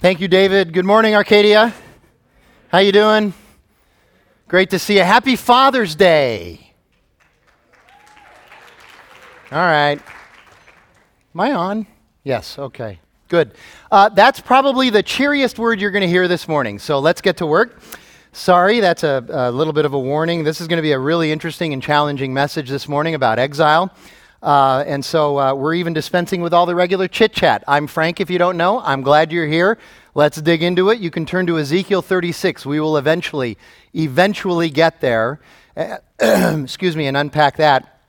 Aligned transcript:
Thank 0.00 0.20
you, 0.20 0.28
David. 0.28 0.72
Good 0.72 0.84
morning, 0.84 1.16
Arcadia. 1.16 1.74
How 2.68 2.78
you 2.78 2.92
doing? 2.92 3.34
Great 4.46 4.70
to 4.70 4.78
see 4.78 4.96
you. 4.96 5.02
Happy 5.02 5.34
Father's 5.34 5.96
Day. 5.96 6.72
All 9.50 9.58
right. 9.58 10.00
Am 11.34 11.40
I 11.40 11.52
on? 11.52 11.86
Yes, 12.22 12.60
okay. 12.60 13.00
Good. 13.26 13.56
Uh, 13.90 14.08
that's 14.10 14.38
probably 14.38 14.88
the 14.88 15.02
cheeriest 15.02 15.58
word 15.58 15.80
you're 15.80 15.90
going 15.90 16.02
to 16.02 16.08
hear 16.08 16.28
this 16.28 16.46
morning. 16.46 16.78
So 16.78 17.00
let's 17.00 17.20
get 17.20 17.36
to 17.38 17.46
work. 17.46 17.80
Sorry, 18.30 18.78
that's 18.78 19.02
a, 19.02 19.26
a 19.28 19.50
little 19.50 19.72
bit 19.72 19.84
of 19.84 19.94
a 19.94 19.98
warning. 19.98 20.44
This 20.44 20.60
is 20.60 20.68
going 20.68 20.78
to 20.78 20.82
be 20.82 20.92
a 20.92 20.98
really 21.00 21.32
interesting 21.32 21.72
and 21.72 21.82
challenging 21.82 22.32
message 22.32 22.70
this 22.70 22.86
morning 22.86 23.16
about 23.16 23.40
exile. 23.40 23.92
Uh, 24.42 24.84
and 24.86 25.04
so 25.04 25.38
uh, 25.38 25.54
we're 25.54 25.74
even 25.74 25.92
dispensing 25.92 26.40
with 26.40 26.54
all 26.54 26.64
the 26.64 26.74
regular 26.74 27.08
chit 27.08 27.32
chat. 27.32 27.64
I'm 27.66 27.86
Frank, 27.86 28.20
if 28.20 28.30
you 28.30 28.38
don't 28.38 28.56
know. 28.56 28.80
I'm 28.80 29.02
glad 29.02 29.32
you're 29.32 29.46
here. 29.46 29.78
Let's 30.14 30.40
dig 30.40 30.62
into 30.62 30.90
it. 30.90 31.00
You 31.00 31.10
can 31.10 31.26
turn 31.26 31.46
to 31.46 31.58
Ezekiel 31.58 32.02
36. 32.02 32.64
We 32.64 32.78
will 32.80 32.96
eventually, 32.96 33.58
eventually 33.94 34.70
get 34.70 35.00
there. 35.00 35.40
excuse 36.20 36.96
me, 36.96 37.06
and 37.06 37.16
unpack 37.16 37.56
that. 37.56 38.00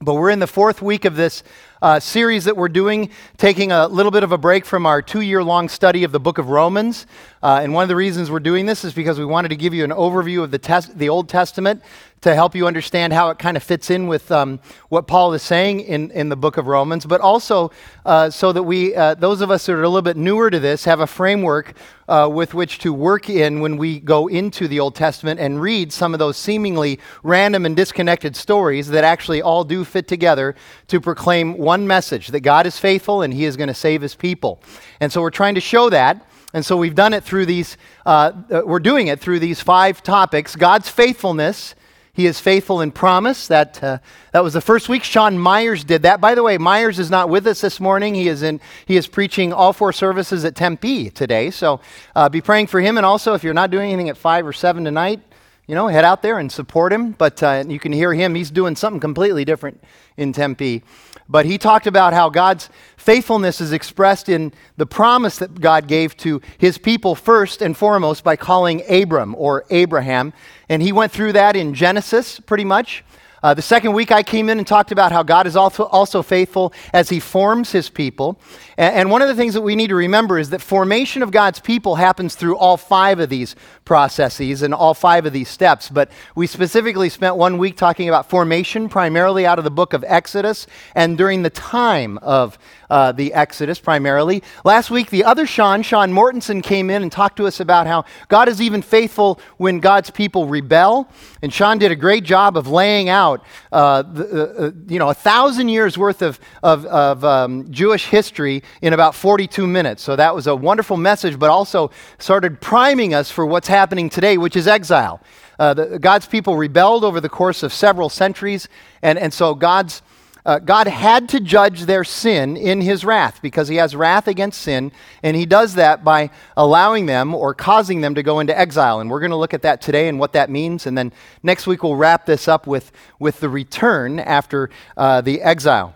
But 0.00 0.14
we're 0.14 0.30
in 0.30 0.38
the 0.38 0.46
fourth 0.46 0.80
week 0.80 1.04
of 1.04 1.16
this 1.16 1.42
uh, 1.82 1.98
series 1.98 2.44
that 2.44 2.56
we're 2.56 2.68
doing, 2.68 3.10
taking 3.36 3.72
a 3.72 3.88
little 3.88 4.12
bit 4.12 4.22
of 4.22 4.30
a 4.30 4.38
break 4.38 4.64
from 4.64 4.86
our 4.86 5.02
two 5.02 5.22
year 5.22 5.42
long 5.42 5.68
study 5.68 6.04
of 6.04 6.12
the 6.12 6.20
book 6.20 6.38
of 6.38 6.50
Romans. 6.50 7.06
Uh, 7.42 7.60
and 7.62 7.74
one 7.74 7.82
of 7.82 7.88
the 7.88 7.96
reasons 7.96 8.30
we're 8.30 8.40
doing 8.40 8.66
this 8.66 8.84
is 8.84 8.92
because 8.92 9.18
we 9.18 9.24
wanted 9.24 9.48
to 9.48 9.56
give 9.56 9.74
you 9.74 9.84
an 9.84 9.90
overview 9.90 10.42
of 10.42 10.50
the, 10.50 10.58
test, 10.58 10.96
the 10.98 11.08
Old 11.08 11.28
Testament 11.28 11.82
to 12.20 12.34
help 12.34 12.54
you 12.54 12.66
understand 12.66 13.12
how 13.12 13.30
it 13.30 13.38
kind 13.38 13.56
of 13.56 13.62
fits 13.62 13.90
in 13.90 14.06
with 14.06 14.30
um, 14.32 14.60
what 14.88 15.06
Paul 15.06 15.32
is 15.34 15.42
saying 15.42 15.80
in, 15.80 16.10
in 16.10 16.28
the 16.28 16.36
book 16.36 16.56
of 16.56 16.66
Romans, 16.66 17.06
but 17.06 17.20
also 17.20 17.70
uh, 18.04 18.30
so 18.30 18.52
that 18.52 18.62
we, 18.62 18.94
uh, 18.94 19.14
those 19.14 19.40
of 19.40 19.50
us 19.50 19.66
that 19.66 19.72
are 19.72 19.82
a 19.82 19.88
little 19.88 20.02
bit 20.02 20.16
newer 20.16 20.50
to 20.50 20.58
this, 20.58 20.84
have 20.84 21.00
a 21.00 21.06
framework 21.06 21.74
uh, 22.08 22.28
with 22.32 22.54
which 22.54 22.78
to 22.78 22.92
work 22.92 23.28
in 23.28 23.60
when 23.60 23.76
we 23.76 24.00
go 24.00 24.26
into 24.26 24.66
the 24.66 24.80
Old 24.80 24.94
Testament 24.94 25.38
and 25.38 25.60
read 25.60 25.92
some 25.92 26.14
of 26.14 26.18
those 26.18 26.36
seemingly 26.36 26.98
random 27.22 27.66
and 27.66 27.76
disconnected 27.76 28.34
stories 28.34 28.88
that 28.88 29.04
actually 29.04 29.42
all 29.42 29.62
do 29.62 29.84
fit 29.84 30.08
together 30.08 30.54
to 30.88 31.00
proclaim 31.00 31.56
one 31.58 31.86
message 31.86 32.28
that 32.28 32.40
God 32.40 32.66
is 32.66 32.78
faithful 32.78 33.22
and 33.22 33.32
he 33.32 33.44
is 33.44 33.56
going 33.56 33.68
to 33.68 33.74
save 33.74 34.02
his 34.02 34.14
people. 34.14 34.60
And 35.00 35.12
so 35.12 35.20
we're 35.20 35.30
trying 35.30 35.54
to 35.54 35.60
show 35.60 35.90
that. 35.90 36.24
And 36.54 36.64
so 36.64 36.78
we've 36.78 36.94
done 36.94 37.12
it 37.12 37.24
through 37.24 37.44
these, 37.44 37.76
uh, 38.06 38.32
uh, 38.50 38.62
we're 38.64 38.80
doing 38.80 39.08
it 39.08 39.20
through 39.20 39.38
these 39.38 39.60
five 39.60 40.02
topics 40.02 40.56
God's 40.56 40.88
faithfulness. 40.88 41.74
He 42.18 42.26
is 42.26 42.40
faithful 42.40 42.80
in 42.80 42.90
promise. 42.90 43.46
That, 43.46 43.80
uh, 43.80 43.98
that 44.32 44.42
was 44.42 44.52
the 44.52 44.60
first 44.60 44.88
week. 44.88 45.04
Sean 45.04 45.38
Myers 45.38 45.84
did 45.84 46.02
that. 46.02 46.20
By 46.20 46.34
the 46.34 46.42
way, 46.42 46.58
Myers 46.58 46.98
is 46.98 47.10
not 47.10 47.28
with 47.28 47.46
us 47.46 47.60
this 47.60 47.78
morning. 47.78 48.16
He 48.16 48.26
is, 48.26 48.42
in, 48.42 48.60
he 48.86 48.96
is 48.96 49.06
preaching 49.06 49.52
all 49.52 49.72
four 49.72 49.92
services 49.92 50.44
at 50.44 50.56
Tempe 50.56 51.10
today. 51.10 51.52
So 51.52 51.80
uh, 52.16 52.28
be 52.28 52.40
praying 52.40 52.66
for 52.66 52.80
him. 52.80 52.96
And 52.96 53.06
also, 53.06 53.34
if 53.34 53.44
you're 53.44 53.54
not 53.54 53.70
doing 53.70 53.92
anything 53.92 54.08
at 54.08 54.16
5 54.16 54.48
or 54.48 54.52
7 54.52 54.84
tonight, 54.84 55.20
you 55.68 55.74
know, 55.74 55.86
head 55.86 56.04
out 56.04 56.22
there 56.22 56.38
and 56.38 56.50
support 56.50 56.92
him. 56.92 57.12
But 57.12 57.40
uh, 57.42 57.64
you 57.68 57.78
can 57.78 57.92
hear 57.92 58.12
him. 58.12 58.34
He's 58.34 58.50
doing 58.50 58.74
something 58.74 58.98
completely 58.98 59.44
different 59.44 59.84
in 60.16 60.32
Tempe. 60.32 60.82
But 61.28 61.44
he 61.44 61.58
talked 61.58 61.86
about 61.86 62.14
how 62.14 62.30
God's 62.30 62.70
faithfulness 62.96 63.60
is 63.60 63.72
expressed 63.72 64.30
in 64.30 64.52
the 64.78 64.86
promise 64.86 65.38
that 65.38 65.60
God 65.60 65.86
gave 65.86 66.16
to 66.18 66.40
his 66.56 66.78
people 66.78 67.14
first 67.14 67.60
and 67.60 67.76
foremost 67.76 68.24
by 68.24 68.34
calling 68.34 68.82
Abram 68.90 69.34
or 69.36 69.64
Abraham. 69.70 70.32
And 70.70 70.82
he 70.82 70.90
went 70.90 71.12
through 71.12 71.34
that 71.34 71.54
in 71.54 71.74
Genesis 71.74 72.40
pretty 72.40 72.64
much. 72.64 73.04
Uh, 73.42 73.54
the 73.54 73.62
second 73.62 73.92
week, 73.92 74.10
I 74.10 74.22
came 74.22 74.48
in 74.48 74.58
and 74.58 74.66
talked 74.66 74.90
about 74.90 75.12
how 75.12 75.22
God 75.22 75.46
is 75.46 75.56
also, 75.56 75.84
also 75.84 76.22
faithful 76.22 76.72
as 76.92 77.08
He 77.08 77.20
forms 77.20 77.70
His 77.72 77.88
people. 77.88 78.38
And, 78.76 78.94
and, 78.94 79.10
one 79.10 79.22
of 79.22 79.28
the 79.28 79.34
things 79.34 79.54
that 79.54 79.60
we 79.60 79.76
need 79.76 79.88
to 79.88 79.94
remember 79.94 80.38
is 80.38 80.50
that 80.50 80.60
formation 80.60 81.22
of 81.22 81.30
God's 81.30 81.60
people 81.60 81.96
happens 81.96 82.34
through 82.34 82.56
all 82.56 82.76
five 82.76 83.20
of 83.20 83.28
these 83.28 83.54
processes 83.84 84.62
and 84.62 84.74
all 84.74 84.94
five 84.94 85.24
of 85.24 85.32
these 85.32 85.48
steps. 85.48 85.88
But 85.88 86.10
we 86.34 86.46
specifically 86.46 87.08
spent 87.08 87.36
one 87.36 87.58
week 87.58 87.76
talking 87.76 88.08
about 88.08 88.28
formation, 88.28 88.88
primarily 88.88 89.46
out 89.46 89.58
of 89.58 89.64
the 89.64 89.70
book 89.70 89.92
of 89.92 90.04
Exodus 90.06 90.66
and 90.94 91.16
during 91.16 91.42
the 91.42 91.50
time 91.50 92.18
of 92.18 92.58
uh, 92.90 93.12
the 93.12 93.32
Exodus, 93.34 93.78
primarily. 93.78 94.42
Last 94.64 94.90
week, 94.90 95.10
the 95.10 95.24
other 95.24 95.46
Sean, 95.46 95.82
Sean 95.82 96.12
Mortensen, 96.12 96.62
came 96.62 96.90
in 96.90 97.02
and 97.02 97.12
talked 97.12 97.36
to 97.36 97.46
us 97.46 97.60
about 97.60 97.86
how 97.86 98.04
God 98.28 98.48
is 98.48 98.60
even 98.60 98.82
faithful 98.82 99.40
when 99.58 99.80
God's 99.80 100.10
people 100.10 100.46
rebel. 100.46 101.08
And 101.42 101.52
Sean 101.52 101.78
did 101.78 101.92
a 101.92 101.96
great 101.96 102.24
job 102.24 102.56
of 102.56 102.68
laying 102.68 103.08
out, 103.08 103.27
uh, 103.72 104.02
the, 104.02 104.24
uh, 104.58 104.70
you 104.86 104.98
know, 104.98 105.08
a 105.08 105.14
thousand 105.14 105.68
years 105.68 105.96
worth 105.98 106.22
of, 106.22 106.40
of, 106.62 106.84
of 106.86 107.24
um, 107.24 107.70
Jewish 107.70 108.06
history 108.06 108.62
in 108.82 108.92
about 108.92 109.14
42 109.14 109.66
minutes. 109.66 110.02
So 110.02 110.16
that 110.16 110.34
was 110.34 110.46
a 110.46 110.56
wonderful 110.56 110.96
message, 110.96 111.38
but 111.38 111.50
also 111.50 111.90
started 112.18 112.60
priming 112.60 113.14
us 113.14 113.30
for 113.30 113.44
what's 113.46 113.68
happening 113.68 114.10
today, 114.10 114.38
which 114.38 114.56
is 114.56 114.66
exile. 114.66 115.20
Uh, 115.58 115.74
the, 115.74 115.98
God's 115.98 116.26
people 116.26 116.56
rebelled 116.56 117.04
over 117.04 117.20
the 117.20 117.28
course 117.28 117.62
of 117.62 117.72
several 117.72 118.08
centuries, 118.08 118.68
and, 119.02 119.18
and 119.18 119.32
so 119.32 119.54
God's 119.54 120.02
uh, 120.48 120.58
God 120.58 120.86
had 120.86 121.28
to 121.28 121.40
judge 121.40 121.82
their 121.82 122.04
sin 122.04 122.56
in 122.56 122.80
his 122.80 123.04
wrath 123.04 123.42
because 123.42 123.68
he 123.68 123.76
has 123.76 123.94
wrath 123.94 124.26
against 124.26 124.62
sin, 124.62 124.92
and 125.22 125.36
he 125.36 125.44
does 125.44 125.74
that 125.74 126.02
by 126.02 126.30
allowing 126.56 127.04
them 127.04 127.34
or 127.34 127.52
causing 127.52 128.00
them 128.00 128.14
to 128.14 128.22
go 128.22 128.40
into 128.40 128.58
exile. 128.58 129.00
And 129.00 129.10
we're 129.10 129.20
going 129.20 129.30
to 129.30 129.36
look 129.36 129.52
at 129.52 129.60
that 129.60 129.82
today 129.82 130.08
and 130.08 130.18
what 130.18 130.32
that 130.32 130.48
means. 130.48 130.86
And 130.86 130.96
then 130.96 131.12
next 131.42 131.66
week 131.66 131.82
we'll 131.82 131.96
wrap 131.96 132.24
this 132.24 132.48
up 132.48 132.66
with, 132.66 132.92
with 133.18 133.40
the 133.40 133.50
return 133.50 134.20
after 134.20 134.70
uh, 134.96 135.20
the 135.20 135.42
exile. 135.42 135.94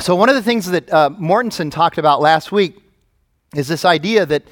So, 0.00 0.16
one 0.16 0.30
of 0.30 0.36
the 0.36 0.42
things 0.42 0.70
that 0.70 0.90
uh, 0.90 1.10
Mortensen 1.10 1.70
talked 1.70 1.98
about 1.98 2.22
last 2.22 2.50
week 2.50 2.78
is 3.54 3.68
this 3.68 3.84
idea 3.84 4.24
that 4.24 4.44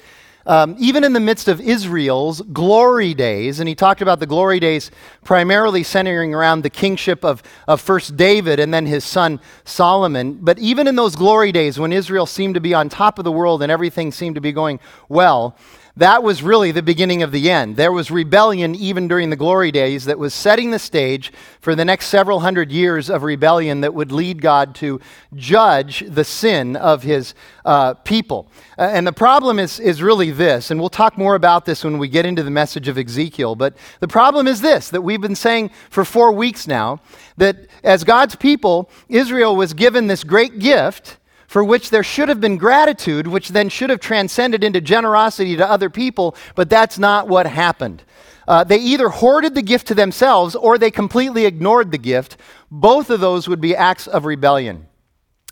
um, 0.45 0.75
even 0.77 1.03
in 1.03 1.13
the 1.13 1.19
midst 1.19 1.47
of 1.47 1.59
Israel's 1.59 2.41
glory 2.41 3.13
days, 3.13 3.59
and 3.59 3.67
he 3.67 3.75
talked 3.75 4.01
about 4.01 4.19
the 4.19 4.27
glory 4.27 4.59
days 4.59 4.91
primarily 5.23 5.83
centering 5.83 6.33
around 6.33 6.61
the 6.61 6.69
kingship 6.69 7.23
of, 7.25 7.41
of 7.67 7.81
first 7.81 8.15
David 8.15 8.59
and 8.59 8.73
then 8.73 8.85
his 8.85 9.03
son 9.03 9.39
Solomon. 9.63 10.33
But 10.41 10.59
even 10.59 10.87
in 10.87 10.95
those 10.95 11.15
glory 11.15 11.51
days 11.51 11.79
when 11.79 11.91
Israel 11.91 12.25
seemed 12.25 12.53
to 12.55 12.61
be 12.61 12.73
on 12.73 12.89
top 12.89 13.17
of 13.17 13.25
the 13.25 13.31
world 13.31 13.63
and 13.63 13.71
everything 13.71 14.11
seemed 14.11 14.35
to 14.35 14.41
be 14.41 14.51
going 14.51 14.79
well, 15.09 15.55
that 15.97 16.23
was 16.23 16.43
really 16.43 16.71
the 16.71 16.81
beginning 16.81 17.23
of 17.23 17.31
the 17.31 17.49
end. 17.49 17.77
There 17.77 17.91
was 17.91 18.11
rebellion 18.11 18.75
even 18.75 19.07
during 19.07 19.29
the 19.29 19.37
glory 19.37 19.71
days 19.71 20.05
that 20.05 20.19
was 20.19 20.33
setting 20.33 20.71
the 20.71 20.79
stage 20.79 21.31
for 21.61 21.73
the 21.73 21.85
next 21.85 22.07
several 22.07 22.41
hundred 22.41 22.69
years 22.69 23.09
of 23.09 23.23
rebellion 23.23 23.79
that 23.81 23.93
would 23.93 24.11
lead 24.11 24.41
God 24.41 24.75
to 24.75 24.99
judge 25.35 26.03
the 26.05 26.25
sin 26.25 26.75
of 26.75 27.03
his 27.03 27.33
uh, 27.63 27.93
people. 27.93 28.47
Uh, 28.77 28.89
and 28.93 29.07
the 29.07 29.13
problem 29.13 29.57
is, 29.57 29.79
is 29.79 30.01
really 30.01 30.31
this, 30.31 30.69
and 30.69 30.81
we'll 30.81 30.89
talk 30.89 31.17
more 31.17 31.35
about 31.35 31.63
this 31.63 31.85
when 31.85 31.97
we 31.97 32.09
get 32.09 32.25
into 32.25 32.43
the 32.43 32.51
message 32.51 32.89
of 32.89 32.97
Ezekiel, 32.97 33.55
but 33.55 33.77
the 34.01 34.07
problem 34.07 34.47
is 34.47 34.59
this 34.59 34.89
that 34.89 35.01
we've 35.01 35.21
been 35.21 35.35
saying 35.35 35.71
for 35.89 36.03
four 36.03 36.33
weeks 36.33 36.67
now 36.67 36.99
that 37.37 37.67
as 37.85 38.03
God's 38.03 38.35
people, 38.35 38.89
Israel 39.07 39.55
was 39.55 39.73
given 39.73 40.07
this 40.07 40.25
great 40.25 40.59
gift 40.59 41.17
for 41.47 41.63
which 41.63 41.89
there 41.89 42.03
should 42.03 42.29
have 42.29 42.41
been 42.41 42.57
gratitude, 42.57 43.27
which 43.27 43.49
then 43.49 43.69
should 43.69 43.89
have 43.89 43.99
transcended 43.99 44.63
into 44.63 44.81
generosity 44.81 45.55
to 45.55 45.69
other 45.69 45.89
people, 45.89 46.35
but 46.55 46.69
that's 46.69 46.97
not 46.97 47.27
what 47.27 47.45
happened. 47.45 48.03
Uh, 48.47 48.63
they 48.63 48.77
either 48.77 49.09
hoarded 49.09 49.55
the 49.55 49.61
gift 49.61 49.87
to 49.87 49.95
themselves 49.95 50.55
or 50.55 50.77
they 50.77 50.91
completely 50.91 51.45
ignored 51.45 51.91
the 51.91 51.97
gift. 51.97 52.37
Both 52.69 53.09
of 53.09 53.19
those 53.19 53.47
would 53.47 53.61
be 53.61 53.75
acts 53.75 54.07
of 54.07 54.25
rebellion. 54.25 54.87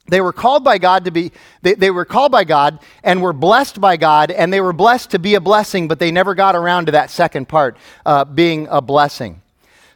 They 0.07 0.19
were 0.19 0.33
called 0.33 0.63
by 0.63 0.79
God 0.79 1.05
to 1.05 1.11
be, 1.11 1.31
they, 1.61 1.75
they 1.75 1.89
were 1.89 2.05
called 2.05 2.31
by 2.31 2.43
God 2.43 2.79
and 3.03 3.21
were 3.21 3.33
blessed 3.33 3.79
by 3.79 3.95
God, 3.95 4.31
and 4.31 4.51
they 4.51 4.59
were 4.59 4.73
blessed 4.73 5.11
to 5.11 5.19
be 5.19 5.35
a 5.35 5.41
blessing, 5.41 5.87
but 5.87 5.97
they 5.97 6.11
never 6.11 6.35
got 6.35 6.55
around 6.55 6.87
to 6.87 6.91
that 6.91 7.09
second 7.09 7.47
part, 7.47 7.77
uh, 8.05 8.25
being 8.25 8.67
a 8.69 8.81
blessing. 8.81 9.41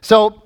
So, 0.00 0.42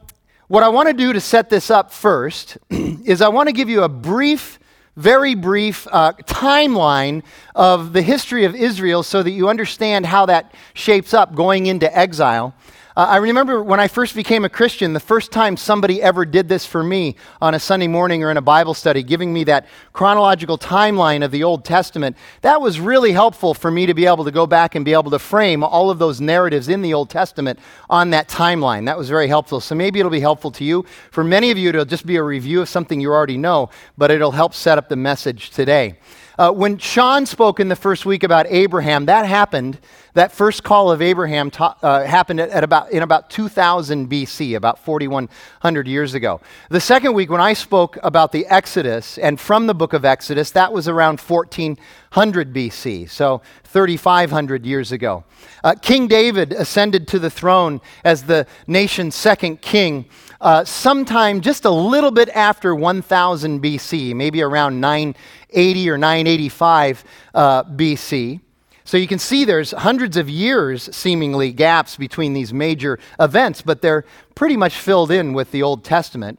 what 0.49 0.63
I 0.63 0.69
want 0.69 0.89
to 0.89 0.93
do 0.93 1.13
to 1.13 1.21
set 1.21 1.49
this 1.49 1.71
up 1.71 1.93
first 1.93 2.59
is 2.71 3.23
I 3.23 3.29
want 3.29 3.49
to 3.49 3.53
give 3.53 3.71
you 3.71 3.85
a 3.85 3.89
brief 3.89 4.59
very 4.97 5.35
brief 5.35 5.87
uh, 5.91 6.13
timeline 6.25 7.23
of 7.55 7.93
the 7.93 8.03
history 8.03 8.45
of 8.45 8.55
Israel 8.55 9.03
so 9.03 9.23
that 9.23 9.31
you 9.31 9.49
understand 9.49 10.07
how 10.07 10.27
that 10.27 10.55
shapes 10.75 11.15
up 11.15 11.35
going 11.35 11.67
into 11.67 11.97
exile. 11.97 12.55
Uh, 12.95 13.07
I 13.09 13.17
remember 13.17 13.63
when 13.63 13.81
I 13.81 13.89
first 13.89 14.15
became 14.15 14.45
a 14.45 14.51
Christian, 14.51 14.93
the 14.93 15.01
first 15.01 15.33
time 15.33 15.57
somebody 15.57 16.03
ever 16.03 16.27
did 16.27 16.47
this 16.47 16.67
for 16.67 16.83
me 16.83 17.17
on 17.41 17.55
a 17.55 17.59
Sunday 17.59 17.89
morning 17.89 18.23
or 18.23 18.31
in 18.31 18.37
a 18.37 18.43
Bible 18.43 18.75
study, 18.75 19.03
giving 19.03 19.33
me 19.33 19.45
that 19.45 19.67
chronological 19.95 20.59
timeline 20.59 21.25
of 21.25 21.31
the 21.31 21.43
Old 21.43 21.65
Testament, 21.65 22.19
that 22.43 22.61
was 22.61 22.79
really 22.79 23.13
helpful 23.13 23.55
for 23.55 23.71
me 23.71 23.87
to 23.87 23.95
be 23.95 24.05
able 24.05 24.25
to 24.25 24.31
go 24.31 24.47
back 24.47 24.75
and 24.75 24.85
be 24.85 24.93
able 24.93 25.11
to 25.11 25.19
frame 25.19 25.65
all 25.65 25.89
of 25.89 25.99
those 25.99 26.21
narratives 26.21 26.69
in 26.69 26.83
the 26.83 26.93
Old 26.93 27.09
Testament 27.09 27.59
on 27.89 28.11
that 28.11 28.29
timeline. 28.29 28.85
That 28.85 28.99
was 28.99 29.09
very 29.09 29.29
helpful. 29.29 29.61
So 29.61 29.75
maybe 29.75 29.99
it'll 29.99 30.11
be 30.13 30.21
helpful 30.21 30.51
to 30.51 30.65
you. 30.65 30.85
For 31.13 31.25
many 31.25 31.51
of 31.51 31.57
you, 31.57 31.71
it'll 31.71 31.87
just 31.87 32.05
be 32.05 32.17
a 32.17 32.23
review 32.23 32.61
of 32.61 32.69
something 32.69 33.01
you 33.01 33.11
already 33.11 33.39
know, 33.39 33.71
but 33.97 34.11
it'll 34.11 34.33
help 34.33 34.53
set 34.53 34.77
up 34.77 34.91
the 34.91 34.97
message 34.97 35.49
today. 35.49 35.99
Uh, 36.39 36.51
when 36.51 36.79
Sean 36.79 37.25
spoke 37.25 37.61
in 37.61 37.69
the 37.69 37.77
first 37.77 38.05
week 38.05 38.23
about 38.23 38.47
Abraham, 38.49 39.07
that 39.07 39.27
happened, 39.27 39.79
that 40.15 40.31
first 40.31 40.63
call 40.63 40.91
of 40.91 41.01
Abraham 41.01 41.51
ta- 41.51 41.77
uh, 41.83 42.05
happened 42.05 42.41
at, 42.41 42.51
at, 42.51 42.65
about, 42.65 42.91
in 42.91 43.03
about 43.03 43.31
2000 43.31 44.11
BC, 44.11 44.57
about 44.57 44.79
4,100 44.79 45.89
years 45.89 46.15
ago. 46.15 46.41
The 46.69 46.81
second 46.81 47.15
week, 47.15 47.31
when 47.31 47.41
I 47.41 47.55
spoke 47.55 47.99
about 48.03 48.33
the 48.33 48.47
Exodus 48.47 49.17
and 49.17 49.41
from 49.41 49.67
the 49.67 49.75
book 49.75 49.95
of 49.95 50.05
Exodus, 50.05 50.51
that 50.51 50.73
was 50.73 50.87
around 50.87 51.19
1400 51.19 52.53
BC, 52.53 53.09
so 53.09 53.41
3,500 53.65 54.67
years 54.67 54.93
ago. 54.93 55.25
Uh, 55.65 55.75
king 55.81 56.09
David 56.09 56.53
ascended 56.53 57.09
to 57.09 57.19
the 57.19 57.31
throne 57.31 57.81
as 58.05 58.25
the 58.25 58.47
nation's 58.67 59.15
second 59.15 59.63
king 59.63 60.05
uh, 60.43 60.65
sometime 60.65 61.41
just 61.41 61.65
a 61.65 61.71
little 61.71 62.11
bit 62.11 62.29
after 62.31 62.75
1000 62.75 63.63
BC, 63.63 64.15
maybe 64.15 64.43
around 64.43 64.81
980 64.81 65.91
or 65.91 65.97
985 65.97 67.05
uh, 67.33 67.65
BC. 67.65 68.41
So 68.85 68.97
you 68.97 69.07
can 69.07 69.19
see 69.19 69.45
there's 69.45 69.71
hundreds 69.71 70.17
of 70.17 70.29
years, 70.29 70.95
seemingly, 70.95 71.53
gaps 71.53 71.97
between 71.97 72.33
these 72.33 72.53
major 72.53 72.99
events, 73.21 73.63
but 73.63 73.81
they're 73.81 74.05
pretty 74.35 74.57
much 74.57 74.75
filled 74.75 75.11
in 75.11 75.33
with 75.33 75.51
the 75.53 75.63
Old 75.63 75.85
Testament. 75.85 76.39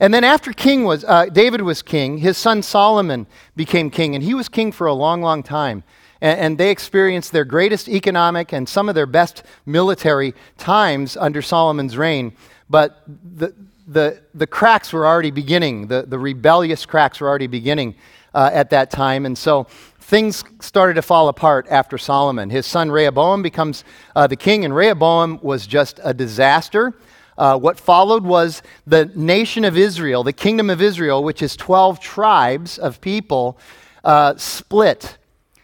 And 0.00 0.12
then 0.12 0.24
after 0.24 0.52
King 0.52 0.84
was, 0.84 1.04
uh, 1.04 1.26
David 1.26 1.62
was 1.62 1.82
king, 1.82 2.18
his 2.18 2.36
son 2.36 2.62
Solomon 2.62 3.26
became 3.54 3.90
king, 3.90 4.14
and 4.14 4.22
he 4.22 4.34
was 4.34 4.48
king 4.48 4.72
for 4.72 4.86
a 4.86 4.92
long, 4.92 5.22
long 5.22 5.42
time. 5.42 5.84
And, 6.20 6.40
and 6.40 6.58
they 6.58 6.70
experienced 6.70 7.32
their 7.32 7.44
greatest 7.44 7.88
economic 7.88 8.52
and 8.52 8.68
some 8.68 8.88
of 8.88 8.94
their 8.94 9.06
best 9.06 9.42
military 9.64 10.34
times 10.58 11.16
under 11.16 11.40
Solomon's 11.40 11.96
reign. 11.96 12.32
But 12.68 13.02
the, 13.06 13.54
the, 13.86 14.20
the 14.34 14.46
cracks 14.46 14.92
were 14.92 15.06
already 15.06 15.30
beginning, 15.30 15.86
the, 15.86 16.02
the 16.02 16.18
rebellious 16.18 16.84
cracks 16.84 17.20
were 17.20 17.28
already 17.28 17.46
beginning 17.46 17.94
uh, 18.34 18.50
at 18.52 18.70
that 18.70 18.90
time. 18.90 19.24
And 19.24 19.36
so 19.36 19.66
things 20.06 20.44
started 20.60 20.94
to 20.94 21.02
fall 21.02 21.26
apart 21.26 21.66
after 21.68 21.98
Solomon. 21.98 22.48
His 22.48 22.64
son 22.64 22.92
Rehoboam 22.92 23.42
becomes 23.42 23.82
uh, 24.14 24.28
the 24.28 24.36
king, 24.36 24.64
and 24.64 24.72
Rehoboam 24.72 25.40
was 25.42 25.66
just 25.66 25.98
a 26.04 26.14
disaster. 26.14 26.94
Uh, 27.36 27.58
what 27.58 27.76
followed 27.76 28.22
was 28.22 28.62
the 28.86 29.06
nation 29.16 29.64
of 29.64 29.76
Israel, 29.76 30.22
the 30.22 30.32
kingdom 30.32 30.70
of 30.70 30.80
Israel, 30.80 31.24
which 31.24 31.42
is 31.42 31.56
12 31.56 31.98
tribes 31.98 32.78
of 32.78 33.00
people, 33.00 33.58
uh, 34.04 34.36
split 34.36 35.18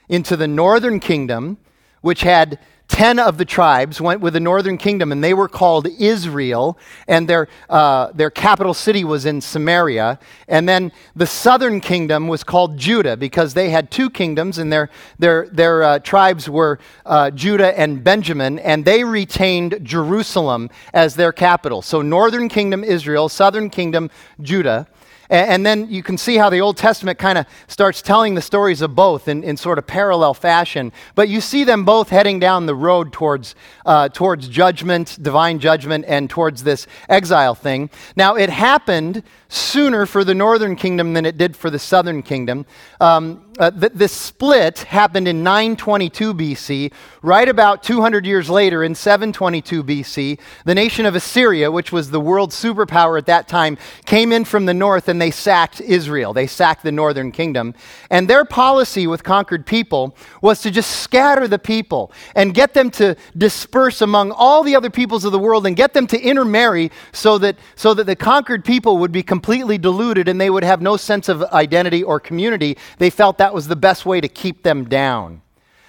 into 0.09 0.37
the 0.37 0.49
northern 0.49 0.99
kingdom, 0.99 1.57
which 2.01 2.23
had 2.23 2.59
10 2.89 3.19
of 3.19 3.39
the 3.39 3.45
tribes 3.45 4.01
went 4.01 4.21
with 4.21 4.35
the 4.35 4.41
northern 4.41 4.77
kingdom, 4.77 5.13
and 5.13 5.25
they 5.25 5.33
were 5.33 5.49
called 5.49 5.87
Israel, 5.99 6.79
and 7.09 7.27
their, 7.27 7.49
uh, 7.71 8.13
their 8.13 8.31
capital 8.31 8.75
city 8.75 9.03
was 9.03 9.25
in 9.25 9.41
Samaria. 9.41 10.19
And 10.47 10.69
then 10.69 10.93
the 11.17 11.27
southern 11.27 11.81
kingdom 11.81 12.29
was 12.29 12.45
called 12.45 12.77
Judah 12.77 13.17
because 13.17 13.55
they 13.55 13.71
had 13.71 13.91
two 13.91 14.11
kingdoms, 14.11 14.59
and 14.59 14.73
their, 14.73 14.91
their, 15.19 15.49
their 15.49 15.83
uh, 15.83 15.99
tribes 16.01 16.49
were 16.49 16.79
uh, 17.07 17.31
Judah 17.31 17.79
and 17.79 18.05
Benjamin, 18.05 18.59
and 18.59 18.85
they 18.85 19.05
retained 19.05 19.81
Jerusalem 19.83 20.69
as 20.93 21.15
their 21.15 21.33
capital. 21.33 21.81
So, 21.83 22.03
northern 22.03 22.49
kingdom, 22.49 22.85
Israel, 22.85 23.29
southern 23.29 23.71
kingdom, 23.71 24.11
Judah. 24.41 24.87
And, 25.31 25.65
then 25.65 25.91
you 25.91 26.03
can 26.03 26.19
see 26.19 26.37
how 26.37 26.51
the 26.51 26.61
Old 26.61 26.77
Testament 26.77 27.19
kind 27.19 27.39
of 27.39 27.47
starts 27.67 28.03
telling 28.03 28.35
the 28.35 28.43
stories 28.43 28.83
of 28.83 28.95
both 28.95 29.29
in, 29.29 29.43
in 29.45 29.57
sort 29.57 29.79
of 29.79 29.87
parallel 29.87 30.35
fashion. 30.35 30.93
But 31.15 31.29
you 31.29 31.41
see 31.41 31.65
them 31.65 31.85
both 31.85 32.11
heading 32.11 32.39
down 32.39 32.67
the 32.67 32.75
road 32.75 33.13
towards, 33.13 33.55
uh, 33.87 34.09
towards 34.11 34.49
judgment, 34.49 35.19
divine 35.23 35.59
judgment, 35.59 36.05
and 36.07 36.29
towards 36.29 36.65
this 36.65 36.87
exile 37.09 37.55
thing. 37.55 37.89
Now, 38.17 38.35
it 38.35 38.51
happened 38.51 39.23
sooner 39.49 40.07
for 40.07 40.25
the 40.25 40.35
northern 40.35 40.77
kingdom 40.77 41.13
than 41.13 41.27
it 41.27 41.37
did 41.37 41.55
for 41.55 41.69
the 41.69 41.79
southern 41.79 42.23
kingdom. 42.23 42.65
Um, 43.01 43.45
uh, 43.59 43.71
th- 43.71 43.93
this 43.95 44.13
split 44.13 44.79
happened 44.79 45.29
in 45.29 45.43
922 45.43 46.33
BC. 46.33 46.93
Right 47.21 47.49
about 47.49 47.83
200 47.83 48.25
years 48.25 48.49
later, 48.49 48.83
in 48.83 48.95
722 48.95 49.85
BC, 49.85 50.39
the 50.65 50.75
nation 50.75 51.05
of 51.05 51.15
Assyria, 51.15 51.71
which 51.71 51.93
was 51.93 52.11
the 52.11 52.21
world 52.21 52.51
superpower 52.51 53.19
at 53.19 53.27
that 53.27 53.47
time, 53.47 53.77
came 54.07 54.33
in 54.33 54.47
from 54.47 54.65
the 54.65 54.73
north 54.73 55.09
and 55.09 55.22
they 55.23 55.31
sacked 55.31 55.81
Israel. 55.81 56.33
They 56.33 56.49
sacked 56.49 56.83
the 56.83 56.91
northern 56.91 57.31
kingdom. 57.31 57.75
And 58.11 58.29
their 58.29 58.45
policy 58.45 59.07
with 59.07 59.23
conquered 59.23 59.65
people 59.65 60.17
was 60.41 60.61
to 60.63 60.71
just 60.71 60.91
scatter 61.01 61.47
the 61.47 61.59
people 61.59 62.13
and 62.35 62.53
get 62.53 62.75
them 62.75 62.91
to 62.93 63.17
disperse 63.39 64.03
among 64.03 64.33
all 64.33 64.65
the 64.65 64.75
other 64.75 64.91
peoples 64.91 65.25
of 65.25 65.31
the 65.31 65.39
world 65.39 65.67
and 65.67 65.77
get 65.77 65.95
them 65.95 66.09
to 66.09 66.21
intermarry 66.21 66.91
so 67.13 67.39
that, 67.39 67.57
so 67.77 67.95
that 67.95 68.05
the 68.05 68.17
conquered 68.17 68.65
people 68.65 68.99
would 68.99 69.13
be 69.13 69.23
completely 69.23 69.79
deluded 69.79 70.29
and 70.29 70.41
they 70.41 70.51
would 70.51 70.65
have 70.65 70.83
no 70.83 70.97
sense 70.97 71.29
of 71.29 71.43
identity 71.45 72.03
or 72.03 72.19
community. 72.19 72.77
They 72.99 73.11
felt 73.11 73.39
that 73.39 73.55
was 73.55 73.69
the 73.69 73.77
best 73.77 74.05
way 74.05 74.21
to 74.21 74.29
keep 74.29 74.65
them 74.65 74.89
down. 74.89 75.41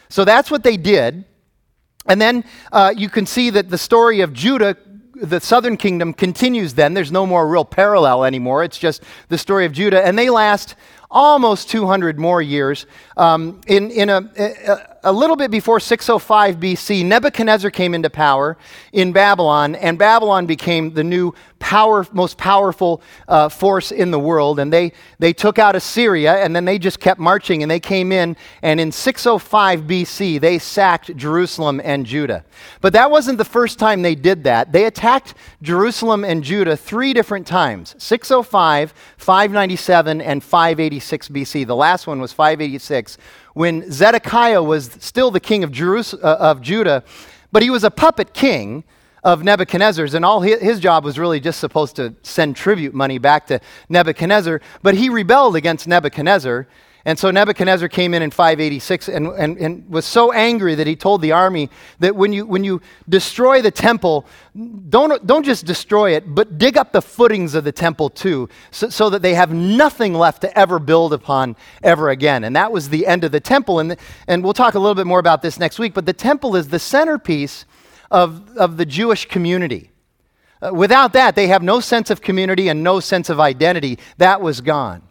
So 0.10 0.24
that's 0.24 0.52
what 0.52 0.64
they 0.64 0.78
did. 0.78 1.26
And 2.06 2.22
then 2.22 2.44
uh, 2.72 2.94
you 2.96 3.10
can 3.10 3.26
see 3.26 3.50
that 3.50 3.70
the 3.70 3.78
story 3.78 4.22
of 4.22 4.34
Judah, 4.34 4.78
the 5.24 5.40
southern 5.40 5.78
kingdom, 5.78 6.14
continues 6.14 6.74
then. 6.74 6.94
There's 6.94 7.12
no 7.12 7.25
more 7.25 7.48
real 7.48 7.66
parallel 7.66 8.25
anymore. 8.25 8.64
It's 8.64 8.78
just 8.78 9.04
the 9.30 9.38
story 9.38 9.66
of 9.66 9.72
Judah. 9.72 10.06
And 10.06 10.20
they 10.20 10.30
last 10.30 10.75
almost 11.10 11.70
200 11.70 12.20
more 12.20 12.42
years. 12.42 12.86
Um, 13.16 13.62
in 13.68 13.90
in 13.92 14.10
a, 14.10 14.30
a, 14.38 14.93
a, 15.04 15.12
little 15.12 15.36
bit 15.36 15.52
before 15.52 15.80
605 15.80 16.58
BC, 16.58 17.06
Nebuchadnezzar 17.06 17.72
came 17.72 17.94
into 17.94 18.10
power 18.10 18.58
in 18.92 19.12
Babylon, 19.12 19.76
and 19.76 19.98
Babylon 19.98 20.46
became 20.46 20.94
the 20.94 21.04
new 21.04 21.34
power, 21.60 22.06
most 22.12 22.38
powerful 22.38 23.02
uh, 23.28 23.50
force 23.50 23.92
in 23.92 24.12
the 24.12 24.20
world. 24.20 24.60
And 24.60 24.72
they, 24.72 24.94
they 25.20 25.34
took 25.34 25.60
out 25.60 25.76
Assyria, 25.76 26.44
and 26.44 26.56
then 26.56 26.66
they 26.66 26.78
just 26.78 27.00
kept 27.00 27.20
marching, 27.20 27.64
and 27.64 27.72
they 27.72 27.80
came 27.80 28.12
in, 28.12 28.36
and 28.62 28.80
in 28.80 28.92
605 28.92 29.82
BC, 29.82 30.40
they 30.40 30.60
sacked 30.60 31.16
Jerusalem 31.16 31.82
and 31.84 32.06
Judah. 32.06 32.46
But 32.82 32.94
that 32.94 33.12
wasn't 33.12 33.38
the 33.38 33.46
first 33.46 33.80
time 33.80 34.02
they 34.02 34.16
did 34.16 34.44
that. 34.44 34.72
They 34.72 34.86
attacked 34.86 35.34
Jerusalem 35.62 36.24
and 36.24 36.44
Judah 36.44 36.76
three 36.76 37.14
different 37.14 37.48
times 37.48 37.96
605, 37.98 38.94
597, 39.18 40.22
and 40.22 40.44
586. 40.44 40.94
586 40.94 41.30
BC. 41.30 41.68
The 41.68 41.76
last 41.76 42.08
one 42.08 42.20
was 42.20 42.34
586 42.34 43.18
when 43.54 43.92
Zedekiah 43.92 44.64
was 44.64 44.92
still 45.00 45.32
the 45.32 45.40
king 45.40 45.64
of, 45.64 45.72
Jerus- 45.72 46.14
uh, 46.14 46.38
of 46.40 46.62
Judah, 46.62 47.04
but 47.52 47.64
he 47.64 47.70
was 47.70 47.84
a 47.84 47.92
puppet 47.92 48.34
king 48.34 48.84
of 49.24 49.44
Nebuchadnezzar's, 49.44 50.14
and 50.14 50.26
all 50.26 50.42
his, 50.42 50.60
his, 50.60 50.80
job 50.80 51.06
was 51.06 51.18
really 51.18 51.40
just 51.40 51.60
supposed 51.60 51.96
to 51.96 52.14
send 52.24 52.56
tribute 52.56 52.94
money 52.94 53.20
back 53.20 53.48
to 53.48 53.62
Nebuchadnezzar. 53.88 54.60
But 54.82 54.96
he 54.96 55.10
rebelled 55.10 55.56
against 55.56 55.88
Nebuchadnezzar, 55.88 56.68
and 57.06 57.20
so 57.20 57.32
Nebuchadnezzar 57.32 57.90
came 57.90 58.14
in 58.14 58.22
in 58.22 58.32
586 58.32 59.10
and, 59.10 59.28
and, 59.28 59.58
and 59.58 59.90
was 59.90 60.06
so 60.06 60.32
angry 60.32 60.76
that 60.76 60.88
he 60.88 60.96
told 60.96 61.22
the 61.22 61.34
army 61.34 61.70
that 62.00 62.16
when 62.16 62.32
you, 62.32 62.46
when 62.46 62.64
you 62.64 62.82
destroy 63.10 63.62
the 63.62 63.72
temple, 63.72 64.26
don't, 64.88 65.28
don't 65.28 65.44
just 65.44 65.66
destroy 65.66 66.12
it, 66.12 66.34
but 66.34 66.58
dig 66.58 66.78
up 66.78 66.94
the 66.94 67.02
footings 67.02 67.56
of 67.56 67.66
the 67.66 67.74
temple 67.74 68.10
too, 68.10 68.48
so, 68.72 68.88
so 68.88 69.10
that 69.10 69.22
they 69.22 69.34
have 69.34 69.52
nothing 69.52 70.14
left 70.14 70.42
to 70.42 70.58
ever 70.58 70.80
build 70.80 71.12
upon 71.12 71.58
ever 71.84 72.10
again. 72.10 72.46
And 72.46 72.56
that 72.56 72.72
was 72.72 72.88
the 72.88 73.06
end 73.06 73.26
of 73.26 73.34
the 73.34 73.42
temple. 73.42 73.80
And, 73.80 73.98
and 74.30 74.42
we'll 74.42 74.54
talk 74.54 74.76
a 74.76 74.80
little 74.80 74.96
bit 74.96 75.08
more 75.08 75.20
about 75.20 75.42
this 75.42 75.60
next 75.60 75.80
week, 75.80 75.94
but 75.94 76.06
the 76.06 76.14
temple 76.14 76.56
is 76.56 76.70
the 76.70 76.80
centerpiece 76.80 77.66
of, 78.12 78.56
of 78.56 78.77
the 78.77 78.86
Jewish 78.86 79.25
community. 79.25 79.92
Uh, 80.62 80.74
without 80.74 81.12
that, 81.12 81.36
they 81.36 81.48
have 81.48 81.63
no 81.63 81.82
sense 81.82 82.10
of 82.10 82.22
community 82.22 82.70
and 82.70 82.82
no 82.82 83.01
sense 83.01 83.30
of 83.30 83.42
identity. 83.42 84.00
That 84.20 84.39
was 84.39 84.62
gone. 84.62 85.01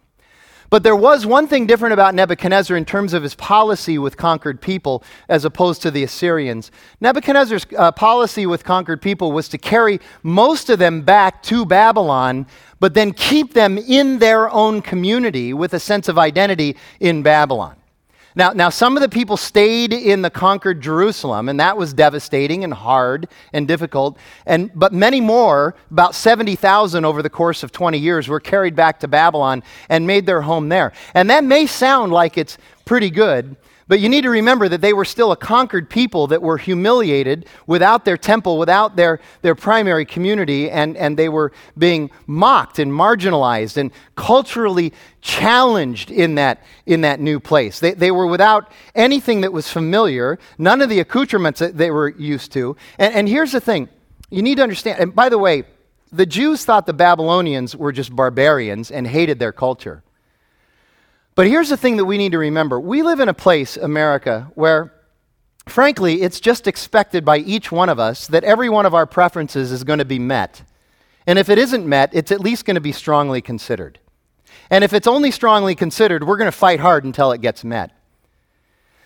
But 0.73 0.81
there 0.81 0.95
was 0.95 1.23
one 1.23 1.45
thing 1.47 1.67
different 1.67 1.93
about 1.93 2.15
Nebuchadnezzar 2.15 2.75
in 2.75 2.83
terms 2.83 3.13
of 3.13 3.21
his 3.21 3.35
policy 3.35 3.99
with 3.99 4.17
conquered 4.17 4.59
people 4.59 5.03
as 5.29 5.45
opposed 5.45 5.83
to 5.83 5.91
the 5.91 6.01
Assyrians. 6.01 6.71
Nebuchadnezzar's 6.99 7.67
uh, 7.77 7.91
policy 7.91 8.47
with 8.47 8.63
conquered 8.63 8.99
people 8.99 9.31
was 9.31 9.47
to 9.49 9.59
carry 9.59 9.99
most 10.23 10.71
of 10.71 10.79
them 10.79 11.03
back 11.03 11.43
to 11.43 11.63
Babylon, 11.63 12.47
but 12.79 12.95
then 12.95 13.13
keep 13.13 13.53
them 13.53 13.77
in 13.77 14.17
their 14.17 14.49
own 14.49 14.81
community 14.81 15.53
with 15.53 15.75
a 15.75 15.79
sense 15.79 16.07
of 16.07 16.17
identity 16.17 16.75
in 16.99 17.21
Babylon. 17.21 17.75
Now, 18.35 18.51
now, 18.51 18.69
some 18.69 18.97
of 18.97 19.01
the 19.01 19.09
people 19.09 19.37
stayed 19.37 19.93
in 19.93 20.23
the 20.23 20.29
conquered 20.29 20.81
Jerusalem, 20.81 21.49
and 21.49 21.59
that 21.59 21.77
was 21.77 21.93
devastating 21.93 22.63
and 22.63 22.73
hard 22.73 23.27
and 23.53 23.67
difficult. 23.67 24.17
And, 24.45 24.71
but 24.73 24.91
many 24.91 25.21
more, 25.21 25.75
about 25.91 26.15
70,000 26.15 27.05
over 27.05 27.21
the 27.21 27.29
course 27.29 27.61
of 27.61 27.71
20 27.71 27.99
years, 27.99 28.27
were 28.27 28.39
carried 28.39 28.75
back 28.75 28.99
to 29.01 29.07
Babylon 29.07 29.61
and 29.87 30.07
made 30.07 30.25
their 30.25 30.41
home 30.41 30.69
there. 30.69 30.93
And 31.13 31.29
that 31.29 31.43
may 31.43 31.67
sound 31.67 32.11
like 32.11 32.37
it's 32.37 32.57
pretty 32.85 33.11
good, 33.11 33.55
but 33.87 33.99
you 33.99 34.09
need 34.09 34.21
to 34.21 34.29
remember 34.29 34.69
that 34.69 34.81
they 34.81 34.93
were 34.93 35.05
still 35.05 35.31
a 35.31 35.35
conquered 35.35 35.89
people 35.89 36.27
that 36.27 36.41
were 36.41 36.57
humiliated 36.57 37.45
without 37.67 38.05
their 38.05 38.17
temple, 38.17 38.57
without 38.57 38.95
their, 38.95 39.19
their 39.41 39.55
primary 39.55 40.05
community, 40.05 40.69
and, 40.69 40.95
and 40.97 41.17
they 41.17 41.29
were 41.29 41.51
being 41.77 42.09
mocked 42.27 42.79
and 42.79 42.91
marginalized 42.91 43.77
and 43.77 43.91
culturally 44.15 44.93
challenged 45.21 46.11
in 46.11 46.35
that, 46.35 46.63
in 46.85 47.01
that 47.01 47.19
new 47.19 47.39
place. 47.39 47.79
They, 47.79 47.93
they 47.93 48.11
were 48.11 48.27
without 48.27 48.71
anything 48.95 49.41
that 49.41 49.51
was 49.51 49.69
familiar, 49.69 50.39
none 50.57 50.81
of 50.81 50.89
the 50.89 50.99
accoutrements 50.99 51.59
that 51.59 51.77
they 51.77 51.91
were 51.91 52.09
used 52.09 52.51
to. 52.53 52.75
And, 52.97 53.13
and 53.13 53.29
here's 53.29 53.51
the 53.51 53.61
thing 53.61 53.89
you 54.29 54.41
need 54.41 54.55
to 54.55 54.63
understand, 54.63 54.99
and 54.99 55.13
by 55.13 55.29
the 55.29 55.37
way, 55.37 55.63
the 56.11 56.25
Jews 56.25 56.63
thought 56.63 56.85
the 56.85 56.93
Babylonians 56.93 57.75
were 57.75 57.91
just 57.91 58.15
barbarians 58.15 58.91
and 58.91 59.07
hated 59.07 59.39
their 59.39 59.51
culture. 59.51 60.03
But 61.35 61.47
here's 61.47 61.69
the 61.69 61.77
thing 61.77 61.97
that 61.97 62.05
we 62.05 62.17
need 62.17 62.33
to 62.33 62.37
remember 62.37 62.79
we 62.79 63.01
live 63.01 63.19
in 63.19 63.29
a 63.29 63.33
place, 63.33 63.77
America, 63.77 64.51
where, 64.55 64.93
frankly, 65.67 66.21
it's 66.21 66.39
just 66.39 66.67
expected 66.67 67.25
by 67.25 67.37
each 67.39 67.71
one 67.71 67.89
of 67.89 67.99
us 67.99 68.27
that 68.27 68.43
every 68.43 68.69
one 68.69 68.85
of 68.85 68.93
our 68.93 69.05
preferences 69.05 69.71
is 69.71 69.83
going 69.83 69.99
to 69.99 70.05
be 70.05 70.19
met. 70.19 70.63
And 71.25 71.39
if 71.39 71.49
it 71.49 71.57
isn't 71.57 71.87
met, 71.87 72.11
it's 72.13 72.31
at 72.31 72.41
least 72.41 72.65
going 72.65 72.75
to 72.75 72.81
be 72.81 72.91
strongly 72.91 73.41
considered. 73.41 73.99
And 74.69 74.83
if 74.83 74.93
it's 74.93 75.07
only 75.07 75.31
strongly 75.31 75.75
considered, 75.75 76.25
we're 76.25 76.37
going 76.37 76.51
to 76.51 76.57
fight 76.57 76.79
hard 76.79 77.05
until 77.05 77.31
it 77.31 77.41
gets 77.41 77.63
met. 77.63 77.91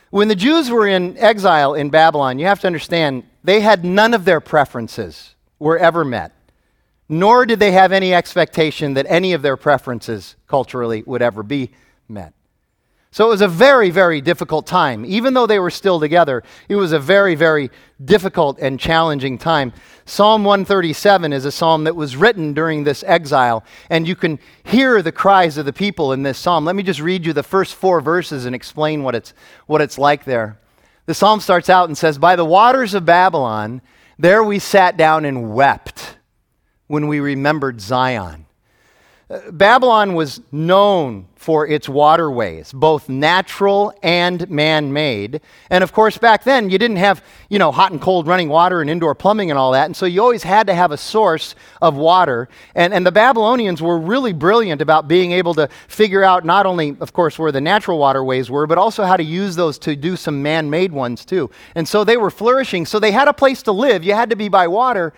When 0.10 0.28
the 0.28 0.36
Jews 0.36 0.70
were 0.70 0.88
in 0.88 1.18
exile 1.18 1.74
in 1.74 1.90
Babylon, 1.90 2.40
you 2.40 2.46
have 2.46 2.60
to 2.62 2.68
understand 2.68 3.24
they 3.44 3.62
had 3.62 3.84
none 3.84 4.14
of 4.14 4.26
their 4.26 4.40
preferences 4.40 5.36
were 5.60 5.78
ever 5.78 6.06
met, 6.06 6.34
nor 7.10 7.46
did 7.46 7.60
they 7.60 7.72
have 7.72 7.92
any 7.92 8.14
expectation 8.14 8.94
that 8.96 9.06
any 9.10 9.34
of 9.34 9.42
their 9.42 9.58
preferences 9.58 10.36
culturally 10.48 11.04
would 11.06 11.22
ever 11.22 11.44
be 11.44 11.72
met. 12.10 12.34
So 13.12 13.26
it 13.26 13.30
was 13.30 13.42
a 13.42 13.48
very, 13.48 13.90
very 13.90 14.22
difficult 14.22 14.68
time. 14.68 15.06
Even 15.06 15.34
though 15.34 15.48
they 15.48 15.60
were 15.60 15.72
still 15.72 16.00
together, 16.00 16.44
it 16.68 16.76
was 16.76 16.92
a 16.92 17.00
very, 17.00 17.36
very 17.36 17.72
difficult 18.04 18.60
and 18.60 18.80
challenging 18.80 19.38
time. 19.38 19.74
Psalm 20.06 20.44
137 20.44 21.34
is 21.34 21.46
a 21.46 21.52
psalm 21.52 21.86
that 21.86 21.96
was 21.96 22.16
written 22.16 22.54
during 22.54 22.84
this 22.84 23.04
exile, 23.08 23.64
and 23.90 24.08
you 24.08 24.16
can 24.16 24.40
hear 24.64 25.02
the 25.02 25.12
cries 25.12 25.58
of 25.58 25.66
the 25.66 25.74
people 25.74 26.14
in 26.14 26.24
this 26.24 26.38
psalm. 26.38 26.66
Let 26.66 26.76
me 26.76 26.84
just 26.84 27.00
read 27.00 27.26
you 27.26 27.34
the 27.34 27.44
first 27.44 27.76
four 27.76 28.02
verses 28.02 28.46
and 28.46 28.54
explain 28.54 29.04
what 29.04 29.16
it's, 29.16 29.34
what 29.68 29.82
it's 29.82 29.98
like 29.98 30.26
there. 30.26 30.60
The 31.06 31.14
psalm 31.14 31.40
starts 31.40 31.70
out 31.70 31.88
and 31.88 31.98
says, 31.98 32.18
By 32.18 32.36
the 32.36 32.46
waters 32.46 32.94
of 32.94 33.06
Babylon, 33.06 33.82
there 34.20 34.44
we 34.44 34.60
sat 34.60 34.98
down 34.98 35.24
and 35.24 35.54
wept 35.54 36.18
when 36.88 37.08
we 37.08 37.20
remembered 37.20 37.80
Zion. 37.80 38.47
Babylon 39.52 40.14
was 40.14 40.40
known 40.54 41.28
for 41.36 41.68
its 41.68 41.90
waterways, 41.90 42.72
both 42.72 43.10
natural 43.10 43.94
and 44.02 44.50
man 44.50 44.94
made. 44.94 45.42
And 45.70 45.84
of 45.84 45.92
course, 45.92 46.18
back 46.18 46.46
then, 46.46 46.70
you 46.70 46.78
didn't 46.78 46.98
have, 46.98 47.22
you 47.50 47.60
know, 47.60 47.74
hot 47.74 47.92
and 47.92 48.02
cold 48.02 48.26
running 48.26 48.48
water 48.48 48.80
and 48.80 48.90
indoor 48.90 49.14
plumbing 49.16 49.50
and 49.50 49.60
all 49.60 49.74
that. 49.74 49.86
And 49.86 49.96
so 49.98 50.06
you 50.06 50.22
always 50.22 50.44
had 50.44 50.68
to 50.68 50.74
have 50.74 50.92
a 50.92 50.98
source 50.98 51.56
of 51.82 51.98
water. 51.98 52.48
And, 52.74 52.94
and 52.94 53.06
the 53.06 53.12
Babylonians 53.12 53.82
were 53.82 54.00
really 54.00 54.32
brilliant 54.32 54.82
about 54.82 55.10
being 55.10 55.34
able 55.34 55.54
to 55.56 55.68
figure 55.90 56.24
out 56.24 56.46
not 56.46 56.66
only, 56.66 56.96
of 57.02 57.12
course, 57.12 57.38
where 57.38 57.52
the 57.52 57.62
natural 57.62 58.00
waterways 58.00 58.50
were, 58.50 58.66
but 58.66 58.78
also 58.78 59.04
how 59.04 59.18
to 59.18 59.24
use 59.24 59.58
those 59.58 59.78
to 59.80 59.98
do 59.98 60.16
some 60.16 60.42
man 60.42 60.70
made 60.70 60.94
ones 60.94 61.26
too. 61.26 61.50
And 61.76 61.86
so 61.86 62.06
they 62.06 62.16
were 62.16 62.32
flourishing. 62.32 62.86
So 62.86 62.98
they 62.98 63.12
had 63.12 63.28
a 63.28 63.34
place 63.34 63.62
to 63.64 63.74
live. 63.74 64.06
You 64.06 64.14
had 64.14 64.30
to 64.30 64.38
be 64.38 64.48
by 64.48 64.70
water. 64.70 65.14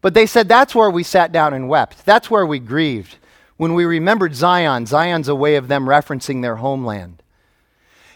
But 0.00 0.14
they 0.14 0.24
said 0.24 0.48
that's 0.48 0.74
where 0.74 0.88
we 0.88 1.02
sat 1.02 1.30
down 1.30 1.52
and 1.52 1.68
wept, 1.68 2.06
that's 2.06 2.30
where 2.30 2.46
we 2.46 2.58
grieved 2.58 3.16
when 3.60 3.74
we 3.74 3.84
remembered 3.84 4.34
Zion, 4.34 4.86
Zion's 4.86 5.28
a 5.28 5.34
way 5.34 5.56
of 5.56 5.68
them 5.68 5.84
referencing 5.84 6.40
their 6.40 6.56
homeland. 6.56 7.22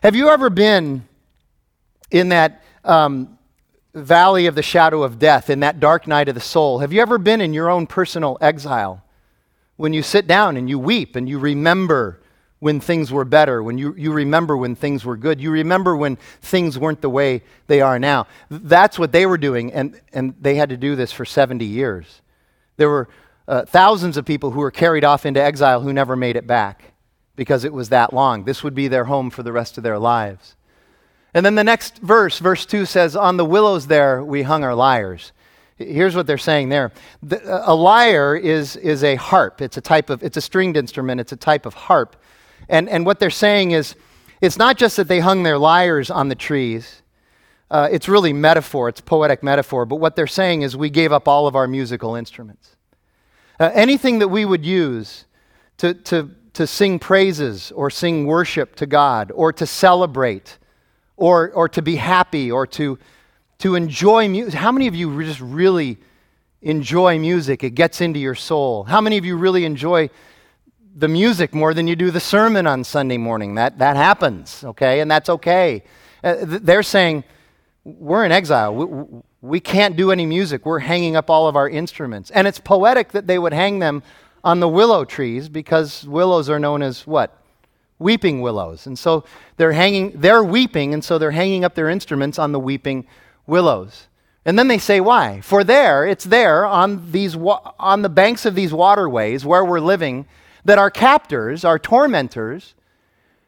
Have 0.02 0.16
you 0.16 0.30
ever 0.30 0.48
been 0.48 1.06
in 2.10 2.30
that 2.30 2.64
um, 2.82 3.38
valley 3.92 4.46
of 4.46 4.54
the 4.54 4.62
shadow 4.62 5.02
of 5.02 5.18
death, 5.18 5.50
in 5.50 5.60
that 5.60 5.80
dark 5.80 6.06
night 6.06 6.30
of 6.30 6.34
the 6.34 6.40
soul? 6.40 6.78
Have 6.78 6.94
you 6.94 7.02
ever 7.02 7.18
been 7.18 7.42
in 7.42 7.52
your 7.52 7.68
own 7.68 7.86
personal 7.86 8.38
exile? 8.40 9.04
When 9.76 9.92
you 9.92 10.02
sit 10.02 10.26
down 10.26 10.56
and 10.56 10.66
you 10.66 10.78
weep 10.78 11.14
and 11.14 11.28
you 11.28 11.38
remember 11.38 12.22
when 12.60 12.80
things 12.80 13.12
were 13.12 13.26
better, 13.26 13.62
when 13.62 13.76
you, 13.76 13.94
you 13.98 14.14
remember 14.14 14.56
when 14.56 14.74
things 14.74 15.04
were 15.04 15.18
good, 15.18 15.42
you 15.42 15.50
remember 15.50 15.94
when 15.94 16.16
things 16.40 16.78
weren't 16.78 17.02
the 17.02 17.10
way 17.10 17.42
they 17.66 17.82
are 17.82 17.98
now. 17.98 18.26
That's 18.48 18.98
what 18.98 19.12
they 19.12 19.26
were 19.26 19.36
doing, 19.36 19.74
and, 19.74 20.00
and 20.10 20.34
they 20.40 20.54
had 20.54 20.70
to 20.70 20.78
do 20.78 20.96
this 20.96 21.12
for 21.12 21.26
70 21.26 21.66
years. 21.66 22.22
There 22.78 22.88
were 22.88 23.10
uh, 23.46 23.64
thousands 23.64 24.16
of 24.16 24.24
people 24.24 24.52
who 24.52 24.60
were 24.60 24.70
carried 24.70 25.04
off 25.04 25.26
into 25.26 25.42
exile 25.42 25.80
who 25.80 25.92
never 25.92 26.16
made 26.16 26.36
it 26.36 26.46
back 26.46 26.94
because 27.36 27.64
it 27.64 27.72
was 27.72 27.88
that 27.90 28.12
long. 28.12 28.44
This 28.44 28.62
would 28.62 28.74
be 28.74 28.88
their 28.88 29.04
home 29.04 29.30
for 29.30 29.42
the 29.42 29.52
rest 29.52 29.76
of 29.76 29.84
their 29.84 29.98
lives. 29.98 30.56
And 31.34 31.44
then 31.44 31.56
the 31.56 31.64
next 31.64 31.98
verse, 31.98 32.38
verse 32.38 32.64
2 32.64 32.86
says, 32.86 33.16
On 33.16 33.36
the 33.36 33.44
willows 33.44 33.88
there 33.88 34.22
we 34.22 34.42
hung 34.42 34.62
our 34.62 34.74
lyres. 34.74 35.32
Here's 35.76 36.14
what 36.14 36.28
they're 36.28 36.38
saying 36.38 36.68
there. 36.68 36.92
The, 37.22 37.40
a 37.68 37.74
lyre 37.74 38.36
is, 38.36 38.76
is 38.76 39.02
a 39.02 39.16
harp. 39.16 39.60
It's 39.60 39.76
a 39.76 39.80
type 39.80 40.08
of, 40.10 40.22
it's 40.22 40.36
a 40.36 40.40
stringed 40.40 40.76
instrument. 40.76 41.20
It's 41.20 41.32
a 41.32 41.36
type 41.36 41.66
of 41.66 41.74
harp. 41.74 42.14
And, 42.68 42.88
and 42.88 43.04
what 43.04 43.18
they're 43.18 43.30
saying 43.30 43.72
is, 43.72 43.96
it's 44.40 44.56
not 44.56 44.76
just 44.76 44.96
that 44.96 45.08
they 45.08 45.20
hung 45.20 45.42
their 45.42 45.58
lyres 45.58 46.10
on 46.10 46.28
the 46.28 46.34
trees. 46.34 47.02
Uh, 47.70 47.88
it's 47.90 48.08
really 48.08 48.32
metaphor. 48.32 48.88
It's 48.88 49.00
poetic 49.00 49.42
metaphor. 49.42 49.86
But 49.86 49.96
what 49.96 50.14
they're 50.14 50.26
saying 50.26 50.62
is 50.62 50.76
we 50.76 50.90
gave 50.90 51.12
up 51.12 51.26
all 51.26 51.46
of 51.46 51.56
our 51.56 51.66
musical 51.66 52.14
instruments. 52.14 52.76
Uh, 53.60 53.70
anything 53.74 54.18
that 54.18 54.28
we 54.28 54.44
would 54.44 54.64
use 54.66 55.26
to, 55.78 55.94
to, 55.94 56.30
to 56.54 56.66
sing 56.66 56.98
praises 56.98 57.70
or 57.72 57.90
sing 57.90 58.26
worship 58.26 58.74
to 58.76 58.86
God 58.86 59.30
or 59.34 59.52
to 59.52 59.66
celebrate 59.66 60.58
or, 61.16 61.50
or 61.52 61.68
to 61.68 61.82
be 61.82 61.96
happy 61.96 62.50
or 62.50 62.66
to, 62.66 62.98
to 63.58 63.74
enjoy 63.74 64.28
music. 64.28 64.54
How 64.54 64.72
many 64.72 64.86
of 64.86 64.94
you 64.94 65.22
just 65.22 65.40
really 65.40 65.98
enjoy 66.62 67.18
music? 67.18 67.62
It 67.62 67.70
gets 67.70 68.00
into 68.00 68.18
your 68.18 68.34
soul. 68.34 68.84
How 68.84 69.00
many 69.00 69.18
of 69.18 69.24
you 69.24 69.36
really 69.36 69.64
enjoy 69.64 70.10
the 70.96 71.08
music 71.08 71.54
more 71.54 71.74
than 71.74 71.86
you 71.86 71.96
do 71.96 72.10
the 72.10 72.20
sermon 72.20 72.66
on 72.66 72.84
Sunday 72.84 73.18
morning? 73.18 73.54
That, 73.54 73.78
that 73.78 73.96
happens, 73.96 74.64
okay? 74.64 75.00
And 75.00 75.10
that's 75.10 75.28
okay. 75.28 75.82
Uh, 76.22 76.36
they're 76.40 76.82
saying, 76.82 77.24
we're 77.84 78.24
in 78.24 78.32
exile. 78.32 78.74
We, 78.74 78.86
we 79.44 79.60
can't 79.60 79.94
do 79.94 80.10
any 80.10 80.24
music. 80.24 80.64
We're 80.64 80.78
hanging 80.78 81.16
up 81.16 81.28
all 81.28 81.46
of 81.46 81.54
our 81.54 81.68
instruments. 81.68 82.30
And 82.30 82.46
it's 82.46 82.58
poetic 82.58 83.12
that 83.12 83.26
they 83.26 83.38
would 83.38 83.52
hang 83.52 83.78
them 83.78 84.02
on 84.42 84.60
the 84.60 84.68
willow 84.68 85.04
trees 85.04 85.50
because 85.50 86.06
willows 86.06 86.48
are 86.48 86.58
known 86.58 86.80
as 86.80 87.06
what? 87.06 87.38
Weeping 87.98 88.40
willows. 88.40 88.86
And 88.86 88.98
so 88.98 89.24
they're 89.58 89.72
hanging, 89.72 90.12
they're 90.14 90.42
weeping, 90.42 90.94
and 90.94 91.04
so 91.04 91.18
they're 91.18 91.30
hanging 91.30 91.62
up 91.62 91.74
their 91.74 91.90
instruments 91.90 92.38
on 92.38 92.52
the 92.52 92.58
weeping 92.58 93.06
willows. 93.46 94.08
And 94.46 94.58
then 94.58 94.68
they 94.68 94.78
say, 94.78 95.00
why? 95.00 95.42
For 95.42 95.62
there, 95.62 96.06
it's 96.06 96.24
there 96.24 96.64
on, 96.64 97.12
these, 97.12 97.36
on 97.36 98.00
the 98.00 98.08
banks 98.08 98.46
of 98.46 98.54
these 98.54 98.72
waterways 98.72 99.44
where 99.44 99.64
we're 99.64 99.80
living 99.80 100.26
that 100.64 100.78
our 100.78 100.90
captors, 100.90 101.66
our 101.66 101.78
tormentors, 101.78 102.74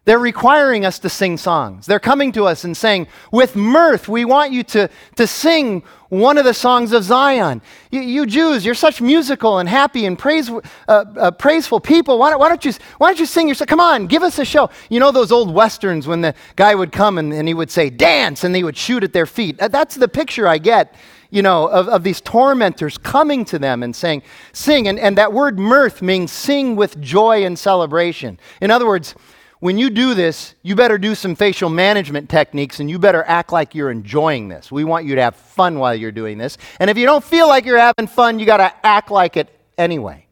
they're 0.06 0.20
requiring 0.20 0.86
us 0.86 1.00
to 1.00 1.08
sing 1.08 1.36
songs. 1.36 1.84
They're 1.84 1.98
coming 1.98 2.30
to 2.32 2.46
us 2.46 2.62
and 2.62 2.76
saying, 2.76 3.08
with 3.32 3.56
mirth, 3.56 4.08
we 4.08 4.24
want 4.24 4.52
you 4.52 4.62
to, 4.62 4.88
to 5.16 5.26
sing 5.26 5.82
one 6.10 6.38
of 6.38 6.44
the 6.44 6.54
songs 6.54 6.92
of 6.92 7.02
Zion. 7.02 7.60
You, 7.90 8.02
you 8.02 8.24
Jews, 8.24 8.64
you're 8.64 8.76
such 8.76 9.00
musical 9.00 9.58
and 9.58 9.68
happy 9.68 10.06
and 10.06 10.16
praise, 10.16 10.48
uh, 10.48 10.60
uh, 10.86 11.32
praiseful 11.32 11.80
people. 11.80 12.20
Why 12.20 12.30
don't, 12.30 12.38
why, 12.38 12.48
don't 12.48 12.64
you, 12.64 12.72
why 12.98 13.08
don't 13.08 13.18
you 13.18 13.26
sing 13.26 13.48
your 13.48 13.56
song? 13.56 13.66
Come 13.66 13.80
on, 13.80 14.06
give 14.06 14.22
us 14.22 14.38
a 14.38 14.44
show. 14.44 14.70
You 14.90 15.00
know 15.00 15.10
those 15.10 15.32
old 15.32 15.52
westerns 15.52 16.06
when 16.06 16.20
the 16.20 16.36
guy 16.54 16.76
would 16.76 16.92
come 16.92 17.18
and, 17.18 17.32
and 17.32 17.48
he 17.48 17.54
would 17.54 17.72
say, 17.72 17.90
dance, 17.90 18.44
and 18.44 18.54
they 18.54 18.62
would 18.62 18.76
shoot 18.76 19.02
at 19.02 19.12
their 19.12 19.26
feet. 19.26 19.58
That's 19.58 19.96
the 19.96 20.08
picture 20.08 20.46
I 20.46 20.58
get 20.58 20.94
you 21.30 21.42
know, 21.42 21.66
of, 21.66 21.88
of 21.88 22.04
these 22.04 22.20
tormentors 22.20 22.96
coming 22.96 23.44
to 23.44 23.58
them 23.58 23.82
and 23.82 23.96
saying, 23.96 24.22
sing. 24.52 24.86
And, 24.86 24.96
and 24.96 25.18
that 25.18 25.32
word 25.32 25.58
mirth 25.58 26.00
means 26.00 26.30
sing 26.30 26.76
with 26.76 27.00
joy 27.00 27.44
and 27.44 27.58
celebration. 27.58 28.38
In 28.60 28.70
other 28.70 28.86
words, 28.86 29.16
when 29.60 29.78
you 29.78 29.88
do 29.88 30.14
this, 30.14 30.54
you 30.62 30.76
better 30.76 30.98
do 30.98 31.14
some 31.14 31.34
facial 31.34 31.70
management 31.70 32.28
techniques 32.28 32.78
and 32.78 32.90
you 32.90 32.98
better 32.98 33.24
act 33.24 33.52
like 33.52 33.74
you're 33.74 33.90
enjoying 33.90 34.48
this. 34.48 34.70
We 34.70 34.84
want 34.84 35.06
you 35.06 35.14
to 35.14 35.22
have 35.22 35.36
fun 35.36 35.78
while 35.78 35.94
you're 35.94 36.12
doing 36.12 36.36
this. 36.36 36.58
And 36.78 36.90
if 36.90 36.98
you 36.98 37.06
don't 37.06 37.24
feel 37.24 37.48
like 37.48 37.64
you're 37.64 37.78
having 37.78 38.06
fun, 38.06 38.38
you 38.38 38.44
got 38.44 38.58
to 38.58 38.86
act 38.86 39.10
like 39.10 39.36
it 39.36 39.48
anyway. 39.78 40.26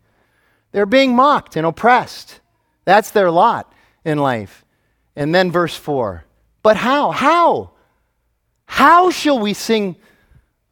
They're 0.72 0.86
being 0.86 1.16
mocked 1.16 1.56
and 1.56 1.66
oppressed. 1.66 2.40
That's 2.84 3.12
their 3.12 3.30
lot 3.30 3.72
in 4.04 4.18
life. 4.18 4.64
And 5.16 5.34
then 5.34 5.50
verse 5.50 5.76
4. 5.76 6.24
But 6.62 6.76
how? 6.76 7.10
How? 7.10 7.70
How 8.66 9.10
shall 9.10 9.38
we 9.38 9.54
sing 9.54 9.96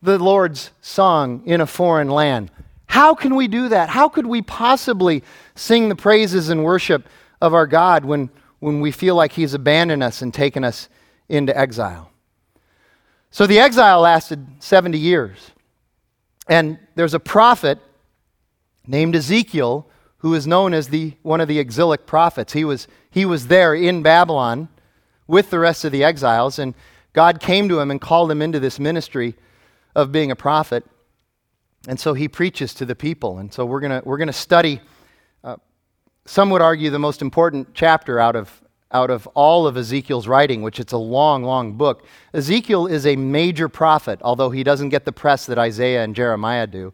the 0.03 0.19
Lord's 0.19 0.73
song 0.83 1.43
in 1.47 1.61
a 1.61 1.67
foreign 1.67 2.11
land? 2.11 2.51
How 2.87 3.15
can 3.15 3.35
we 3.35 3.49
do 3.49 3.71
that? 3.71 3.89
How 3.89 4.11
could 4.11 4.27
we 4.27 4.43
possibly 4.43 5.23
sing 5.55 5.89
the 5.89 5.97
praises 5.97 6.51
and 6.51 6.65
worship 6.65 7.09
of 7.41 7.55
our 7.55 7.67
God 7.67 8.05
when 8.05 8.29
when 8.63 8.79
we 8.79 8.93
feel 8.93 9.17
like 9.17 9.33
he's 9.33 9.55
abandoned 9.55 10.05
us 10.05 10.23
and 10.23 10.33
taken 10.33 10.63
us 10.63 10.89
into 11.29 11.57
exile. 11.59 12.13
So 13.33 13.45
the 13.45 13.59
exile 13.59 14.03
lasted 14.03 14.47
70 14.61 14.97
years. 14.97 15.51
And 16.47 16.79
there's 16.95 17.13
a 17.13 17.19
prophet 17.19 17.81
named 18.87 19.17
Ezekiel 19.17 19.91
who 20.19 20.33
is 20.35 20.47
known 20.47 20.75
as 20.75 20.91
the, 20.91 21.15
one 21.23 21.41
of 21.41 21.49
the 21.49 21.59
exilic 21.59 22.07
prophets. 22.07 22.53
He 22.53 22.65
was, 22.65 22.87
he 23.11 23.25
was 23.25 23.49
there 23.49 23.75
in 23.75 24.01
Babylon 24.01 24.69
with 25.27 25.51
the 25.51 25.59
rest 25.59 25.85
of 25.85 25.91
the 25.91 26.05
exiles, 26.05 26.61
and 26.61 26.75
God 27.15 27.41
came 27.41 27.69
to 27.69 27.81
him 27.81 27.91
and 27.91 28.01
called 28.01 28.31
him 28.31 28.41
into 28.41 28.61
this 28.61 28.79
ministry 28.79 29.35
of 29.97 30.13
being 30.13 30.31
a 30.31 30.37
prophet. 30.37 30.85
And 31.89 31.99
so 31.99 32.15
he 32.15 32.29
preaches 32.29 32.75
to 32.75 32.85
the 32.85 32.95
people. 32.95 33.39
And 33.39 33.53
so 33.53 33.67
we're 33.67 33.81
going 33.81 34.03
we're 34.05 34.19
going 34.19 34.29
to 34.29 34.33
study 34.33 34.81
some 36.25 36.51
would 36.51 36.63
argue 36.63 36.91
the 36.91 36.99
most 36.99 37.21
important 37.21 37.69
chapter 37.75 38.19
out 38.19 38.37
of, 38.37 38.63
out 38.93 39.11
of 39.11 39.27
all 39.29 39.67
of 39.67 39.77
Ezekiel's 39.77 40.29
writing, 40.29 40.63
which 40.63 40.79
it's 40.79 40.93
a 40.93 40.99
long, 40.99 41.43
long 41.43 41.73
book. 41.73 42.07
Ezekiel 42.33 42.87
is 42.87 43.07
a 43.07 43.17
major 43.17 43.69
prophet, 43.69 44.21
although 44.23 44.51
he 44.51 44.63
doesn't 44.63 44.91
get 44.91 45.05
the 45.05 45.13
press 45.13 45.47
that 45.47 45.59
Isaiah 45.59 46.05
and 46.05 46.15
Jeremiah 46.15 46.67
do. 46.67 46.93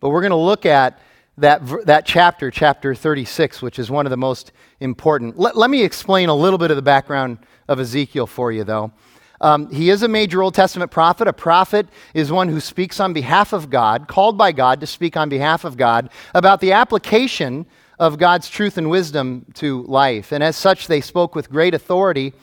But 0.00 0.10
we're 0.10 0.20
going 0.20 0.30
to 0.30 0.36
look 0.36 0.66
at 0.66 1.00
that, 1.38 1.86
that 1.86 2.06
chapter, 2.06 2.50
chapter 2.50 2.94
36, 2.94 3.62
which 3.62 3.78
is 3.78 3.90
one 3.90 4.06
of 4.06 4.10
the 4.10 4.16
most 4.16 4.52
important. 4.80 5.38
Let, 5.38 5.56
let 5.56 5.70
me 5.70 5.82
explain 5.82 6.28
a 6.28 6.34
little 6.34 6.58
bit 6.58 6.70
of 6.70 6.76
the 6.76 6.82
background 6.82 7.38
of 7.68 7.80
Ezekiel 7.80 8.26
for 8.26 8.52
you, 8.52 8.64
though. 8.64 8.92
Um, 9.40 9.70
he 9.70 9.90
is 9.90 10.02
a 10.02 10.08
major 10.08 10.42
Old 10.42 10.54
Testament 10.54 10.90
prophet. 10.90 11.28
A 11.28 11.32
prophet 11.32 11.88
is 12.14 12.32
one 12.32 12.48
who 12.48 12.60
speaks 12.60 13.00
on 13.00 13.12
behalf 13.12 13.52
of 13.52 13.68
God, 13.68 14.08
called 14.08 14.38
by 14.38 14.52
God 14.52 14.80
to 14.80 14.86
speak 14.86 15.16
on 15.16 15.28
behalf 15.28 15.64
of 15.64 15.76
God 15.76 16.10
about 16.34 16.60
the 16.60 16.72
application 16.72 17.66
of 17.98 18.18
God's 18.18 18.48
truth 18.48 18.76
and 18.78 18.90
wisdom 18.90 19.46
to 19.54 19.82
life. 19.84 20.32
And 20.32 20.42
as 20.42 20.56
such, 20.56 20.86
they 20.86 21.00
spoke 21.00 21.34
with 21.34 21.50
great 21.50 21.74
authority, 21.74 22.34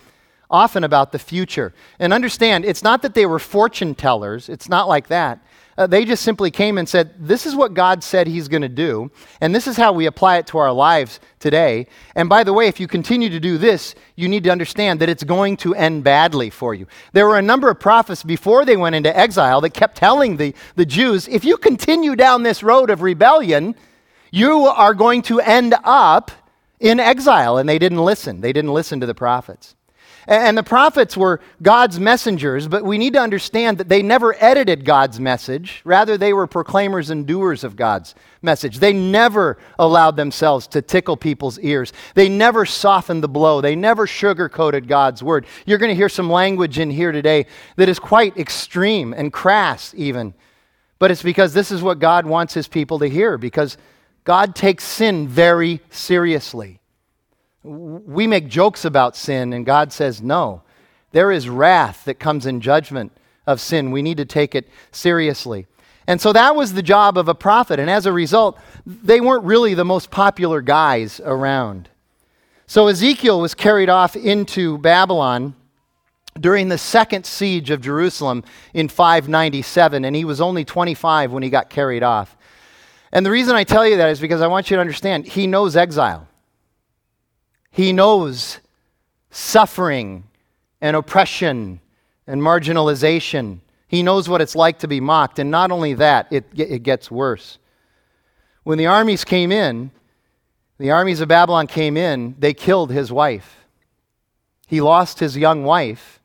often 0.50 0.84
about 0.84 1.12
the 1.12 1.20
future. 1.20 1.74
And 2.00 2.14
understand, 2.14 2.66
it's 2.66 2.84
not 2.84 3.02
that 3.02 3.14
they 3.14 3.26
were 3.26 3.40
fortune 3.40 3.96
tellers, 3.96 4.50
it's 4.50 4.70
not 4.70 4.88
like 4.88 5.08
that. 5.08 5.40
Uh, 5.76 5.88
they 5.88 6.06
just 6.06 6.22
simply 6.22 6.52
came 6.52 6.78
and 6.78 6.88
said, 6.88 7.14
This 7.18 7.46
is 7.46 7.56
what 7.56 7.74
God 7.74 8.04
said 8.04 8.28
He's 8.28 8.48
going 8.48 8.62
to 8.62 8.70
do, 8.70 9.10
and 9.42 9.56
this 9.56 9.66
is 9.66 9.76
how 9.76 9.92
we 9.92 10.06
apply 10.06 10.38
it 10.38 10.48
to 10.48 10.60
our 10.60 10.72
lives 10.72 11.20
today. 11.40 11.88
And 12.16 12.30
by 12.30 12.44
the 12.44 12.54
way, 12.54 12.68
if 12.68 12.80
you 12.80 12.88
continue 12.88 13.30
to 13.30 13.40
do 13.40 13.58
this, 13.58 13.96
you 14.16 14.30
need 14.30 14.44
to 14.44 14.52
understand 14.52 15.00
that 15.00 15.10
it's 15.10 15.24
going 15.24 15.58
to 15.58 15.74
end 15.74 16.04
badly 16.04 16.52
for 16.52 16.76
you. 16.76 16.86
There 17.14 17.28
were 17.28 17.40
a 17.40 17.42
number 17.42 17.72
of 17.72 17.80
prophets 17.80 18.24
before 18.24 18.66
they 18.66 18.78
went 18.78 18.96
into 18.96 19.18
exile 19.18 19.62
that 19.62 19.74
kept 19.74 19.98
telling 19.98 20.38
the, 20.38 20.54
the 20.76 20.86
Jews, 20.86 21.28
If 21.28 21.44
you 21.44 21.58
continue 21.58 22.16
down 22.16 22.44
this 22.44 22.62
road 22.62 22.92
of 22.92 23.02
rebellion, 23.02 23.76
you 24.34 24.66
are 24.66 24.96
going 24.96 25.22
to 25.22 25.40
end 25.40 25.76
up 25.84 26.32
in 26.80 27.00
exile. 27.00 27.60
And 27.60 27.70
they 27.70 27.78
didn't 27.78 28.04
listen, 28.04 28.42
they 28.42 28.52
didn't 28.52 28.74
listen 28.74 29.00
to 29.00 29.06
the 29.06 29.14
prophets. 29.14 29.76
And 30.26 30.58
the 30.58 30.64
prophets 30.64 31.18
were 31.18 31.42
God's 31.62 32.00
messengers, 32.00 32.68
but 32.70 32.86
we 32.86 32.98
need 32.98 33.14
to 33.14 33.20
understand 33.20 33.78
that 33.78 33.90
they 33.90 34.02
never 34.02 34.34
edited 34.42 34.86
God's 34.86 35.20
message. 35.20 35.82
Rather, 35.84 36.18
they 36.18 36.32
were 36.32 36.48
proclaimers 36.48 37.10
and 37.10 37.28
doers 37.28 37.66
of 37.66 37.76
God's 37.76 38.16
message. 38.42 38.80
They 38.80 38.94
never 38.94 39.58
allowed 39.78 40.16
themselves 40.16 40.66
to 40.68 40.82
tickle 40.82 41.18
people's 41.18 41.60
ears. 41.60 41.92
They 42.16 42.30
never 42.30 42.66
softened 42.66 43.22
the 43.22 43.28
blow. 43.28 43.60
They 43.60 43.76
never 43.76 44.08
sugarcoated 44.08 44.88
God's 44.88 45.22
word. 45.22 45.46
You're 45.66 45.78
going 45.78 45.92
to 45.92 45.96
hear 45.96 46.10
some 46.10 46.30
language 46.30 46.80
in 46.80 46.90
here 46.90 47.12
today 47.12 47.46
that 47.76 47.90
is 47.90 48.00
quite 48.00 48.38
extreme 48.38 49.14
and 49.14 49.32
crass, 49.32 49.94
even. 49.96 50.34
But 51.00 51.12
it's 51.12 51.24
because 51.24 51.54
this 51.54 51.70
is 51.70 51.82
what 51.82 52.00
God 52.00 52.26
wants 52.26 52.54
his 52.54 52.70
people 52.70 52.98
to 53.00 53.10
hear, 53.10 53.38
because 53.38 53.78
God 54.24 54.56
takes 54.56 54.84
sin 54.84 55.28
very 55.28 55.82
seriously. 55.90 56.80
We 57.64 58.28
make 58.28 58.48
jokes 58.48 58.86
about 58.86 59.16
sin, 59.16 59.54
and 59.54 59.66
God 59.66 59.92
says, 59.92 60.22
no. 60.22 60.64
There 61.12 61.32
is 61.32 61.48
wrath 61.48 62.06
that 62.06 62.20
comes 62.20 62.46
in 62.46 62.62
judgment 62.62 63.12
of 63.46 63.62
sin. 63.62 63.92
We 63.92 64.02
need 64.02 64.18
to 64.18 64.26
take 64.26 64.56
it 64.56 64.68
seriously. 64.92 65.68
And 66.08 66.20
so 66.20 66.34
that 66.34 66.56
was 66.56 66.74
the 66.74 66.82
job 66.82 67.18
of 67.18 67.30
a 67.30 67.36
prophet. 67.36 67.80
And 67.80 67.90
as 67.90 68.06
a 68.06 68.12
result, 68.12 68.60
they 68.86 69.22
weren't 69.22 69.46
really 69.46 69.74
the 69.74 69.86
most 69.86 70.12
popular 70.12 70.62
guys 70.62 71.22
around. 71.24 71.90
So 72.66 72.88
Ezekiel 72.88 73.40
was 73.40 73.54
carried 73.54 73.90
off 73.90 74.16
into 74.16 74.78
Babylon 74.80 75.56
during 76.40 76.70
the 76.70 76.78
second 76.78 77.26
siege 77.26 77.70
of 77.70 77.82
Jerusalem 77.82 78.44
in 78.74 78.88
597, 78.90 80.04
and 80.04 80.16
he 80.16 80.26
was 80.26 80.42
only 80.42 80.66
25 80.66 81.32
when 81.32 81.44
he 81.44 81.50
got 81.50 81.70
carried 81.70 82.04
off. 82.04 82.36
And 83.14 83.24
the 83.24 83.30
reason 83.30 83.56
I 83.56 83.64
tell 83.64 83.88
you 83.88 83.98
that 83.98 84.10
is 84.10 84.20
because 84.20 84.42
I 84.42 84.48
want 84.48 84.72
you 84.72 84.76
to 84.76 84.82
understand 84.82 85.28
he 85.28 85.46
knows 85.46 85.76
exile. 85.76 86.28
He 87.70 87.94
knows 87.94 88.60
suffering 89.30 90.24
and 90.82 90.96
oppression 90.96 91.80
and 92.26 92.42
marginalization. 92.42 93.60
He 93.88 94.02
knows 94.02 94.28
what 94.28 94.42
it's 94.42 94.56
like 94.56 94.80
to 94.80 94.88
be 94.88 95.00
mocked. 95.00 95.38
And 95.38 95.52
not 95.52 95.72
only 95.72 95.94
that, 95.94 96.26
it, 96.32 96.46
it 96.56 96.82
gets 96.82 97.12
worse. 97.12 97.60
When 98.64 98.80
the 98.80 98.88
armies 98.88 99.24
came 99.24 99.52
in, 99.52 99.92
the 100.80 100.90
armies 100.90 101.22
of 101.22 101.28
Babylon 101.28 101.68
came 101.68 101.96
in, 101.96 102.36
they 102.40 102.56
killed 102.56 102.92
his 102.92 103.12
wife. 103.12 103.68
He 104.68 104.82
lost 104.82 105.20
his 105.20 105.38
young 105.38 105.64
wife 105.64 106.20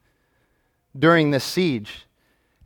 during 0.99 1.33
this 1.33 1.45
siege. 1.45 2.07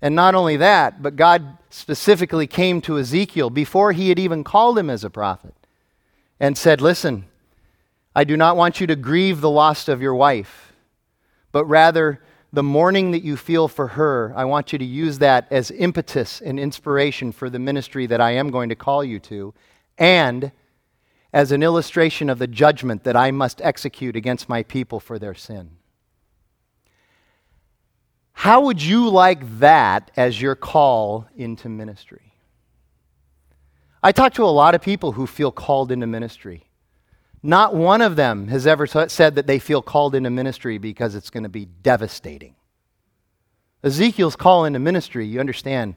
And 0.00 0.14
not 0.14 0.36
only 0.36 0.58
that, 0.58 1.02
but 1.02 1.16
God 1.16 1.58
specifically 1.72 2.46
came 2.46 2.80
to 2.82 2.98
Ezekiel 2.98 3.50
before 3.50 3.92
he 3.92 4.10
had 4.10 4.18
even 4.18 4.44
called 4.44 4.78
him 4.78 4.90
as 4.90 5.04
a 5.04 5.10
prophet 5.10 5.54
and 6.38 6.56
said, 6.56 6.80
Listen, 6.80 7.24
I 8.14 8.24
do 8.24 8.36
not 8.36 8.56
want 8.56 8.80
you 8.80 8.86
to 8.88 8.96
grieve 8.96 9.40
the 9.40 9.50
loss 9.50 9.88
of 9.88 10.02
your 10.02 10.14
wife, 10.14 10.72
but 11.50 11.64
rather 11.64 12.20
the 12.52 12.62
mourning 12.62 13.12
that 13.12 13.24
you 13.24 13.38
feel 13.38 13.68
for 13.68 13.88
her, 13.88 14.34
I 14.36 14.44
want 14.44 14.72
you 14.72 14.78
to 14.78 14.84
use 14.84 15.18
that 15.20 15.46
as 15.50 15.70
impetus 15.70 16.42
and 16.42 16.60
inspiration 16.60 17.32
for 17.32 17.48
the 17.48 17.58
ministry 17.58 18.06
that 18.06 18.20
I 18.20 18.32
am 18.32 18.50
going 18.50 18.68
to 18.68 18.76
call 18.76 19.02
you 19.02 19.18
to, 19.20 19.54
and 19.96 20.52
as 21.32 21.52
an 21.52 21.62
illustration 21.62 22.28
of 22.28 22.38
the 22.38 22.46
judgment 22.46 23.04
that 23.04 23.16
I 23.16 23.30
must 23.30 23.62
execute 23.62 24.16
against 24.16 24.50
my 24.50 24.62
people 24.62 25.00
for 25.00 25.18
their 25.18 25.34
sin. 25.34 25.70
How 28.42 28.62
would 28.62 28.82
you 28.82 29.08
like 29.08 29.60
that 29.60 30.10
as 30.16 30.42
your 30.42 30.56
call 30.56 31.28
into 31.36 31.68
ministry? 31.68 32.32
I 34.02 34.10
talk 34.10 34.34
to 34.34 34.42
a 34.42 34.46
lot 34.46 34.74
of 34.74 34.82
people 34.82 35.12
who 35.12 35.28
feel 35.28 35.52
called 35.52 35.92
into 35.92 36.08
ministry. 36.08 36.64
Not 37.40 37.72
one 37.72 38.00
of 38.00 38.16
them 38.16 38.48
has 38.48 38.66
ever 38.66 38.88
said 38.88 39.36
that 39.36 39.46
they 39.46 39.60
feel 39.60 39.80
called 39.80 40.16
into 40.16 40.28
ministry 40.28 40.78
because 40.78 41.14
it's 41.14 41.30
going 41.30 41.44
to 41.44 41.48
be 41.48 41.66
devastating. 41.66 42.56
Ezekiel's 43.84 44.34
call 44.34 44.64
into 44.64 44.80
ministry, 44.80 45.24
you 45.24 45.38
understand, 45.38 45.94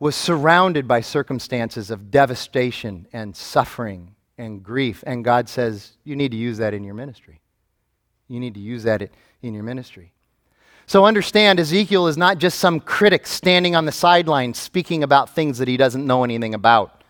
was 0.00 0.16
surrounded 0.16 0.88
by 0.88 1.02
circumstances 1.02 1.90
of 1.90 2.10
devastation 2.10 3.06
and 3.12 3.36
suffering 3.36 4.14
and 4.38 4.62
grief. 4.62 5.04
And 5.06 5.22
God 5.22 5.50
says, 5.50 5.98
You 6.02 6.16
need 6.16 6.30
to 6.30 6.38
use 6.38 6.56
that 6.56 6.72
in 6.72 6.82
your 6.82 6.94
ministry. 6.94 7.42
You 8.26 8.40
need 8.40 8.54
to 8.54 8.60
use 8.60 8.84
that 8.84 9.10
in 9.42 9.52
your 9.52 9.64
ministry. 9.64 10.14
So 10.92 11.06
understand, 11.06 11.58
Ezekiel 11.58 12.06
is 12.06 12.18
not 12.18 12.36
just 12.36 12.58
some 12.58 12.78
critic 12.78 13.26
standing 13.26 13.74
on 13.74 13.86
the 13.86 13.92
sidelines 13.92 14.58
speaking 14.58 15.02
about 15.02 15.34
things 15.34 15.56
that 15.56 15.66
he 15.66 15.78
doesn't 15.78 16.06
know 16.06 16.22
anything 16.22 16.52
about. 16.52 17.02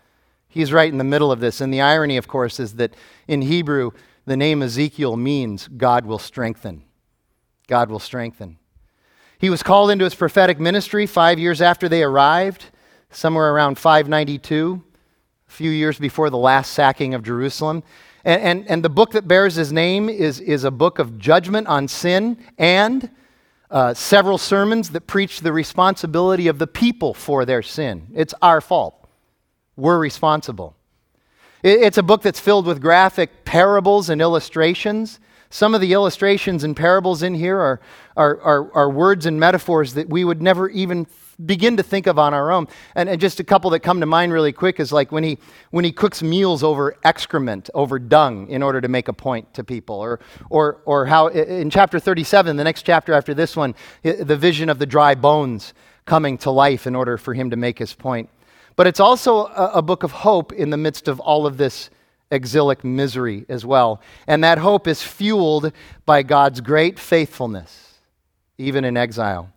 He's 0.47 0.71
right 0.71 0.89
in 0.89 0.99
the 0.99 1.03
middle 1.03 1.33
of 1.33 1.41
this. 1.41 1.59
And 1.59 1.73
the 1.73 1.81
irony, 1.81 2.15
of 2.15 2.25
course, 2.25 2.61
is 2.61 2.75
that 2.75 2.95
in 3.27 3.41
Hebrew, 3.41 3.91
the 4.25 4.37
name 4.37 4.63
Ezekiel 4.63 5.17
means 5.17 5.67
God 5.67 6.05
will 6.05 6.17
strengthen. 6.17 6.83
God 7.67 7.89
will 7.89 7.99
strengthen. 7.99 8.57
He 9.37 9.49
was 9.49 9.61
called 9.61 9.91
into 9.91 10.05
his 10.05 10.15
prophetic 10.15 10.61
ministry 10.61 11.05
five 11.05 11.37
years 11.37 11.61
after 11.61 11.89
they 11.89 12.03
arrived, 12.03 12.67
somewhere 13.11 13.53
around 13.53 13.77
592, 13.77 14.81
a 15.45 15.51
few 15.51 15.71
years 15.71 15.99
before 15.99 16.29
the 16.29 16.37
last 16.37 16.71
sacking 16.71 17.13
of 17.13 17.21
Jerusalem. 17.21 17.83
And, 18.23 18.41
and, 18.41 18.67
and 18.69 18.85
the 18.85 18.89
book 18.89 19.11
that 19.11 19.27
bears 19.27 19.55
his 19.55 19.73
name 19.73 20.07
is, 20.07 20.39
is 20.39 20.63
a 20.63 20.71
book 20.71 20.99
of 20.99 21.17
judgment 21.17 21.67
on 21.67 21.89
sin 21.89 22.37
and 22.57 23.09
uh, 23.73 23.91
several 23.95 24.37
sermons 24.37 24.91
that 24.91 25.07
preach 25.07 25.41
the 25.41 25.51
responsibility 25.51 26.47
of 26.47 26.59
the 26.59 26.67
people 26.67 27.13
for 27.15 27.43
their 27.43 27.63
sin. 27.63 28.07
It's 28.13 28.35
our 28.39 28.61
fault. 28.61 29.09
We're 29.75 29.97
responsible. 29.97 30.75
It's 31.63 31.97
a 31.97 32.03
book 32.03 32.21
that's 32.21 32.39
filled 32.39 32.67
with 32.67 32.81
graphic 32.81 33.45
parables 33.45 34.09
and 34.09 34.21
illustrations. 34.21 35.19
Some 35.49 35.73
of 35.73 35.81
the 35.81 35.93
illustrations 35.93 36.63
and 36.63 36.77
parables 36.77 37.23
in 37.23 37.33
here 37.33 37.57
are, 37.59 37.81
are, 38.15 38.39
are, 38.41 38.73
are, 38.75 38.89
words 38.91 39.25
and 39.25 39.39
metaphors 39.39 39.95
that 39.95 40.07
we 40.07 40.23
would 40.23 40.41
never 40.41 40.69
even 40.69 41.05
begin 41.43 41.77
to 41.77 41.83
think 41.83 42.07
of 42.07 42.19
on 42.19 42.33
our 42.33 42.51
own. 42.51 42.67
And, 42.95 43.09
and 43.09 43.19
just 43.19 43.39
a 43.39 43.43
couple 43.43 43.69
that 43.71 43.79
come 43.79 43.99
to 43.99 44.05
mind 44.05 44.33
really 44.33 44.51
quick 44.51 44.79
is 44.79 44.91
like 44.91 45.11
when 45.11 45.23
he, 45.23 45.37
when 45.71 45.85
he 45.85 45.91
cooks 45.91 46.21
meals 46.21 46.63
over 46.63 46.95
excrement, 47.03 47.69
over 47.73 47.99
dung, 47.99 48.47
in 48.49 48.63
order 48.63 48.81
to 48.81 48.87
make 48.87 49.07
a 49.07 49.13
point 49.13 49.53
to 49.53 49.63
people. 49.63 49.95
Or, 49.95 50.19
or, 50.49 50.81
or 50.85 51.05
how 51.05 51.27
in 51.27 51.69
chapter 51.69 51.99
37, 51.99 52.57
the 52.57 52.63
next 52.63 52.83
chapter 52.83 53.13
after 53.13 53.33
this 53.33 53.55
one, 53.55 53.75
the 54.03 54.37
vision 54.37 54.69
of 54.69 54.79
the 54.79 54.85
dry 54.85 55.15
bones 55.15 55.73
coming 56.05 56.37
to 56.39 56.51
life 56.51 56.85
in 56.85 56.95
order 56.95 57.17
for 57.17 57.33
him 57.33 57.49
to 57.49 57.55
make 57.55 57.79
his 57.79 57.93
point. 57.93 58.29
But 58.75 58.87
it's 58.87 58.99
also 58.99 59.45
a, 59.45 59.71
a 59.75 59.81
book 59.81 60.03
of 60.03 60.11
hope 60.11 60.51
in 60.51 60.69
the 60.69 60.77
midst 60.77 61.07
of 61.07 61.19
all 61.19 61.45
of 61.45 61.57
this 61.57 61.89
exilic 62.31 62.83
misery 62.83 63.45
as 63.47 63.65
well. 63.65 64.01
And 64.27 64.43
that 64.43 64.57
hope 64.57 64.87
is 64.87 65.01
fueled 65.01 65.71
by 66.05 66.23
God's 66.23 66.61
great 66.61 66.97
faithfulness, 66.97 67.99
even 68.57 68.83
in 68.83 68.97
exile. 68.97 69.52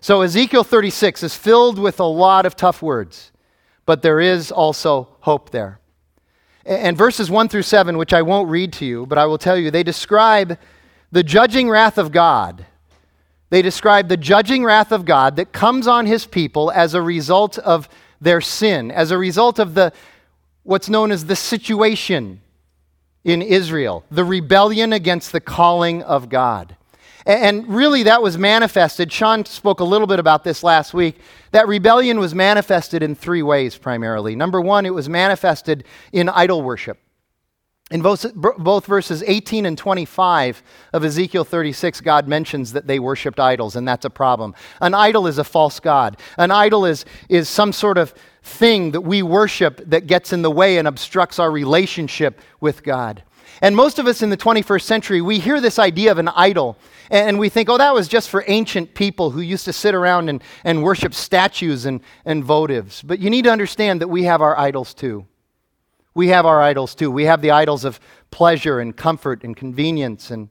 So 0.00 0.22
Ezekiel 0.22 0.64
36 0.64 1.22
is 1.22 1.34
filled 1.34 1.78
with 1.78 2.00
a 2.00 2.04
lot 2.04 2.46
of 2.46 2.56
tough 2.56 2.82
words, 2.82 3.32
but 3.86 4.02
there 4.02 4.20
is 4.20 4.52
also 4.52 5.08
hope 5.20 5.50
there. 5.50 5.80
And 6.64 6.96
verses 6.96 7.30
1 7.30 7.48
through 7.48 7.62
7, 7.62 7.96
which 7.96 8.12
I 8.12 8.22
won't 8.22 8.48
read 8.48 8.72
to 8.74 8.84
you, 8.84 9.06
but 9.06 9.18
I 9.18 9.26
will 9.26 9.38
tell 9.38 9.56
you, 9.56 9.70
they 9.70 9.82
describe 9.82 10.58
the 11.10 11.22
judging 11.22 11.68
wrath 11.68 11.98
of 11.98 12.12
God. 12.12 12.66
They 13.50 13.62
describe 13.62 14.08
the 14.08 14.16
judging 14.18 14.64
wrath 14.64 14.92
of 14.92 15.04
God 15.04 15.36
that 15.36 15.52
comes 15.52 15.86
on 15.86 16.06
his 16.06 16.26
people 16.26 16.70
as 16.70 16.94
a 16.94 17.00
result 17.00 17.58
of 17.58 17.88
their 18.20 18.40
sin 18.40 18.90
as 18.90 19.10
a 19.10 19.18
result 19.18 19.58
of 19.58 19.74
the 19.74 19.92
what's 20.62 20.88
known 20.88 21.10
as 21.10 21.26
the 21.26 21.36
situation 21.36 22.40
in 23.24 23.42
Israel, 23.42 24.04
the 24.10 24.24
rebellion 24.24 24.92
against 24.92 25.32
the 25.32 25.40
calling 25.40 26.02
of 26.02 26.28
God. 26.28 26.76
And 27.26 27.68
really, 27.68 28.04
that 28.04 28.22
was 28.22 28.38
manifested. 28.38 29.12
Sean 29.12 29.44
spoke 29.44 29.80
a 29.80 29.84
little 29.84 30.06
bit 30.06 30.18
about 30.18 30.44
this 30.44 30.62
last 30.62 30.94
week. 30.94 31.18
That 31.50 31.68
rebellion 31.68 32.18
was 32.18 32.34
manifested 32.34 33.02
in 33.02 33.14
three 33.14 33.42
ways 33.42 33.76
primarily. 33.76 34.36
Number 34.36 34.60
one, 34.60 34.86
it 34.86 34.94
was 34.94 35.08
manifested 35.08 35.84
in 36.12 36.28
idol 36.28 36.62
worship. 36.62 36.98
In 37.90 38.02
both, 38.02 38.34
both, 38.34 38.84
verses 38.84 39.24
18 39.26 39.64
and 39.64 39.78
25 39.78 40.62
of 40.92 41.04
Ezekiel 41.04 41.44
36, 41.44 42.02
God 42.02 42.28
mentions 42.28 42.74
that 42.74 42.86
they 42.86 42.98
worshiped 42.98 43.40
idols, 43.40 43.76
and 43.76 43.88
that's 43.88 44.04
a 44.04 44.10
problem. 44.10 44.54
An 44.82 44.92
idol 44.92 45.26
is 45.26 45.38
a 45.38 45.44
false 45.44 45.80
God. 45.80 46.18
An 46.36 46.50
idol 46.50 46.84
is, 46.84 47.06
is 47.30 47.48
some 47.48 47.72
sort 47.72 47.96
of 47.96 48.12
thing 48.42 48.90
that 48.90 49.00
we 49.00 49.22
worship 49.22 49.80
that 49.86 50.06
gets 50.06 50.34
in 50.34 50.42
the 50.42 50.50
way 50.50 50.76
and 50.76 50.86
obstructs 50.86 51.38
our 51.38 51.50
relationship 51.50 52.42
with 52.60 52.82
God. 52.82 53.22
And 53.60 53.74
most 53.74 53.98
of 53.98 54.06
us 54.06 54.22
in 54.22 54.30
the 54.30 54.36
21st 54.36 54.82
century, 54.82 55.20
we 55.20 55.38
hear 55.38 55.60
this 55.60 55.78
idea 55.78 56.10
of 56.12 56.18
an 56.18 56.28
idol, 56.28 56.78
and 57.10 57.38
we 57.38 57.48
think, 57.48 57.68
oh, 57.68 57.78
that 57.78 57.94
was 57.94 58.08
just 58.08 58.28
for 58.28 58.44
ancient 58.46 58.94
people 58.94 59.30
who 59.30 59.40
used 59.40 59.64
to 59.64 59.72
sit 59.72 59.94
around 59.94 60.28
and, 60.28 60.42
and 60.64 60.82
worship 60.82 61.14
statues 61.14 61.86
and, 61.86 62.00
and 62.24 62.44
votives. 62.44 63.06
But 63.06 63.18
you 63.18 63.30
need 63.30 63.42
to 63.44 63.50
understand 63.50 64.00
that 64.00 64.08
we 64.08 64.24
have 64.24 64.42
our 64.42 64.58
idols 64.58 64.94
too 64.94 65.26
we 66.18 66.28
have 66.28 66.46
our 66.46 66.60
idols 66.60 66.96
too. 66.96 67.12
We 67.12 67.26
have 67.26 67.42
the 67.42 67.52
idols 67.52 67.84
of 67.84 68.00
pleasure 68.32 68.80
and 68.80 68.96
comfort 68.96 69.44
and 69.44 69.56
convenience 69.56 70.32
and, 70.32 70.48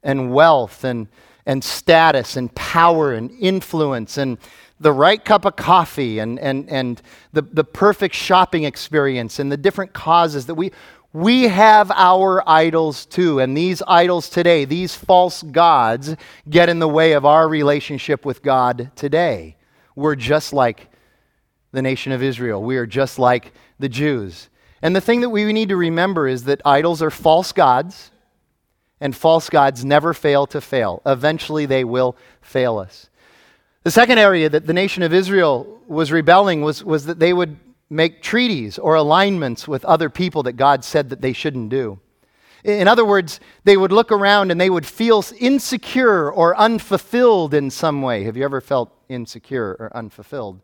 and 0.00 0.32
wealth 0.32 0.84
and, 0.84 1.08
and 1.44 1.64
status 1.64 2.36
and 2.36 2.54
power 2.54 3.12
and 3.12 3.32
influence 3.32 4.16
and 4.16 4.38
the 4.78 4.92
right 4.92 5.24
cup 5.24 5.44
of 5.44 5.56
coffee 5.56 6.20
and, 6.20 6.38
and, 6.38 6.70
and 6.70 7.02
the, 7.32 7.42
the 7.42 7.64
perfect 7.64 8.14
shopping 8.14 8.62
experience 8.62 9.40
and 9.40 9.50
the 9.50 9.56
different 9.56 9.92
causes 9.92 10.46
that 10.46 10.54
we, 10.54 10.70
we 11.12 11.44
have 11.44 11.90
our 11.90 12.48
idols 12.48 13.06
too. 13.06 13.40
And 13.40 13.56
these 13.56 13.82
idols 13.86 14.28
today, 14.28 14.64
these 14.64 14.94
false 14.94 15.42
gods, 15.42 16.16
get 16.48 16.68
in 16.68 16.78
the 16.78 16.88
way 16.88 17.12
of 17.12 17.24
our 17.24 17.48
relationship 17.48 18.24
with 18.24 18.42
God 18.42 18.90
today. 18.94 19.56
We're 19.94 20.14
just 20.14 20.52
like 20.52 20.90
the 21.72 21.82
nation 21.82 22.12
of 22.12 22.22
Israel, 22.22 22.62
we 22.62 22.76
are 22.76 22.86
just 22.86 23.18
like 23.18 23.52
the 23.78 23.88
Jews. 23.88 24.48
And 24.80 24.94
the 24.94 25.00
thing 25.00 25.20
that 25.20 25.28
we 25.28 25.52
need 25.52 25.68
to 25.70 25.76
remember 25.76 26.26
is 26.26 26.44
that 26.44 26.62
idols 26.64 27.02
are 27.02 27.10
false 27.10 27.52
gods, 27.52 28.10
and 29.00 29.14
false 29.14 29.50
gods 29.50 29.84
never 29.84 30.14
fail 30.14 30.46
to 30.48 30.60
fail. 30.60 31.02
Eventually, 31.04 31.66
they 31.66 31.84
will 31.84 32.16
fail 32.40 32.78
us. 32.78 33.10
The 33.84 33.90
second 33.90 34.18
area 34.18 34.48
that 34.48 34.66
the 34.66 34.72
nation 34.72 35.02
of 35.02 35.12
Israel 35.12 35.80
was 35.86 36.10
rebelling 36.10 36.62
was, 36.62 36.82
was 36.84 37.06
that 37.06 37.18
they 37.18 37.32
would 37.32 37.58
make 37.90 38.22
treaties 38.22 38.78
or 38.78 38.94
alignments 38.94 39.66
with 39.66 39.84
other 39.84 40.10
people 40.10 40.42
that 40.44 40.52
God 40.54 40.84
said 40.84 41.10
that 41.10 41.20
they 41.20 41.32
shouldn't 41.32 41.70
do. 41.70 41.98
In 42.64 42.88
other 42.88 43.04
words, 43.04 43.40
they 43.64 43.76
would 43.76 43.92
look 43.92 44.10
around 44.10 44.50
and 44.50 44.60
they 44.60 44.70
would 44.70 44.86
feel 44.86 45.24
insecure 45.38 46.30
or 46.30 46.56
unfulfilled 46.56 47.54
in 47.54 47.70
some 47.70 48.02
way. 48.02 48.24
Have 48.24 48.36
you 48.36 48.44
ever 48.44 48.60
felt 48.60 48.92
insecure 49.08 49.76
or 49.78 49.90
unfulfilled? 49.94 50.60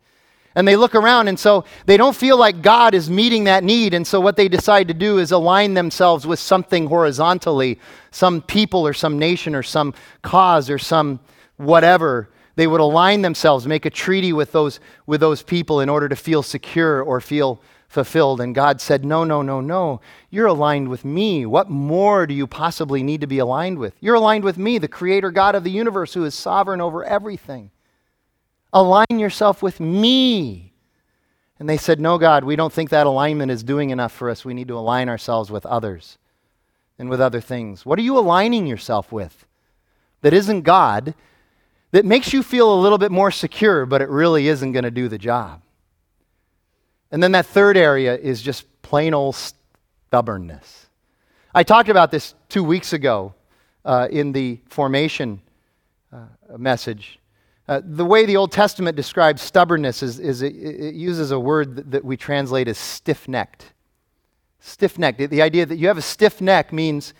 And 0.56 0.68
they 0.68 0.76
look 0.76 0.94
around, 0.94 1.26
and 1.26 1.38
so 1.38 1.64
they 1.86 1.96
don't 1.96 2.14
feel 2.14 2.36
like 2.36 2.62
God 2.62 2.94
is 2.94 3.10
meeting 3.10 3.44
that 3.44 3.64
need. 3.64 3.92
And 3.92 4.06
so, 4.06 4.20
what 4.20 4.36
they 4.36 4.46
decide 4.46 4.86
to 4.86 4.94
do 4.94 5.18
is 5.18 5.32
align 5.32 5.74
themselves 5.74 6.28
with 6.28 6.38
something 6.38 6.86
horizontally 6.86 7.80
some 8.12 8.40
people, 8.40 8.86
or 8.86 8.92
some 8.92 9.18
nation, 9.18 9.56
or 9.56 9.64
some 9.64 9.94
cause, 10.22 10.70
or 10.70 10.78
some 10.78 11.18
whatever. 11.56 12.28
They 12.56 12.66
would 12.66 12.80
align 12.80 13.22
themselves, 13.22 13.66
make 13.66 13.84
a 13.84 13.90
treaty 13.90 14.32
with 14.32 14.52
those, 14.52 14.78
with 15.06 15.20
those 15.20 15.42
people 15.42 15.80
in 15.80 15.88
order 15.88 16.08
to 16.08 16.16
feel 16.16 16.42
secure 16.42 17.02
or 17.02 17.20
feel 17.20 17.60
fulfilled. 17.88 18.40
And 18.40 18.54
God 18.54 18.80
said, 18.80 19.04
No, 19.04 19.24
no, 19.24 19.42
no, 19.42 19.60
no. 19.60 20.00
You're 20.30 20.46
aligned 20.46 20.88
with 20.88 21.04
me. 21.04 21.46
What 21.46 21.70
more 21.70 22.26
do 22.26 22.34
you 22.34 22.46
possibly 22.46 23.02
need 23.02 23.20
to 23.22 23.26
be 23.26 23.38
aligned 23.38 23.78
with? 23.78 23.94
You're 24.00 24.14
aligned 24.14 24.44
with 24.44 24.58
me, 24.58 24.78
the 24.78 24.88
creator 24.88 25.30
God 25.30 25.54
of 25.54 25.64
the 25.64 25.70
universe 25.70 26.14
who 26.14 26.24
is 26.24 26.34
sovereign 26.34 26.80
over 26.80 27.04
everything. 27.04 27.70
Align 28.72 29.06
yourself 29.18 29.62
with 29.62 29.80
me. 29.80 30.72
And 31.58 31.68
they 31.68 31.76
said, 31.76 32.00
No, 32.00 32.18
God, 32.18 32.44
we 32.44 32.56
don't 32.56 32.72
think 32.72 32.90
that 32.90 33.06
alignment 33.06 33.50
is 33.50 33.62
doing 33.62 33.90
enough 33.90 34.12
for 34.12 34.28
us. 34.28 34.44
We 34.44 34.54
need 34.54 34.68
to 34.68 34.78
align 34.78 35.08
ourselves 35.08 35.50
with 35.50 35.64
others 35.66 36.18
and 36.98 37.08
with 37.08 37.20
other 37.20 37.40
things. 37.40 37.86
What 37.86 37.98
are 37.98 38.02
you 38.02 38.18
aligning 38.18 38.66
yourself 38.66 39.10
with 39.10 39.46
that 40.22 40.32
isn't 40.32 40.62
God, 40.62 41.14
that 41.94 42.04
makes 42.04 42.32
you 42.32 42.42
feel 42.42 42.74
a 42.74 42.80
little 42.80 42.98
bit 42.98 43.12
more 43.12 43.30
secure, 43.30 43.86
but 43.86 44.02
it 44.02 44.08
really 44.08 44.48
isn't 44.48 44.72
going 44.72 44.82
to 44.82 44.90
do 44.90 45.06
the 45.06 45.16
job? 45.16 45.62
And 47.12 47.22
then 47.22 47.30
that 47.32 47.46
third 47.46 47.76
area 47.76 48.16
is 48.16 48.42
just 48.42 48.64
plain 48.82 49.14
old 49.14 49.36
stubbornness. 49.36 50.86
I 51.54 51.62
talked 51.62 51.88
about 51.88 52.10
this 52.10 52.34
two 52.48 52.64
weeks 52.64 52.92
ago 52.92 53.32
uh, 53.84 54.08
in 54.10 54.32
the 54.32 54.58
formation 54.66 55.40
uh, 56.12 56.24
message. 56.58 57.20
Uh, 57.68 57.80
the 57.84 58.04
way 58.04 58.26
the 58.26 58.38
Old 58.38 58.50
Testament 58.50 58.96
describes 58.96 59.40
stubbornness 59.40 60.02
is, 60.02 60.18
is 60.18 60.42
it, 60.42 60.56
it, 60.56 60.96
uses 60.96 61.30
a 61.30 61.38
word 61.38 61.76
that, 61.76 61.92
that 61.92 62.04
we 62.04 62.16
translate 62.16 62.66
as 62.66 62.76
stiff 62.76 63.28
necked. 63.28 63.72
Stiff 64.58 64.98
necked. 64.98 65.30
The 65.30 65.42
idea 65.42 65.64
that 65.64 65.76
you 65.76 65.86
have 65.86 65.98
a 65.98 66.02
stiff 66.02 66.40
neck 66.40 66.72
means 66.72 67.14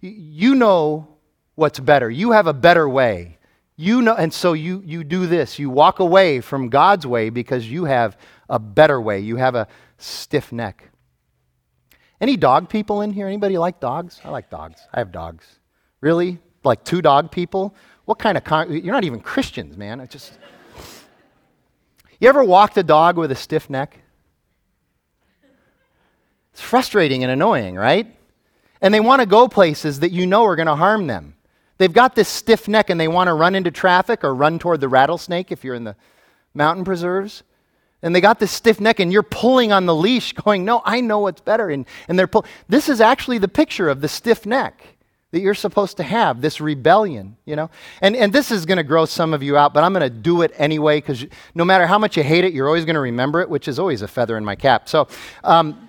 you 0.00 0.54
know 0.54 1.08
what's 1.56 1.80
better. 1.80 2.08
You 2.08 2.30
have 2.30 2.46
a 2.46 2.54
better 2.54 2.88
way. 2.88 3.38
You 3.76 4.02
know, 4.02 4.14
and 4.14 4.32
so 4.32 4.52
you, 4.52 4.82
you 4.84 5.02
do 5.02 5.26
this. 5.26 5.58
You 5.58 5.70
walk 5.70 5.98
away 5.98 6.40
from 6.40 6.68
God's 6.68 7.06
way 7.06 7.30
because 7.30 7.70
you 7.70 7.84
have 7.84 8.16
a 8.48 8.58
better 8.58 9.00
way. 9.00 9.20
You 9.20 9.36
have 9.36 9.54
a 9.54 9.66
stiff 9.98 10.52
neck. 10.52 10.90
Any 12.20 12.36
dog 12.36 12.68
people 12.68 13.00
in 13.00 13.12
here? 13.12 13.26
Anybody 13.26 13.58
like 13.58 13.80
dogs? 13.80 14.20
I 14.24 14.28
like 14.28 14.50
dogs. 14.50 14.80
I 14.92 15.00
have 15.00 15.10
dogs. 15.10 15.58
Really? 16.00 16.38
Like 16.62 16.84
two 16.84 17.02
dog 17.02 17.32
people? 17.32 17.74
What 18.04 18.18
kind 18.18 18.36
of 18.36 18.44
con- 18.44 18.70
you're 18.72 18.94
not 18.94 19.04
even 19.04 19.20
Christians, 19.20 19.76
man. 19.76 20.00
It 20.00 20.10
just 20.10 20.38
You 22.20 22.28
ever 22.28 22.44
walked 22.44 22.76
a 22.76 22.84
dog 22.84 23.16
with 23.16 23.32
a 23.32 23.34
stiff 23.34 23.68
neck? 23.68 23.98
It's 26.52 26.60
frustrating 26.60 27.24
and 27.24 27.32
annoying, 27.32 27.74
right? 27.74 28.14
And 28.80 28.92
they 28.92 29.00
want 29.00 29.20
to 29.20 29.26
go 29.26 29.48
places 29.48 30.00
that 30.00 30.12
you 30.12 30.26
know 30.26 30.44
are 30.44 30.54
going 30.54 30.66
to 30.66 30.76
harm 30.76 31.06
them. 31.06 31.34
They've 31.82 31.92
got 31.92 32.14
this 32.14 32.28
stiff 32.28 32.68
neck 32.68 32.90
and 32.90 33.00
they 33.00 33.08
want 33.08 33.26
to 33.26 33.34
run 33.34 33.56
into 33.56 33.72
traffic 33.72 34.22
or 34.22 34.32
run 34.32 34.60
toward 34.60 34.80
the 34.80 34.88
rattlesnake 34.88 35.50
if 35.50 35.64
you're 35.64 35.74
in 35.74 35.82
the 35.82 35.96
mountain 36.54 36.84
preserves. 36.84 37.42
And 38.02 38.14
they 38.14 38.20
got 38.20 38.38
this 38.38 38.52
stiff 38.52 38.80
neck 38.80 39.00
and 39.00 39.12
you're 39.12 39.24
pulling 39.24 39.72
on 39.72 39.86
the 39.86 39.94
leash 39.94 40.32
going, 40.44 40.64
"No, 40.64 40.80
I 40.84 41.00
know 41.00 41.18
what's 41.18 41.40
better." 41.40 41.70
And 41.70 41.84
and 42.06 42.16
they're 42.16 42.28
pull- 42.28 42.46
This 42.68 42.88
is 42.88 43.00
actually 43.00 43.38
the 43.38 43.48
picture 43.48 43.88
of 43.88 44.00
the 44.00 44.06
stiff 44.06 44.46
neck 44.46 44.80
that 45.32 45.40
you're 45.40 45.54
supposed 45.54 45.96
to 45.96 46.04
have, 46.04 46.40
this 46.40 46.60
rebellion, 46.60 47.36
you 47.46 47.56
know? 47.56 47.68
And, 48.00 48.14
and 48.14 48.32
this 48.32 48.52
is 48.52 48.64
going 48.64 48.76
to 48.76 48.84
gross 48.84 49.10
some 49.10 49.34
of 49.34 49.42
you 49.42 49.56
out, 49.56 49.74
but 49.74 49.82
I'm 49.82 49.92
going 49.92 50.02
to 50.02 50.10
do 50.10 50.42
it 50.42 50.52
anyway 50.58 50.98
because 50.98 51.26
no 51.52 51.64
matter 51.64 51.84
how 51.84 51.98
much 51.98 52.16
you 52.16 52.22
hate 52.22 52.44
it, 52.44 52.52
you're 52.52 52.68
always 52.68 52.84
going 52.84 52.94
to 52.94 53.00
remember 53.00 53.40
it, 53.40 53.50
which 53.50 53.66
is 53.66 53.80
always 53.80 54.02
a 54.02 54.08
feather 54.08 54.36
in 54.36 54.44
my 54.44 54.54
cap. 54.54 54.88
So, 54.88 55.08
um, 55.42 55.88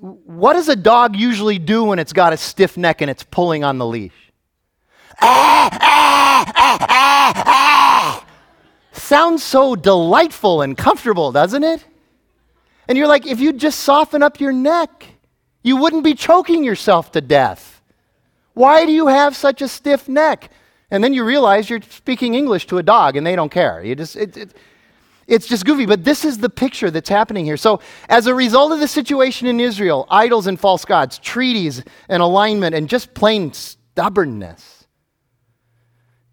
what 0.00 0.54
does 0.54 0.68
a 0.68 0.74
dog 0.74 1.14
usually 1.14 1.60
do 1.60 1.84
when 1.84 2.00
it's 2.00 2.12
got 2.12 2.32
a 2.32 2.36
stiff 2.36 2.76
neck 2.76 3.02
and 3.02 3.10
it's 3.10 3.22
pulling 3.22 3.62
on 3.62 3.78
the 3.78 3.86
leash? 3.86 4.25
Sounds 8.92 9.42
so 9.42 9.76
delightful 9.76 10.62
and 10.62 10.76
comfortable, 10.76 11.32
doesn't 11.32 11.64
it? 11.64 11.84
And 12.88 12.98
you're 12.98 13.08
like, 13.08 13.26
if 13.26 13.40
you 13.40 13.52
just 13.52 13.80
soften 13.80 14.22
up 14.22 14.40
your 14.40 14.52
neck, 14.52 15.06
you 15.62 15.76
wouldn't 15.76 16.04
be 16.04 16.14
choking 16.14 16.64
yourself 16.64 17.12
to 17.12 17.20
death. 17.20 17.80
Why 18.54 18.86
do 18.86 18.92
you 18.92 19.08
have 19.08 19.36
such 19.36 19.62
a 19.62 19.68
stiff 19.68 20.08
neck? 20.08 20.50
And 20.90 21.02
then 21.02 21.12
you 21.12 21.24
realize 21.24 21.68
you're 21.68 21.82
speaking 21.82 22.34
English 22.34 22.66
to 22.68 22.78
a 22.78 22.82
dog 22.82 23.16
and 23.16 23.26
they 23.26 23.36
don't 23.36 23.50
care. 23.50 23.82
You 23.82 23.94
just, 23.94 24.16
it, 24.16 24.36
it, 24.36 24.54
it's 25.26 25.46
just 25.46 25.64
goofy. 25.64 25.86
But 25.86 26.04
this 26.04 26.24
is 26.24 26.38
the 26.38 26.48
picture 26.48 26.90
that's 26.90 27.08
happening 27.08 27.44
here. 27.44 27.56
So, 27.56 27.80
as 28.08 28.26
a 28.26 28.34
result 28.34 28.72
of 28.72 28.80
the 28.80 28.88
situation 28.88 29.48
in 29.48 29.58
Israel, 29.58 30.06
idols 30.08 30.46
and 30.46 30.58
false 30.58 30.84
gods, 30.84 31.18
treaties 31.18 31.82
and 32.08 32.22
alignment, 32.22 32.74
and 32.74 32.88
just 32.88 33.14
plain 33.14 33.52
stubbornness, 33.52 34.75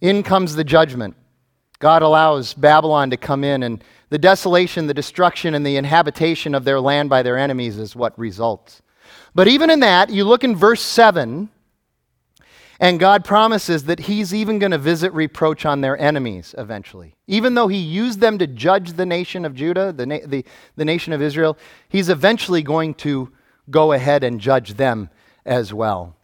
in 0.03 0.21
comes 0.21 0.53
the 0.53 0.65
judgment. 0.65 1.15
God 1.79 2.01
allows 2.01 2.53
Babylon 2.53 3.09
to 3.09 3.17
come 3.17 3.43
in, 3.43 3.63
and 3.63 3.81
the 4.09 4.17
desolation, 4.19 4.85
the 4.85 4.93
destruction, 4.93 5.55
and 5.55 5.65
the 5.65 5.77
inhabitation 5.77 6.53
of 6.53 6.65
their 6.65 6.81
land 6.81 7.09
by 7.09 7.23
their 7.23 7.37
enemies 7.37 7.79
is 7.79 7.95
what 7.95 8.17
results. 8.19 8.81
But 9.33 9.47
even 9.47 9.69
in 9.69 9.79
that, 9.79 10.09
you 10.09 10.25
look 10.25 10.43
in 10.43 10.55
verse 10.55 10.81
7 10.81 11.49
and 12.79 12.99
God 12.99 13.23
promises 13.23 13.85
that 13.85 14.01
He's 14.01 14.33
even 14.33 14.59
going 14.59 14.73
to 14.73 14.77
visit 14.77 15.13
reproach 15.13 15.65
on 15.65 15.79
their 15.79 15.97
enemies 15.97 16.53
eventually. 16.57 17.15
Even 17.27 17.53
though 17.53 17.69
He 17.69 17.77
used 17.77 18.19
them 18.19 18.37
to 18.39 18.47
judge 18.47 18.93
the 18.93 19.05
nation 19.05 19.45
of 19.45 19.55
Judah, 19.55 19.93
the, 19.93 20.05
na- 20.05 20.25
the, 20.25 20.43
the 20.75 20.83
nation 20.83 21.13
of 21.13 21.21
Israel, 21.21 21.57
He's 21.87 22.09
eventually 22.09 22.61
going 22.61 22.95
to 22.95 23.31
go 23.69 23.93
ahead 23.93 24.23
and 24.25 24.41
judge 24.41 24.73
them 24.73 25.09
as 25.45 25.73
well. 25.73 26.17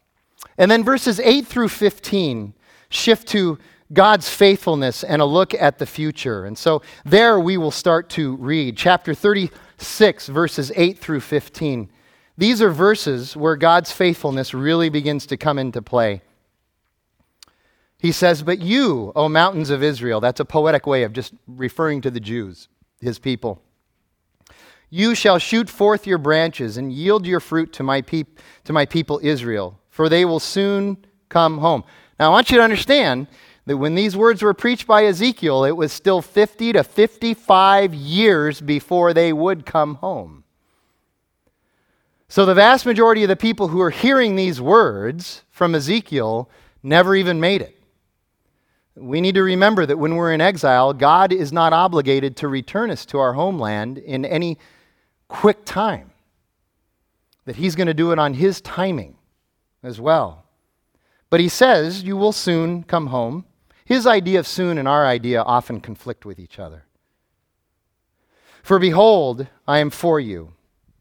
And 0.58 0.70
then 0.70 0.84
verses 0.84 1.22
8 1.22 1.48
through 1.48 1.70
15 1.70 2.56
shift 2.90 3.28
to 3.30 3.58
God's 3.92 4.30
faithfulness 4.30 5.04
and 5.04 5.22
a 5.22 5.26
look 5.26 5.54
at 5.54 5.80
the 5.80 5.86
future. 5.86 6.46
And 6.46 6.58
so 6.58 6.82
there 7.06 7.40
we 7.40 7.58
will 7.58 7.72
start 7.72 8.10
to 8.12 8.36
read 8.36 8.78
chapter 8.78 9.14
36, 9.14 10.28
verses 10.28 10.72
8 10.76 11.00
through 11.00 11.22
15. 11.22 11.90
These 12.38 12.62
are 12.62 12.70
verses 12.70 13.36
where 13.36 13.56
God's 13.56 13.92
faithfulness 13.92 14.54
really 14.54 14.90
begins 14.90 15.26
to 15.28 15.38
come 15.38 15.58
into 15.58 15.82
play. 15.82 16.22
He 17.98 18.12
says, 18.12 18.44
But 18.44 18.60
you, 18.60 19.12
O 19.16 19.28
mountains 19.28 19.70
of 19.70 19.84
Israel, 19.84 20.22
that's 20.22 20.40
a 20.40 20.46
poetic 20.46 20.88
way 20.88 21.04
of 21.04 21.12
just 21.12 21.34
referring 21.48 22.02
to 22.02 22.12
the 22.12 22.22
Jews, 22.22 22.70
his 23.02 23.20
people. 23.20 23.62
You 24.90 25.16
shall 25.16 25.38
shoot 25.38 25.70
forth 25.70 26.08
your 26.08 26.18
branches 26.18 26.78
and 26.78 26.94
yield 26.94 27.26
your 27.26 27.40
fruit 27.40 27.74
to 27.74 27.84
my, 27.84 28.02
peop- 28.02 28.40
to 28.64 28.74
my 28.74 28.86
people 28.86 29.20
Israel, 29.22 29.80
for 29.90 30.10
they 30.10 30.26
will 30.26 30.40
soon 30.40 31.06
come 31.28 31.58
home. 31.58 31.84
Now, 32.20 32.28
I 32.28 32.30
want 32.30 32.52
you 32.52 32.58
to 32.58 32.64
understand 32.64 33.28
that 33.66 33.78
when 33.78 33.96
these 33.96 34.18
words 34.18 34.42
were 34.42 34.54
preached 34.54 34.88
by 34.88 35.06
Ezekiel, 35.06 35.64
it 35.64 35.78
was 35.78 35.94
still 35.94 36.22
50 36.22 36.74
to 36.74 36.84
55 36.84 37.94
years 37.94 38.60
before 38.60 39.14
they 39.14 39.32
would 39.32 39.66
come 39.66 39.96
home. 39.96 40.44
So, 42.28 42.46
the 42.46 42.54
vast 42.54 42.86
majority 42.86 43.24
of 43.24 43.30
the 43.30 43.36
people 43.36 43.70
who 43.70 43.80
are 43.82 43.90
hearing 43.90 44.36
these 44.36 44.60
words 44.60 45.44
from 45.50 45.74
Ezekiel 45.74 46.50
never 46.84 47.16
even 47.16 47.40
made 47.40 47.62
it. 47.62 47.80
We 48.96 49.22
need 49.22 49.36
to 49.36 49.44
remember 49.44 49.86
that 49.86 49.98
when 49.98 50.16
we're 50.16 50.34
in 50.34 50.42
exile, 50.42 50.94
God 50.94 51.32
is 51.32 51.54
not 51.54 51.72
obligated 51.72 52.36
to 52.38 52.48
return 52.48 52.92
us 52.92 53.06
to 53.08 53.20
our 53.20 53.34
homeland 53.34 53.98
in 53.98 54.26
any 54.26 54.58
quick 55.28 55.64
time, 55.64 56.12
that 57.46 57.56
He's 57.56 57.76
going 57.76 57.88
to 57.88 57.94
do 57.94 58.12
it 58.12 58.20
on 58.20 58.34
His 58.34 58.62
timing 58.62 59.16
as 59.82 60.02
well. 60.02 60.44
But 61.30 61.40
He 61.40 61.50
says, 61.50 62.04
You 62.04 62.18
will 62.18 62.32
soon 62.32 62.84
come 62.84 63.08
home. 63.08 63.46
His 63.86 64.06
idea 64.06 64.40
of 64.40 64.48
soon 64.48 64.78
and 64.78 64.88
our 64.88 65.06
idea 65.06 65.42
often 65.42 65.82
conflict 65.82 66.26
with 66.26 66.40
each 66.40 66.60
other. 66.60 66.86
For 68.62 68.78
behold, 68.78 69.48
I 69.68 69.80
am 69.80 69.90
for 69.90 70.20
you, 70.20 70.54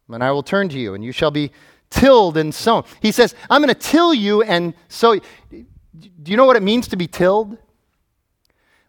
and 0.08 0.24
I 0.24 0.30
will 0.30 0.42
turn 0.42 0.68
to 0.70 0.78
you, 0.78 0.94
and 0.94 1.04
you 1.04 1.12
shall 1.12 1.30
be 1.30 1.52
tilled 1.90 2.36
and 2.36 2.54
sown. 2.54 2.84
He 3.00 3.12
says, 3.12 3.34
I'm 3.50 3.60
going 3.60 3.74
to 3.74 3.78
till 3.78 4.14
you 4.14 4.42
and 4.42 4.74
sow. 4.88 5.16
Do 5.16 5.60
you 6.24 6.36
know 6.36 6.46
what 6.46 6.56
it 6.56 6.62
means 6.62 6.88
to 6.88 6.96
be 6.96 7.06
tilled? 7.06 7.58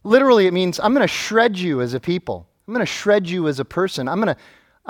Literally, 0.02 0.46
it 0.46 0.52
means 0.52 0.80
I'm 0.80 0.94
going 0.94 1.06
to 1.06 1.08
shred 1.08 1.58
you 1.58 1.80
as 1.82 1.92
a 1.92 2.00
people. 2.00 2.48
I'm 2.66 2.72
going 2.72 2.86
to 2.86 2.90
shred 2.90 3.28
you 3.28 3.48
as 3.48 3.60
a 3.60 3.64
person. 3.64 4.08
I'm 4.08 4.20
going 4.20 4.34
to 4.34 4.40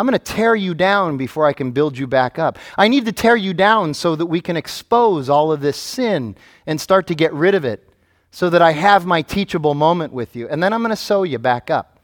I'm 0.01 0.07
going 0.07 0.19
to 0.19 0.25
tear 0.25 0.55
you 0.55 0.73
down 0.73 1.19
before 1.19 1.45
I 1.45 1.53
can 1.53 1.73
build 1.73 1.99
you 1.99 2.07
back 2.07 2.39
up. 2.39 2.59
I 2.79 2.89
need 2.89 3.05
to 3.05 3.13
tear 3.13 3.37
you 3.37 3.53
down 3.53 3.93
so 3.93 4.17
that 4.17 4.25
we 4.25 4.41
can 4.41 4.57
expose 4.57 5.29
all 5.29 5.53
of 5.53 5.61
this 5.61 5.77
sin 5.77 6.37
and 6.67 6.81
start 6.81 7.07
to 7.09 7.15
get 7.15 7.35
rid 7.35 7.55
of 7.55 7.67
it 7.67 7.87
so 8.31 8.49
that 8.49 8.63
I 8.63 8.73
have 8.73 9.05
my 9.05 9.21
teachable 9.21 9.75
moment 9.75 10.15
with 10.15 10.35
you. 10.35 10.49
And 10.49 10.63
then 10.63 10.73
I'm 10.73 10.81
going 10.81 10.89
to 10.89 10.97
sow 10.97 11.23
you 11.23 11.39
back 11.39 11.69
up. 11.69 12.01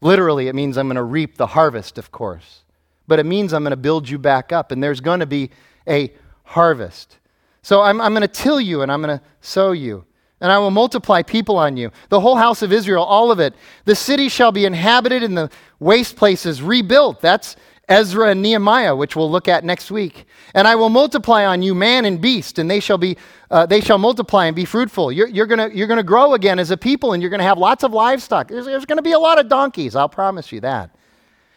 Literally, 0.00 0.48
it 0.48 0.56
means 0.56 0.76
I'm 0.76 0.88
going 0.88 0.96
to 0.96 1.04
reap 1.04 1.36
the 1.36 1.46
harvest, 1.46 1.96
of 1.96 2.10
course. 2.10 2.64
But 3.06 3.20
it 3.20 3.24
means 3.24 3.52
I'm 3.52 3.62
going 3.62 3.70
to 3.70 3.76
build 3.76 4.08
you 4.08 4.18
back 4.18 4.50
up, 4.50 4.72
and 4.72 4.82
there's 4.82 5.00
going 5.00 5.20
to 5.20 5.26
be 5.26 5.50
a 5.86 6.12
harvest. 6.42 7.18
So 7.62 7.82
I'm, 7.82 8.00
I'm 8.00 8.14
going 8.14 8.22
to 8.22 8.28
till 8.28 8.60
you 8.60 8.82
and 8.82 8.90
I'm 8.90 9.00
going 9.00 9.16
to 9.16 9.24
sow 9.40 9.70
you 9.70 10.06
and 10.40 10.50
I 10.50 10.58
will 10.58 10.70
multiply 10.70 11.22
people 11.22 11.56
on 11.56 11.76
you. 11.76 11.90
The 12.08 12.20
whole 12.20 12.36
house 12.36 12.62
of 12.62 12.72
Israel, 12.72 13.04
all 13.04 13.30
of 13.30 13.40
it. 13.40 13.54
The 13.84 13.94
city 13.94 14.28
shall 14.28 14.52
be 14.52 14.64
inhabited 14.64 15.22
and 15.22 15.36
the 15.36 15.50
waste 15.78 16.16
places 16.16 16.62
rebuilt. 16.62 17.20
That's 17.20 17.56
Ezra 17.88 18.30
and 18.30 18.40
Nehemiah, 18.40 18.94
which 18.94 19.16
we'll 19.16 19.30
look 19.30 19.48
at 19.48 19.64
next 19.64 19.90
week. 19.90 20.26
And 20.54 20.66
I 20.66 20.76
will 20.76 20.88
multiply 20.88 21.44
on 21.44 21.60
you 21.60 21.74
man 21.74 22.04
and 22.04 22.20
beast, 22.20 22.58
and 22.58 22.70
they 22.70 22.80
shall 22.80 22.98
be 22.98 23.16
uh, 23.50 23.66
they 23.66 23.80
shall 23.80 23.98
multiply 23.98 24.46
and 24.46 24.54
be 24.54 24.64
fruitful. 24.64 25.10
You're, 25.10 25.26
you're 25.26 25.46
gonna 25.46 25.70
you're 25.74 25.88
gonna 25.88 26.04
grow 26.04 26.34
again 26.34 26.58
as 26.60 26.70
a 26.70 26.76
people, 26.76 27.12
and 27.12 27.22
you're 27.22 27.30
gonna 27.30 27.42
have 27.42 27.58
lots 27.58 27.82
of 27.82 27.92
livestock. 27.92 28.48
There's, 28.48 28.66
there's 28.66 28.86
gonna 28.86 29.02
be 29.02 29.12
a 29.12 29.18
lot 29.18 29.40
of 29.40 29.48
donkeys. 29.48 29.96
I'll 29.96 30.08
promise 30.08 30.52
you 30.52 30.60
that. 30.60 30.90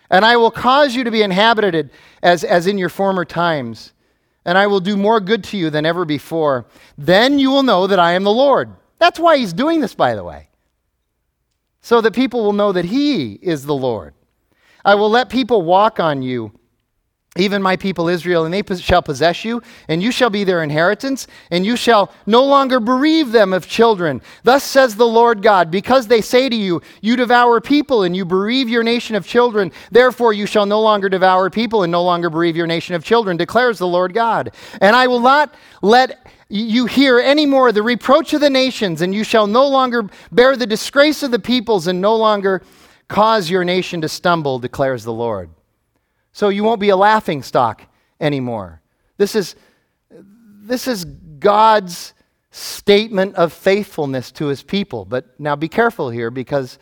And 0.09 0.25
I 0.25 0.35
will 0.37 0.51
cause 0.51 0.95
you 0.95 1.03
to 1.03 1.11
be 1.11 1.21
inhabited 1.21 1.91
as 2.23 2.43
as 2.43 2.65
in 2.65 2.79
your 2.79 2.89
former 2.89 3.25
times 3.25 3.93
and 4.45 4.57
I 4.57 4.67
will 4.67 4.79
do 4.79 4.97
more 4.97 5.19
good 5.19 5.43
to 5.45 5.57
you 5.57 5.69
than 5.69 5.85
ever 5.85 6.05
before. 6.05 6.65
Then 6.97 7.39
you 7.39 7.49
will 7.51 7.63
know 7.63 7.87
that 7.87 7.99
I 7.99 8.13
am 8.13 8.23
the 8.23 8.31
Lord. 8.31 8.75
That's 8.99 9.19
why 9.19 9.37
he's 9.37 9.53
doing 9.53 9.79
this, 9.81 9.95
by 9.95 10.15
the 10.15 10.23
way, 10.23 10.49
so 11.81 12.01
that 12.01 12.13
people 12.13 12.43
will 12.43 12.53
know 12.53 12.71
that 12.71 12.85
he 12.85 13.33
is 13.33 13.65
the 13.65 13.75
Lord. 13.75 14.13
I 14.85 14.95
will 14.95 15.09
let 15.09 15.29
people 15.29 15.61
walk 15.61 15.99
on 15.99 16.21
you 16.21 16.51
even 17.35 17.63
my 17.63 17.75
people 17.75 18.09
Israel, 18.09 18.45
and 18.45 18.53
they 18.53 18.63
shall 18.75 19.01
possess 19.01 19.43
you, 19.43 19.61
and 19.87 20.03
you 20.03 20.11
shall 20.11 20.29
be 20.29 20.43
their 20.43 20.61
inheritance, 20.61 21.25
and 21.49 21.65
you 21.65 21.75
shall 21.75 22.13
no 22.27 22.43
longer 22.43 22.79
bereave 22.79 23.31
them 23.31 23.53
of 23.53 23.67
children. 23.67 24.21
Thus 24.43 24.63
says 24.63 24.95
the 24.95 25.07
Lord 25.07 25.41
God, 25.41 25.71
because 25.71 26.05
they 26.05 26.21
say 26.21 26.47
to 26.47 26.55
you, 26.55 26.81
You 27.01 27.15
devour 27.15 27.59
people, 27.59 28.03
and 28.03 28.15
you 28.15 28.23
bereave 28.23 28.69
your 28.69 28.83
nation 28.83 29.15
of 29.15 29.25
children, 29.25 29.71
therefore 29.89 30.33
you 30.33 30.45
shall 30.45 30.67
no 30.67 30.79
longer 30.79 31.09
devour 31.09 31.49
people, 31.49 31.81
and 31.81 31.91
no 31.91 32.03
longer 32.03 32.29
bereave 32.29 32.55
your 32.55 32.67
nation 32.67 32.93
of 32.93 33.03
children, 33.03 33.35
declares 33.35 33.79
the 33.79 33.87
Lord 33.87 34.13
God. 34.13 34.53
And 34.79 34.95
I 34.95 35.07
will 35.07 35.19
not 35.19 35.55
let 35.81 36.27
you 36.49 36.85
hear 36.85 37.19
any 37.19 37.47
more 37.47 37.71
the 37.71 37.81
reproach 37.81 38.33
of 38.35 38.41
the 38.41 38.49
nations, 38.51 39.01
and 39.01 39.15
you 39.15 39.23
shall 39.23 39.47
no 39.47 39.67
longer 39.67 40.07
bear 40.31 40.55
the 40.55 40.67
disgrace 40.67 41.23
of 41.23 41.31
the 41.31 41.39
peoples, 41.39 41.87
and 41.87 41.99
no 41.99 42.15
longer 42.15 42.61
cause 43.07 43.49
your 43.49 43.63
nation 43.63 44.01
to 44.01 44.07
stumble, 44.07 44.59
declares 44.59 45.03
the 45.03 45.13
Lord. 45.13 45.49
So 46.33 46.49
you 46.49 46.63
won't 46.63 46.81
be 46.81 46.89
a 46.89 46.97
laughing 46.97 47.43
stock 47.43 47.83
anymore. 48.19 48.81
This 49.17 49.35
is, 49.35 49.55
this 50.09 50.87
is 50.87 51.05
God's 51.05 52.13
statement 52.49 53.35
of 53.35 53.53
faithfulness 53.53 54.31
to 54.33 54.47
his 54.47 54.63
people. 54.63 55.05
But 55.05 55.39
now 55.39 55.55
be 55.55 55.67
careful 55.67 56.09
here 56.09 56.31
because 56.31 56.79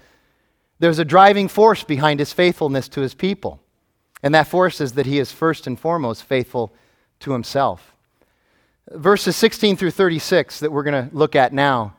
there's 0.80 1.00
a 1.00 1.06
driving 1.06 1.48
force 1.48 1.84
behind 1.84 2.20
his 2.20 2.34
faithfulness 2.34 2.88
to 2.90 3.02
his 3.02 3.14
people. 3.14 3.62
And 4.24 4.34
that 4.34 4.48
force 4.48 4.82
is 4.82 4.94
that 4.94 5.06
he 5.06 5.20
is 5.20 5.32
first 5.32 5.68
and 5.68 5.80
foremost 5.80 6.24
faithful 6.24 6.74
to 7.20 7.32
himself. 7.32 7.94
Verses 8.90 9.36
16 9.36 9.78
through 9.78 9.92
36 9.92 10.60
that 10.60 10.72
we're 10.72 10.84
going 10.84 11.10
to 11.10 11.16
look 11.16 11.36
at 11.36 11.54
now 11.54 11.96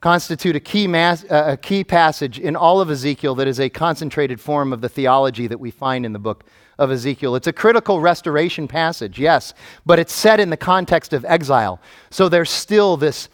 constitute 0.00 0.54
a 0.54 0.60
key, 0.60 0.86
mass, 0.86 1.24
uh, 1.24 1.44
a 1.48 1.56
key 1.56 1.82
passage 1.82 2.38
in 2.38 2.54
all 2.54 2.80
of 2.80 2.90
Ezekiel 2.90 3.34
that 3.34 3.48
is 3.48 3.58
a 3.58 3.68
concentrated 3.68 4.40
form 4.40 4.72
of 4.72 4.80
the 4.80 4.88
theology 4.88 5.48
that 5.48 5.58
we 5.58 5.72
find 5.72 6.06
in 6.06 6.12
the 6.12 6.18
book 6.18 6.44
of 6.78 6.90
Ezekiel. 6.90 7.34
It's 7.34 7.46
a 7.46 7.52
critical 7.52 8.00
restoration 8.00 8.68
passage, 8.68 9.18
yes, 9.18 9.52
but 9.84 9.98
it's 9.98 10.12
set 10.12 10.40
in 10.40 10.50
the 10.50 10.56
context 10.56 11.12
of 11.12 11.24
exile. 11.24 11.80
So 12.10 12.28
there's 12.28 12.50
still 12.50 12.96
this, 12.96 13.28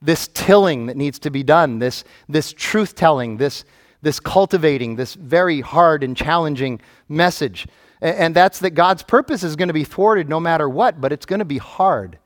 this 0.00 0.28
tilling 0.34 0.86
that 0.86 0.96
needs 0.96 1.18
to 1.20 1.30
be 1.30 1.42
done, 1.42 1.78
this, 1.78 2.04
this 2.28 2.52
truth 2.52 2.94
telling, 2.94 3.38
this, 3.38 3.64
this 4.02 4.20
cultivating, 4.20 4.96
this 4.96 5.14
very 5.14 5.60
hard 5.60 6.04
and 6.04 6.16
challenging 6.16 6.80
message. 7.08 7.66
And 8.00 8.34
that's 8.34 8.58
that 8.58 8.70
God's 8.70 9.02
purpose 9.02 9.42
is 9.44 9.56
going 9.56 9.68
to 9.68 9.74
be 9.74 9.84
thwarted 9.84 10.28
no 10.28 10.40
matter 10.40 10.68
what, 10.68 11.00
but 11.00 11.12
it's 11.12 11.24
going 11.24 11.38
to 11.38 11.44
be 11.44 11.58
hard. 11.58 12.18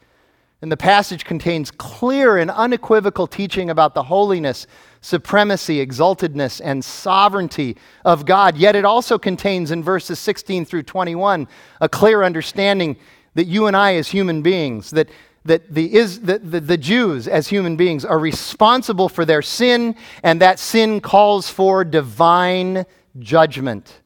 And 0.67 0.73
the 0.73 0.77
passage 0.77 1.25
contains 1.25 1.71
clear 1.71 2.39
and 2.39 2.51
unequivocal 2.51 3.29
teaching 3.29 3.71
about 3.71 3.95
the 3.95 4.03
holiness, 4.03 4.67
supremacy, 5.01 5.79
exaltedness, 5.79 6.61
and 6.61 6.85
sovereignty 6.85 7.77
of 8.05 8.27
God. 8.27 8.57
Yet 8.57 8.75
it 8.75 8.85
also 8.85 9.17
contains 9.17 9.71
in 9.71 9.85
verses 9.85 10.19
16 10.19 10.65
through 10.65 10.83
21 10.83 11.47
a 11.81 11.89
clear 11.89 12.25
understanding 12.25 12.97
that 13.35 13.45
you 13.45 13.69
and 13.69 13.77
I, 13.77 13.95
as 13.95 14.09
human 14.09 14.43
beings, 14.43 14.91
that, 14.91 15.09
that 15.45 15.73
the, 15.73 15.95
is, 15.95 16.23
the, 16.23 16.41
the, 16.41 16.59
the 16.59 16.77
Jews, 16.77 17.29
as 17.29 17.47
human 17.47 17.77
beings, 17.77 18.05
are 18.05 18.19
responsible 18.19 19.09
for 19.09 19.25
their 19.25 19.43
sin, 19.43 19.95
and 20.25 20.41
that 20.41 20.59
sin 20.59 21.01
calls 21.01 21.49
for 21.49 21.85
divine 21.85 22.87
judgment. 23.21 24.01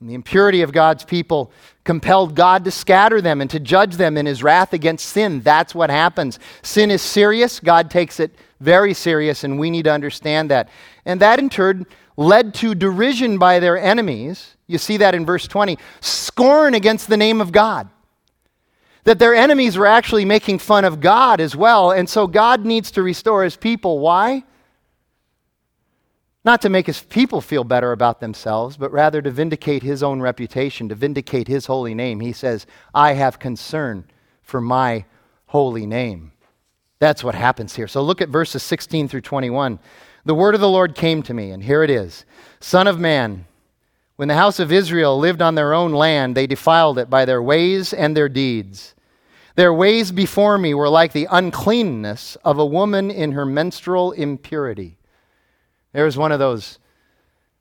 And 0.00 0.08
the 0.08 0.14
impurity 0.14 0.62
of 0.62 0.70
God's 0.70 1.04
people 1.04 1.50
compelled 1.82 2.36
God 2.36 2.64
to 2.64 2.70
scatter 2.70 3.20
them 3.20 3.40
and 3.40 3.50
to 3.50 3.58
judge 3.58 3.96
them 3.96 4.16
in 4.16 4.26
his 4.26 4.42
wrath 4.42 4.72
against 4.72 5.08
sin. 5.08 5.40
That's 5.40 5.74
what 5.74 5.90
happens. 5.90 6.38
Sin 6.62 6.90
is 6.90 7.02
serious. 7.02 7.58
God 7.58 7.90
takes 7.90 8.20
it 8.20 8.34
very 8.60 8.94
serious, 8.94 9.42
and 9.42 9.58
we 9.58 9.70
need 9.70 9.84
to 9.84 9.92
understand 9.92 10.50
that. 10.50 10.68
And 11.04 11.20
that 11.20 11.38
in 11.40 11.48
turn 11.48 11.86
led 12.16 12.54
to 12.54 12.74
derision 12.74 13.38
by 13.38 13.58
their 13.58 13.78
enemies. 13.78 14.56
You 14.66 14.78
see 14.78 14.98
that 14.98 15.14
in 15.14 15.24
verse 15.26 15.48
20 15.48 15.78
scorn 16.00 16.74
against 16.74 17.08
the 17.08 17.16
name 17.16 17.40
of 17.40 17.50
God. 17.50 17.88
That 19.04 19.18
their 19.18 19.34
enemies 19.34 19.76
were 19.76 19.86
actually 19.86 20.24
making 20.24 20.58
fun 20.58 20.84
of 20.84 21.00
God 21.00 21.40
as 21.40 21.56
well. 21.56 21.90
And 21.90 22.08
so 22.08 22.26
God 22.26 22.64
needs 22.66 22.90
to 22.92 23.02
restore 23.02 23.42
his 23.42 23.56
people. 23.56 24.00
Why? 24.00 24.44
Not 26.48 26.62
to 26.62 26.70
make 26.70 26.86
his 26.86 27.02
people 27.02 27.42
feel 27.42 27.62
better 27.62 27.92
about 27.92 28.20
themselves, 28.20 28.78
but 28.78 28.90
rather 28.90 29.20
to 29.20 29.30
vindicate 29.30 29.82
his 29.82 30.02
own 30.02 30.22
reputation, 30.22 30.88
to 30.88 30.94
vindicate 30.94 31.46
his 31.46 31.66
holy 31.66 31.94
name. 31.94 32.20
He 32.20 32.32
says, 32.32 32.66
I 32.94 33.12
have 33.12 33.38
concern 33.38 34.06
for 34.40 34.58
my 34.58 35.04
holy 35.48 35.84
name. 35.84 36.32
That's 37.00 37.22
what 37.22 37.34
happens 37.34 37.76
here. 37.76 37.86
So 37.86 38.00
look 38.00 38.22
at 38.22 38.30
verses 38.30 38.62
16 38.62 39.08
through 39.08 39.20
21. 39.20 39.78
The 40.24 40.34
word 40.34 40.54
of 40.54 40.62
the 40.62 40.70
Lord 40.70 40.94
came 40.94 41.22
to 41.24 41.34
me, 41.34 41.50
and 41.50 41.62
here 41.62 41.82
it 41.82 41.90
is 41.90 42.24
Son 42.60 42.86
of 42.86 42.98
man, 42.98 43.44
when 44.16 44.28
the 44.28 44.34
house 44.34 44.58
of 44.58 44.72
Israel 44.72 45.18
lived 45.18 45.42
on 45.42 45.54
their 45.54 45.74
own 45.74 45.92
land, 45.92 46.34
they 46.34 46.46
defiled 46.46 46.98
it 46.98 47.10
by 47.10 47.26
their 47.26 47.42
ways 47.42 47.92
and 47.92 48.16
their 48.16 48.30
deeds. 48.30 48.94
Their 49.56 49.74
ways 49.74 50.12
before 50.12 50.56
me 50.56 50.72
were 50.72 50.88
like 50.88 51.12
the 51.12 51.28
uncleanness 51.30 52.36
of 52.36 52.58
a 52.58 52.64
woman 52.64 53.10
in 53.10 53.32
her 53.32 53.44
menstrual 53.44 54.12
impurity. 54.12 54.97
There's 55.92 56.16
one 56.16 56.32
of 56.32 56.38
those 56.38 56.78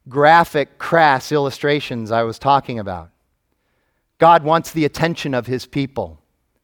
graphic, 0.09 0.77
crass 0.77 1.31
illustrations 1.31 2.11
I 2.11 2.23
was 2.23 2.39
talking 2.39 2.79
about. 2.79 3.09
God 4.17 4.43
wants 4.43 4.71
the 4.71 4.85
attention 4.85 5.33
of 5.33 5.47
his 5.47 5.65
people. 5.65 6.19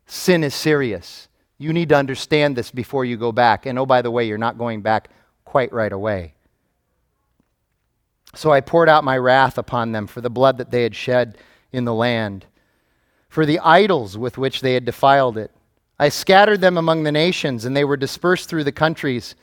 Sin 0.05 0.43
is 0.43 0.55
serious. 0.55 1.27
You 1.57 1.71
need 1.71 1.89
to 1.89 1.95
understand 1.95 2.55
this 2.55 2.71
before 2.71 3.05
you 3.05 3.15
go 3.15 3.31
back. 3.31 3.65
And 3.65 3.77
oh, 3.77 3.85
by 3.85 4.01
the 4.01 4.11
way, 4.11 4.27
you're 4.27 4.37
not 4.37 4.57
going 4.57 4.81
back 4.81 5.09
quite 5.45 5.71
right 5.71 5.91
away. 5.91 6.33
So 8.35 8.51
I 8.51 8.61
poured 8.61 8.89
out 8.89 9.03
my 9.03 9.17
wrath 9.17 9.57
upon 9.57 9.91
them 9.91 10.07
for 10.07 10.19
the 10.19 10.29
blood 10.29 10.57
that 10.57 10.71
they 10.71 10.83
had 10.83 10.95
shed 10.95 11.37
in 11.71 11.85
the 11.85 11.93
land, 11.93 12.45
for 13.29 13.45
the 13.45 13.59
idols 13.59 14.17
with 14.17 14.37
which 14.37 14.61
they 14.61 14.73
had 14.73 14.85
defiled 14.85 15.37
it. 15.37 15.51
I 15.99 16.09
scattered 16.09 16.59
them 16.59 16.77
among 16.77 17.03
the 17.03 17.11
nations, 17.11 17.65
and 17.65 17.77
they 17.77 17.85
were 17.85 17.97
dispersed 17.97 18.49
through 18.49 18.63
the 18.63 18.71
countries. 18.71 19.35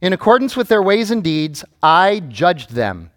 In 0.00 0.12
accordance 0.12 0.56
with 0.56 0.68
their 0.68 0.82
ways 0.82 1.10
and 1.10 1.22
deeds, 1.22 1.64
I 1.82 2.20
judged 2.20 2.70
them. 2.70 3.10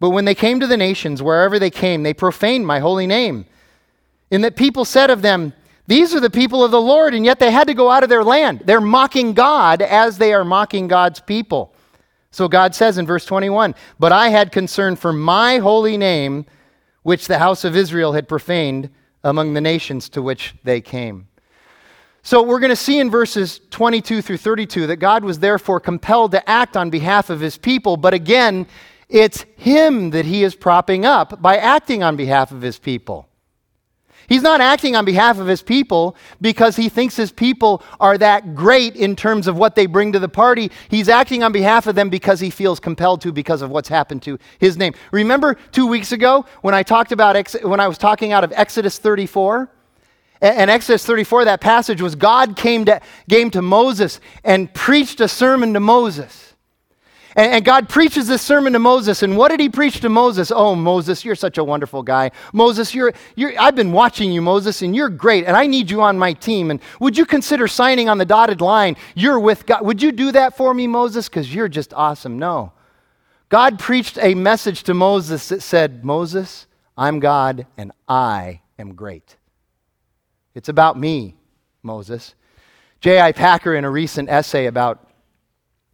But 0.00 0.10
when 0.10 0.24
they 0.24 0.34
came 0.34 0.60
to 0.60 0.66
the 0.66 0.76
nations, 0.76 1.22
wherever 1.22 1.58
they 1.58 1.70
came, 1.70 2.02
they 2.02 2.14
profaned 2.14 2.66
my 2.66 2.78
holy 2.78 3.06
name. 3.06 3.46
In 4.30 4.42
that 4.42 4.56
people 4.56 4.84
said 4.84 5.10
of 5.10 5.22
them, 5.22 5.52
These 5.86 6.14
are 6.14 6.20
the 6.20 6.30
people 6.30 6.64
of 6.64 6.70
the 6.70 6.80
Lord, 6.80 7.14
and 7.14 7.24
yet 7.24 7.38
they 7.38 7.50
had 7.50 7.66
to 7.68 7.74
go 7.74 7.90
out 7.90 8.02
of 8.02 8.08
their 8.08 8.24
land. 8.24 8.62
They're 8.64 8.80
mocking 8.80 9.32
God 9.32 9.82
as 9.82 10.18
they 10.18 10.32
are 10.32 10.44
mocking 10.44 10.88
God's 10.88 11.20
people. 11.20 11.74
So 12.30 12.46
God 12.48 12.74
says 12.74 12.98
in 12.98 13.06
verse 13.06 13.24
21 13.24 13.74
But 13.98 14.12
I 14.12 14.28
had 14.28 14.52
concern 14.52 14.96
for 14.96 15.12
my 15.12 15.58
holy 15.58 15.96
name, 15.96 16.46
which 17.02 17.26
the 17.26 17.38
house 17.38 17.64
of 17.64 17.76
Israel 17.76 18.12
had 18.12 18.28
profaned 18.28 18.90
among 19.24 19.54
the 19.54 19.60
nations 19.60 20.08
to 20.10 20.22
which 20.22 20.54
they 20.62 20.80
came. 20.80 21.28
So 22.28 22.42
we're 22.42 22.60
going 22.60 22.68
to 22.68 22.76
see 22.76 22.98
in 22.98 23.10
verses 23.10 23.58
22 23.70 24.20
through 24.20 24.36
32 24.36 24.88
that 24.88 24.96
God 24.96 25.24
was 25.24 25.38
therefore 25.38 25.80
compelled 25.80 26.32
to 26.32 26.46
act 26.46 26.76
on 26.76 26.90
behalf 26.90 27.30
of 27.30 27.40
his 27.40 27.56
people, 27.56 27.96
but 27.96 28.12
again, 28.12 28.66
it's 29.08 29.46
him 29.56 30.10
that 30.10 30.26
he 30.26 30.44
is 30.44 30.54
propping 30.54 31.06
up 31.06 31.40
by 31.40 31.56
acting 31.56 32.02
on 32.02 32.16
behalf 32.16 32.52
of 32.52 32.60
his 32.60 32.78
people. 32.78 33.30
He's 34.28 34.42
not 34.42 34.60
acting 34.60 34.94
on 34.94 35.06
behalf 35.06 35.38
of 35.38 35.46
his 35.46 35.62
people 35.62 36.16
because 36.38 36.76
he 36.76 36.90
thinks 36.90 37.16
his 37.16 37.32
people 37.32 37.82
are 37.98 38.18
that 38.18 38.54
great 38.54 38.94
in 38.94 39.16
terms 39.16 39.46
of 39.46 39.56
what 39.56 39.74
they 39.74 39.86
bring 39.86 40.12
to 40.12 40.18
the 40.18 40.28
party. 40.28 40.70
He's 40.90 41.08
acting 41.08 41.42
on 41.42 41.52
behalf 41.52 41.86
of 41.86 41.94
them 41.94 42.10
because 42.10 42.40
he 42.40 42.50
feels 42.50 42.78
compelled 42.78 43.22
to 43.22 43.32
because 43.32 43.62
of 43.62 43.70
what's 43.70 43.88
happened 43.88 44.20
to 44.24 44.38
his 44.58 44.76
name. 44.76 44.92
Remember 45.12 45.56
2 45.72 45.86
weeks 45.86 46.12
ago 46.12 46.44
when 46.60 46.74
I 46.74 46.82
talked 46.82 47.10
about 47.10 47.42
when 47.62 47.80
I 47.80 47.88
was 47.88 47.96
talking 47.96 48.32
out 48.32 48.44
of 48.44 48.52
Exodus 48.54 48.98
34? 48.98 49.70
And 50.40 50.70
Exodus 50.70 51.04
34, 51.04 51.46
that 51.46 51.60
passage 51.60 52.00
was 52.00 52.14
God 52.14 52.56
came 52.56 52.84
to, 52.84 53.00
came 53.28 53.50
to 53.50 53.62
Moses 53.62 54.20
and 54.44 54.72
preached 54.72 55.20
a 55.20 55.28
sermon 55.28 55.74
to 55.74 55.80
Moses. 55.80 56.54
And, 57.34 57.52
and, 57.52 57.64
God 57.64 57.88
preaches 57.88 58.26
this 58.26 58.42
sermon 58.42 58.72
to 58.72 58.78
Moses. 58.78 59.22
And 59.22 59.36
what 59.36 59.50
did 59.50 59.60
he 59.60 59.68
preach 59.68 60.00
to 60.00 60.08
Moses? 60.08 60.50
Oh, 60.50 60.74
Moses, 60.74 61.24
you're 61.24 61.34
such 61.34 61.58
a 61.58 61.62
wonderful 61.62 62.02
guy. 62.02 62.30
Moses, 62.52 62.94
you're, 62.94 63.12
you're, 63.36 63.52
I've 63.60 63.76
been 63.76 63.92
watching 63.92 64.32
you, 64.32 64.42
Moses, 64.42 64.82
and 64.82 64.94
you're 64.94 65.08
great. 65.08 65.44
And 65.44 65.56
I 65.56 65.66
need 65.66 65.90
you 65.90 66.02
on 66.02 66.18
my 66.18 66.32
team. 66.32 66.70
And 66.70 66.80
would 67.00 67.16
you 67.16 67.24
consider 67.24 67.68
signing 67.68 68.08
on 68.08 68.18
the 68.18 68.24
dotted 68.24 68.60
line? 68.60 68.96
You're 69.14 69.38
with 69.38 69.66
God. 69.66 69.84
Would 69.84 70.02
you 70.02 70.10
do 70.10 70.32
that 70.32 70.56
for 70.56 70.74
me, 70.74 70.86
Moses? 70.86 71.28
Because 71.28 71.54
you're 71.54 71.68
just 71.68 71.94
awesome. 71.94 72.38
No. 72.38 72.72
God 73.48 73.78
preached 73.78 74.18
a 74.20 74.34
message 74.34 74.82
to 74.84 74.94
Moses 74.94 75.48
that 75.48 75.62
said, 75.62 76.04
Moses, 76.04 76.66
I'm 76.96 77.20
God 77.20 77.66
and 77.76 77.92
I 78.08 78.62
am 78.78 78.94
great. 78.94 79.37
It's 80.58 80.68
about 80.68 80.98
me, 80.98 81.36
Moses. 81.82 82.34
J.I. 83.00 83.32
Packer, 83.32 83.74
in 83.74 83.84
a 83.84 83.90
recent 83.90 84.28
essay 84.28 84.66
about, 84.66 85.08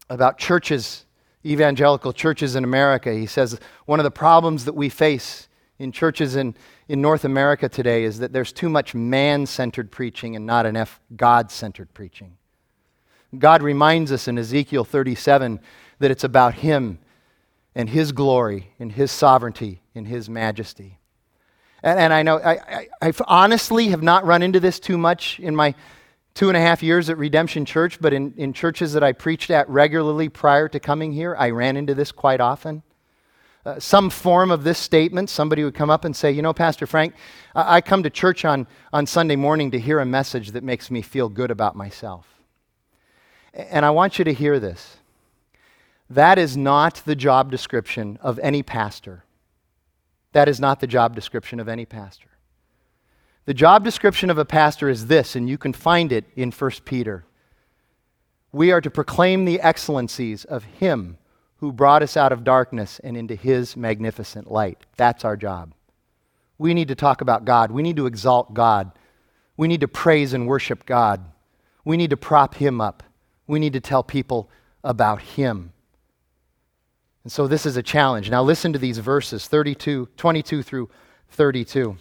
about 0.08 0.38
churches 0.38 1.04
evangelical 1.46 2.12
churches 2.12 2.56
in 2.56 2.64
America. 2.64 3.12
He 3.12 3.26
says 3.26 3.58
one 3.86 4.00
of 4.00 4.04
the 4.04 4.10
problems 4.10 4.64
that 4.64 4.74
we 4.74 4.88
face 4.88 5.48
in 5.78 5.92
churches 5.92 6.36
in, 6.36 6.54
in 6.88 7.02
North 7.02 7.24
America 7.24 7.68
today 7.68 8.04
is 8.04 8.18
that 8.20 8.32
there's 8.32 8.52
too 8.52 8.68
much 8.68 8.94
man 8.94 9.44
centered 9.46 9.90
preaching 9.90 10.36
and 10.36 10.46
not 10.46 10.66
enough 10.66 11.00
God 11.14 11.50
centered 11.50 11.92
preaching. 11.92 12.36
God 13.36 13.62
reminds 13.62 14.12
us 14.12 14.28
in 14.28 14.38
Ezekiel 14.38 14.84
37 14.84 15.60
that 15.98 16.10
it's 16.10 16.24
about 16.24 16.54
Him 16.54 16.98
and 17.74 17.90
His 17.90 18.12
glory 18.12 18.70
and 18.78 18.92
His 18.92 19.10
sovereignty 19.10 19.82
and 19.94 20.06
His 20.06 20.30
majesty. 20.30 20.98
And, 21.84 22.00
and 22.00 22.12
I 22.14 22.22
know 22.22 22.38
I, 22.38 22.52
I, 22.52 22.88
I 23.02 23.12
honestly 23.26 23.88
have 23.88 24.02
not 24.02 24.24
run 24.24 24.42
into 24.42 24.58
this 24.58 24.80
too 24.80 24.96
much 24.96 25.38
in 25.38 25.54
my 25.54 25.74
two 26.32 26.48
and 26.48 26.56
a 26.56 26.60
half 26.60 26.82
years 26.82 27.10
at 27.10 27.18
Redemption 27.18 27.64
Church, 27.64 28.00
but 28.00 28.12
in, 28.12 28.32
in 28.36 28.52
churches 28.52 28.94
that 28.94 29.04
I 29.04 29.12
preached 29.12 29.50
at 29.50 29.68
regularly 29.68 30.28
prior 30.28 30.66
to 30.68 30.80
coming 30.80 31.12
here, 31.12 31.36
I 31.38 31.50
ran 31.50 31.76
into 31.76 31.94
this 31.94 32.10
quite 32.10 32.40
often. 32.40 32.82
Uh, 33.66 33.78
some 33.78 34.10
form 34.10 34.50
of 34.50 34.64
this 34.64 34.78
statement, 34.78 35.30
somebody 35.30 35.62
would 35.62 35.74
come 35.74 35.90
up 35.90 36.04
and 36.04 36.16
say, 36.16 36.32
You 36.32 36.42
know, 36.42 36.54
Pastor 36.54 36.86
Frank, 36.86 37.14
I, 37.54 37.76
I 37.76 37.80
come 37.82 38.02
to 38.02 38.10
church 38.10 38.46
on, 38.46 38.66
on 38.92 39.06
Sunday 39.06 39.36
morning 39.36 39.70
to 39.70 39.78
hear 39.78 40.00
a 40.00 40.06
message 40.06 40.52
that 40.52 40.64
makes 40.64 40.90
me 40.90 41.02
feel 41.02 41.28
good 41.28 41.50
about 41.50 41.76
myself. 41.76 42.26
And 43.52 43.84
I 43.84 43.90
want 43.90 44.18
you 44.18 44.24
to 44.24 44.32
hear 44.32 44.58
this. 44.58 44.96
That 46.08 46.38
is 46.38 46.56
not 46.56 47.02
the 47.04 47.14
job 47.14 47.50
description 47.50 48.18
of 48.22 48.38
any 48.40 48.62
pastor. 48.62 49.23
That 50.34 50.48
is 50.48 50.58
not 50.58 50.80
the 50.80 50.88
job 50.88 51.14
description 51.14 51.60
of 51.60 51.68
any 51.68 51.86
pastor. 51.86 52.28
The 53.46 53.54
job 53.54 53.84
description 53.84 54.30
of 54.30 54.38
a 54.38 54.44
pastor 54.44 54.88
is 54.88 55.06
this, 55.06 55.36
and 55.36 55.48
you 55.48 55.56
can 55.56 55.72
find 55.72 56.10
it 56.10 56.24
in 56.34 56.50
1 56.50 56.70
Peter. 56.84 57.24
We 58.50 58.72
are 58.72 58.80
to 58.80 58.90
proclaim 58.90 59.44
the 59.44 59.60
excellencies 59.60 60.44
of 60.44 60.64
Him 60.64 61.18
who 61.58 61.70
brought 61.70 62.02
us 62.02 62.16
out 62.16 62.32
of 62.32 62.42
darkness 62.42 63.00
and 63.04 63.16
into 63.16 63.36
His 63.36 63.76
magnificent 63.76 64.50
light. 64.50 64.78
That's 64.96 65.24
our 65.24 65.36
job. 65.36 65.72
We 66.58 66.74
need 66.74 66.88
to 66.88 66.96
talk 66.96 67.20
about 67.20 67.44
God. 67.44 67.70
We 67.70 67.82
need 67.82 67.96
to 67.96 68.06
exalt 68.06 68.54
God. 68.54 68.90
We 69.56 69.68
need 69.68 69.82
to 69.82 69.88
praise 69.88 70.32
and 70.32 70.48
worship 70.48 70.84
God. 70.84 71.24
We 71.84 71.96
need 71.96 72.10
to 72.10 72.16
prop 72.16 72.56
Him 72.56 72.80
up. 72.80 73.04
We 73.46 73.60
need 73.60 73.74
to 73.74 73.80
tell 73.80 74.02
people 74.02 74.50
about 74.82 75.20
Him. 75.20 75.73
And 77.24 77.32
so 77.32 77.46
this 77.46 77.64
is 77.64 77.76
a 77.76 77.82
challenge. 77.82 78.30
Now 78.30 78.42
listen 78.42 78.72
to 78.74 78.78
these 78.78 78.98
verses 78.98 79.48
32, 79.48 80.08
22 80.16 80.62
through 80.62 80.90
32. 81.30 81.96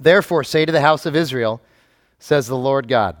Therefore, 0.00 0.44
say 0.44 0.64
to 0.64 0.72
the 0.72 0.80
house 0.80 1.06
of 1.06 1.16
Israel, 1.16 1.60
says 2.20 2.46
the 2.46 2.56
Lord 2.56 2.88
God, 2.88 3.16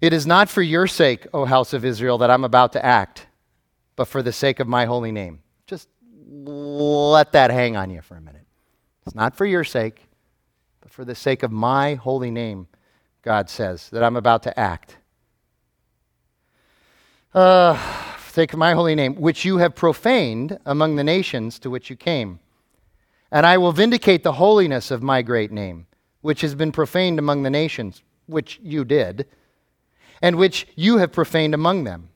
It 0.00 0.12
is 0.12 0.26
not 0.26 0.50
for 0.50 0.62
your 0.62 0.86
sake, 0.86 1.26
O 1.32 1.46
house 1.46 1.72
of 1.72 1.84
Israel, 1.84 2.18
that 2.18 2.30
I'm 2.30 2.44
about 2.44 2.72
to 2.74 2.84
act, 2.84 3.26
but 3.96 4.06
for 4.06 4.22
the 4.22 4.32
sake 4.32 4.60
of 4.60 4.68
my 4.68 4.84
holy 4.84 5.10
name. 5.10 5.40
Just 5.66 5.88
let 6.30 7.32
that 7.32 7.50
hang 7.50 7.76
on 7.76 7.90
you 7.90 8.02
for 8.02 8.16
a 8.16 8.20
minute. 8.20 8.46
It's 9.06 9.14
not 9.14 9.34
for 9.34 9.46
your 9.46 9.64
sake, 9.64 10.06
but 10.80 10.90
for 10.90 11.04
the 11.04 11.14
sake 11.14 11.42
of 11.42 11.50
my 11.50 11.94
holy 11.94 12.30
name, 12.30 12.68
God 13.22 13.48
says, 13.48 13.88
that 13.90 14.02
I'm 14.02 14.16
about 14.16 14.42
to 14.42 14.58
act. 14.58 14.98
Uh, 17.32 18.07
sake 18.38 18.52
of 18.52 18.58
my 18.60 18.72
holy 18.72 18.94
name, 18.94 19.16
which 19.16 19.44
you 19.44 19.56
have 19.56 19.74
profaned 19.74 20.60
among 20.64 20.94
the 20.94 21.02
nations 21.02 21.58
to 21.58 21.68
which 21.68 21.90
you 21.90 21.96
came. 21.96 22.38
And 23.32 23.44
I 23.44 23.58
will 23.58 23.72
vindicate 23.72 24.22
the 24.22 24.34
holiness 24.34 24.92
of 24.92 25.02
my 25.02 25.22
great 25.22 25.50
name, 25.50 25.88
which 26.20 26.42
has 26.42 26.54
been 26.54 26.70
profaned 26.70 27.18
among 27.18 27.42
the 27.42 27.50
nations, 27.50 28.00
which 28.26 28.60
you 28.62 28.84
did, 28.84 29.26
and 30.22 30.36
which 30.36 30.68
you 30.76 30.98
have 30.98 31.10
profaned 31.10 31.52
among 31.52 31.82
them. 31.82 32.10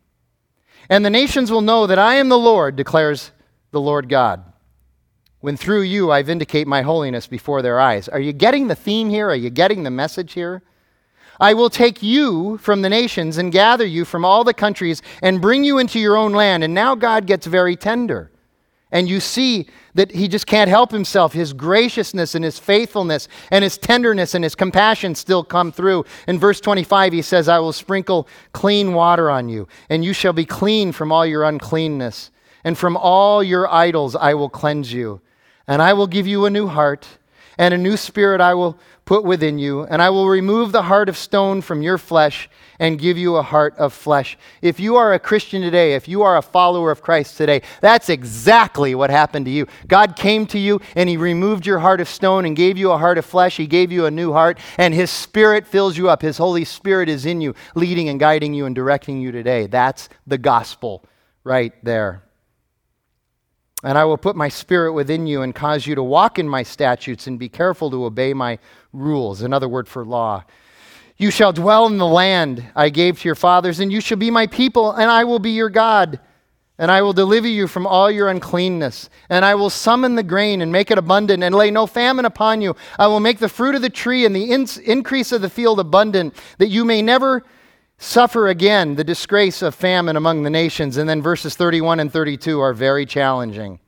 And 0.88 1.04
the 1.04 1.10
nations 1.10 1.50
will 1.50 1.60
know 1.60 1.88
that 1.88 1.98
I 1.98 2.14
am 2.14 2.28
the 2.28 2.38
Lord, 2.38 2.76
declares 2.76 3.32
the 3.72 3.80
Lord 3.80 4.08
God, 4.08 4.44
when 5.40 5.56
through 5.56 5.82
you 5.82 6.12
I 6.12 6.22
vindicate 6.22 6.68
my 6.68 6.82
holiness 6.82 7.26
before 7.26 7.62
their 7.62 7.80
eyes. 7.80 8.08
Are 8.08 8.20
you 8.20 8.32
getting 8.32 8.68
the 8.68 8.76
theme 8.76 9.10
here? 9.10 9.28
Are 9.28 9.34
you 9.34 9.50
getting 9.50 9.82
the 9.82 9.90
message 9.90 10.34
here? 10.34 10.62
I 11.42 11.54
will 11.54 11.70
take 11.70 12.04
you 12.04 12.56
from 12.58 12.82
the 12.82 12.88
nations 12.88 13.36
and 13.36 13.50
gather 13.50 13.84
you 13.84 14.04
from 14.04 14.24
all 14.24 14.44
the 14.44 14.54
countries 14.54 15.02
and 15.22 15.42
bring 15.42 15.64
you 15.64 15.78
into 15.78 15.98
your 15.98 16.16
own 16.16 16.32
land. 16.32 16.62
And 16.62 16.72
now 16.72 16.94
God 16.94 17.26
gets 17.26 17.46
very 17.46 17.74
tender. 17.74 18.30
And 18.92 19.08
you 19.08 19.18
see 19.18 19.66
that 19.94 20.12
he 20.12 20.28
just 20.28 20.46
can't 20.46 20.70
help 20.70 20.92
himself. 20.92 21.32
His 21.32 21.52
graciousness 21.52 22.36
and 22.36 22.44
his 22.44 22.60
faithfulness 22.60 23.26
and 23.50 23.64
his 23.64 23.76
tenderness 23.76 24.36
and 24.36 24.44
his 24.44 24.54
compassion 24.54 25.16
still 25.16 25.42
come 25.42 25.72
through. 25.72 26.04
In 26.28 26.38
verse 26.38 26.60
25, 26.60 27.12
he 27.12 27.22
says, 27.22 27.48
I 27.48 27.58
will 27.58 27.72
sprinkle 27.72 28.28
clean 28.52 28.92
water 28.92 29.28
on 29.28 29.48
you, 29.48 29.66
and 29.90 30.04
you 30.04 30.12
shall 30.12 30.32
be 30.32 30.44
clean 30.44 30.92
from 30.92 31.10
all 31.10 31.26
your 31.26 31.42
uncleanness. 31.42 32.30
And 32.62 32.78
from 32.78 32.96
all 32.96 33.42
your 33.42 33.68
idols 33.68 34.14
I 34.14 34.34
will 34.34 34.48
cleanse 34.48 34.92
you. 34.92 35.20
And 35.66 35.82
I 35.82 35.92
will 35.92 36.06
give 36.06 36.28
you 36.28 36.44
a 36.44 36.50
new 36.50 36.68
heart, 36.68 37.08
and 37.62 37.72
a 37.72 37.78
new 37.78 37.96
spirit 37.96 38.40
I 38.40 38.54
will 38.54 38.76
put 39.04 39.22
within 39.22 39.56
you. 39.56 39.84
And 39.84 40.02
I 40.02 40.10
will 40.10 40.28
remove 40.28 40.72
the 40.72 40.82
heart 40.82 41.08
of 41.08 41.16
stone 41.16 41.60
from 41.60 41.80
your 41.80 41.96
flesh 41.96 42.50
and 42.80 42.98
give 42.98 43.16
you 43.16 43.36
a 43.36 43.42
heart 43.42 43.76
of 43.78 43.92
flesh. 43.92 44.36
If 44.62 44.80
you 44.80 44.96
are 44.96 45.12
a 45.12 45.20
Christian 45.20 45.62
today, 45.62 45.94
if 45.94 46.08
you 46.08 46.22
are 46.22 46.36
a 46.36 46.42
follower 46.42 46.90
of 46.90 47.02
Christ 47.02 47.36
today, 47.36 47.62
that's 47.80 48.08
exactly 48.08 48.96
what 48.96 49.10
happened 49.10 49.44
to 49.46 49.52
you. 49.52 49.68
God 49.86 50.16
came 50.16 50.44
to 50.46 50.58
you 50.58 50.80
and 50.96 51.08
He 51.08 51.16
removed 51.16 51.64
your 51.64 51.78
heart 51.78 52.00
of 52.00 52.08
stone 52.08 52.46
and 52.46 52.56
gave 52.56 52.76
you 52.76 52.90
a 52.90 52.98
heart 52.98 53.16
of 53.16 53.24
flesh. 53.24 53.58
He 53.58 53.68
gave 53.68 53.92
you 53.92 54.06
a 54.06 54.10
new 54.10 54.32
heart, 54.32 54.58
and 54.76 54.92
His 54.92 55.12
Spirit 55.12 55.64
fills 55.64 55.96
you 55.96 56.10
up. 56.10 56.20
His 56.20 56.38
Holy 56.38 56.64
Spirit 56.64 57.08
is 57.08 57.26
in 57.26 57.40
you, 57.40 57.54
leading 57.76 58.08
and 58.08 58.18
guiding 58.18 58.54
you 58.54 58.66
and 58.66 58.74
directing 58.74 59.20
you 59.20 59.30
today. 59.30 59.68
That's 59.68 60.08
the 60.26 60.38
gospel 60.38 61.04
right 61.44 61.72
there. 61.84 62.24
And 63.82 63.98
I 63.98 64.04
will 64.04 64.16
put 64.16 64.36
my 64.36 64.48
spirit 64.48 64.92
within 64.92 65.26
you 65.26 65.42
and 65.42 65.54
cause 65.54 65.86
you 65.86 65.94
to 65.96 66.02
walk 66.02 66.38
in 66.38 66.48
my 66.48 66.62
statutes 66.62 67.26
and 67.26 67.38
be 67.38 67.48
careful 67.48 67.90
to 67.90 68.04
obey 68.04 68.32
my 68.32 68.58
rules. 68.92 69.42
Another 69.42 69.68
word 69.68 69.88
for 69.88 70.04
law. 70.04 70.44
You 71.16 71.30
shall 71.30 71.52
dwell 71.52 71.86
in 71.86 71.98
the 71.98 72.06
land 72.06 72.64
I 72.74 72.88
gave 72.88 73.20
to 73.20 73.28
your 73.28 73.34
fathers, 73.34 73.80
and 73.80 73.92
you 73.92 74.00
shall 74.00 74.18
be 74.18 74.30
my 74.30 74.46
people, 74.46 74.92
and 74.92 75.10
I 75.10 75.24
will 75.24 75.38
be 75.38 75.50
your 75.50 75.70
God. 75.70 76.20
And 76.78 76.90
I 76.90 77.02
will 77.02 77.12
deliver 77.12 77.46
you 77.46 77.68
from 77.68 77.86
all 77.86 78.10
your 78.10 78.28
uncleanness. 78.28 79.08
And 79.28 79.44
I 79.44 79.54
will 79.54 79.70
summon 79.70 80.16
the 80.16 80.22
grain 80.22 80.62
and 80.62 80.72
make 80.72 80.90
it 80.90 80.98
abundant, 80.98 81.42
and 81.42 81.54
lay 81.54 81.70
no 81.70 81.86
famine 81.86 82.24
upon 82.24 82.60
you. 82.60 82.74
I 82.98 83.06
will 83.08 83.20
make 83.20 83.38
the 83.38 83.48
fruit 83.48 83.74
of 83.74 83.82
the 83.82 83.90
tree 83.90 84.24
and 84.24 84.34
the 84.34 84.50
in- 84.50 84.66
increase 84.84 85.32
of 85.32 85.42
the 85.42 85.50
field 85.50 85.78
abundant, 85.78 86.34
that 86.58 86.68
you 86.68 86.84
may 86.84 87.02
never 87.02 87.44
suffer 88.02 88.48
again 88.48 88.96
the 88.96 89.04
disgrace 89.04 89.62
of 89.62 89.74
famine 89.74 90.16
among 90.16 90.42
the 90.42 90.50
nations. 90.50 90.96
And 90.96 91.08
then 91.08 91.22
verses 91.22 91.54
31 91.54 92.00
and 92.00 92.12
32 92.12 92.60
are 92.60 92.74
very 92.74 93.06
challenging. 93.06 93.78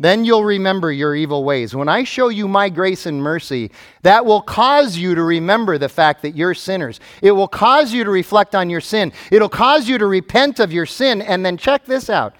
Then 0.00 0.24
you'll 0.24 0.44
remember 0.44 0.90
your 0.90 1.14
evil 1.14 1.44
ways. 1.44 1.74
When 1.74 1.88
I 1.88 2.02
show 2.02 2.28
you 2.28 2.48
my 2.48 2.68
grace 2.68 3.06
and 3.06 3.22
mercy, 3.22 3.70
that 4.02 4.26
will 4.26 4.42
cause 4.42 4.96
you 4.96 5.14
to 5.14 5.22
remember 5.22 5.78
the 5.78 5.88
fact 5.88 6.22
that 6.22 6.34
you're 6.34 6.54
sinners. 6.54 6.98
It 7.22 7.30
will 7.30 7.46
cause 7.46 7.92
you 7.92 8.02
to 8.02 8.10
reflect 8.10 8.56
on 8.56 8.70
your 8.70 8.80
sin. 8.80 9.12
It'll 9.30 9.48
cause 9.48 9.88
you 9.88 9.98
to 9.98 10.06
repent 10.06 10.58
of 10.58 10.72
your 10.72 10.86
sin. 10.86 11.22
And 11.22 11.46
then 11.46 11.56
check 11.56 11.84
this 11.84 12.10
out. 12.10 12.34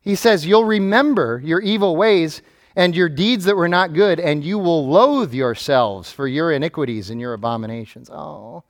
He 0.00 0.14
says, 0.16 0.44
You'll 0.44 0.64
remember 0.64 1.40
your 1.42 1.60
evil 1.60 1.96
ways 1.96 2.42
and 2.74 2.94
your 2.94 3.08
deeds 3.08 3.46
that 3.46 3.56
were 3.56 3.68
not 3.68 3.94
good, 3.94 4.20
and 4.20 4.44
you 4.44 4.58
will 4.58 4.86
loathe 4.86 5.32
yourselves 5.32 6.12
for 6.12 6.28
your 6.28 6.52
iniquities 6.52 7.08
and 7.08 7.18
your 7.18 7.32
abominations. 7.32 8.10
Oh, 8.10 8.64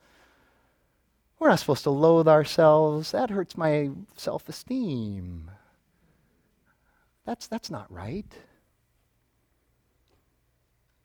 we're 1.39 1.49
not 1.49 1.59
supposed 1.59 1.83
to 1.83 1.89
loathe 1.89 2.27
ourselves. 2.27 3.11
That 3.11 3.29
hurts 3.29 3.57
my 3.57 3.89
self 4.15 4.47
esteem. 4.49 5.51
That's, 7.25 7.47
that's 7.47 7.69
not 7.69 7.91
right. 7.91 8.25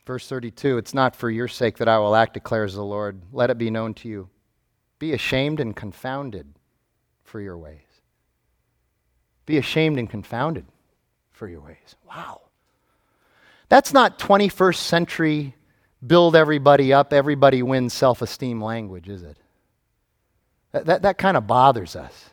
Verse 0.07 0.29
32 0.29 0.79
It's 0.79 0.95
not 0.95 1.15
for 1.17 1.31
your 1.31 1.49
sake 1.49 1.79
that 1.79 1.89
I 1.89 1.99
will 1.99 2.15
act, 2.15 2.35
declares 2.35 2.75
the 2.75 2.85
Lord. 2.85 3.23
Let 3.33 3.51
it 3.51 3.59
be 3.59 3.71
known 3.71 3.95
to 3.95 4.09
you. 4.09 4.29
Be 4.99 5.13
ashamed 5.13 5.61
and 5.61 5.75
confounded 5.75 6.55
for 7.25 7.41
your 7.41 7.59
ways. 7.59 7.81
Be 9.47 9.59
ashamed 9.59 9.99
and 9.99 10.09
confounded 10.09 10.67
for 11.31 11.49
your 11.49 11.61
ways. 11.61 11.97
Wow. 12.07 12.43
That's 13.69 13.93
not 13.93 14.19
21st 14.19 14.77
century 14.77 15.55
build 16.07 16.37
everybody 16.37 16.93
up, 16.93 17.13
everybody 17.13 17.63
wins 17.63 17.93
self 17.93 18.23
esteem 18.23 18.63
language, 18.63 19.09
is 19.09 19.23
it? 19.23 19.39
That, 20.73 21.03
that, 21.03 21.19
kind 21.19 21.37
of 21.37 21.47
bothers 21.47 21.95
us 21.97 22.31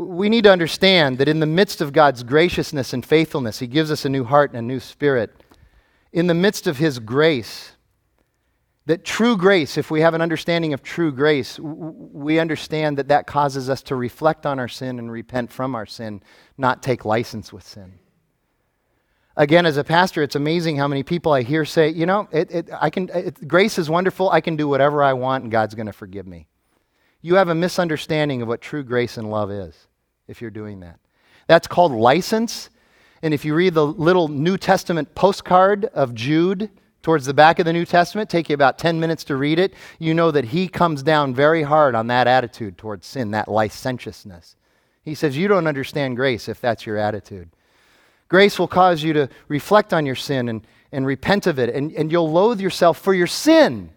we 0.00 0.30
need 0.30 0.44
to 0.44 0.52
understand 0.52 1.18
that 1.18 1.28
in 1.28 1.40
the 1.40 1.46
midst 1.46 1.82
of 1.82 1.92
God's 1.92 2.22
graciousness 2.22 2.94
and 2.94 3.04
faithfulness, 3.04 3.58
He 3.58 3.66
gives 3.66 3.90
us 3.90 4.04
a 4.04 4.08
new 4.08 4.24
heart 4.24 4.50
and 4.50 4.58
a 4.58 4.62
new 4.62 4.80
spirit. 4.80 5.44
In 6.12 6.26
the 6.26 6.34
midst 6.34 6.66
of 6.66 6.78
His 6.78 6.98
grace, 6.98 7.72
that 8.86 9.04
true 9.04 9.36
grace, 9.36 9.76
if 9.76 9.90
we 9.90 10.00
have 10.00 10.14
an 10.14 10.22
understanding 10.22 10.72
of 10.72 10.82
true 10.82 11.12
grace, 11.12 11.58
we 11.60 12.38
understand 12.38 12.96
that 12.96 13.08
that 13.08 13.26
causes 13.26 13.68
us 13.68 13.82
to 13.84 13.94
reflect 13.94 14.46
on 14.46 14.58
our 14.58 14.68
sin 14.68 14.98
and 14.98 15.12
repent 15.12 15.52
from 15.52 15.74
our 15.74 15.86
sin, 15.86 16.22
not 16.56 16.82
take 16.82 17.04
license 17.04 17.52
with 17.52 17.62
sin. 17.62 17.98
Again, 19.36 19.66
as 19.66 19.76
a 19.76 19.84
pastor, 19.84 20.22
it's 20.22 20.34
amazing 20.34 20.76
how 20.76 20.88
many 20.88 21.02
people 21.02 21.32
I 21.32 21.42
hear 21.42 21.64
say, 21.64 21.90
you 21.90 22.06
know, 22.06 22.26
it, 22.32 22.50
it, 22.50 22.70
I 22.78 22.90
can, 22.90 23.10
it, 23.10 23.46
grace 23.46 23.78
is 23.78 23.88
wonderful. 23.88 24.30
I 24.30 24.40
can 24.40 24.56
do 24.56 24.66
whatever 24.66 25.02
I 25.02 25.12
want 25.12 25.44
and 25.44 25.52
God's 25.52 25.74
going 25.74 25.86
to 25.86 25.92
forgive 25.92 26.26
me. 26.26 26.48
You 27.22 27.34
have 27.34 27.48
a 27.48 27.54
misunderstanding 27.54 28.42
of 28.42 28.48
what 28.48 28.60
true 28.60 28.82
grace 28.82 29.16
and 29.16 29.30
love 29.30 29.50
is 29.50 29.88
if 30.26 30.40
you're 30.40 30.50
doing 30.50 30.80
that. 30.80 30.98
That's 31.46 31.66
called 31.66 31.92
license. 31.92 32.70
And 33.22 33.34
if 33.34 33.44
you 33.44 33.54
read 33.54 33.74
the 33.74 33.86
little 33.86 34.28
New 34.28 34.56
Testament 34.56 35.14
postcard 35.14 35.86
of 35.86 36.14
Jude 36.14 36.70
towards 37.02 37.26
the 37.26 37.34
back 37.34 37.58
of 37.58 37.64
the 37.64 37.72
New 37.72 37.84
Testament, 37.84 38.30
take 38.30 38.48
you 38.48 38.54
about 38.54 38.78
10 38.78 39.00
minutes 39.00 39.24
to 39.24 39.36
read 39.36 39.58
it, 39.58 39.74
you 39.98 40.14
know 40.14 40.30
that 40.30 40.46
he 40.46 40.68
comes 40.68 41.02
down 41.02 41.34
very 41.34 41.62
hard 41.62 41.94
on 41.94 42.06
that 42.06 42.26
attitude 42.26 42.78
towards 42.78 43.06
sin, 43.06 43.32
that 43.32 43.48
licentiousness. 43.48 44.56
He 45.02 45.14
says, 45.14 45.36
You 45.36 45.48
don't 45.48 45.66
understand 45.66 46.16
grace 46.16 46.48
if 46.48 46.60
that's 46.60 46.86
your 46.86 46.96
attitude. 46.96 47.50
Grace 48.28 48.58
will 48.58 48.68
cause 48.68 49.02
you 49.02 49.12
to 49.12 49.28
reflect 49.48 49.92
on 49.92 50.06
your 50.06 50.14
sin 50.14 50.48
and, 50.48 50.66
and 50.92 51.04
repent 51.04 51.46
of 51.46 51.58
it, 51.58 51.74
and, 51.74 51.92
and 51.92 52.12
you'll 52.12 52.30
loathe 52.30 52.60
yourself 52.60 52.98
for 52.98 53.12
your 53.12 53.26
sin. 53.26 53.90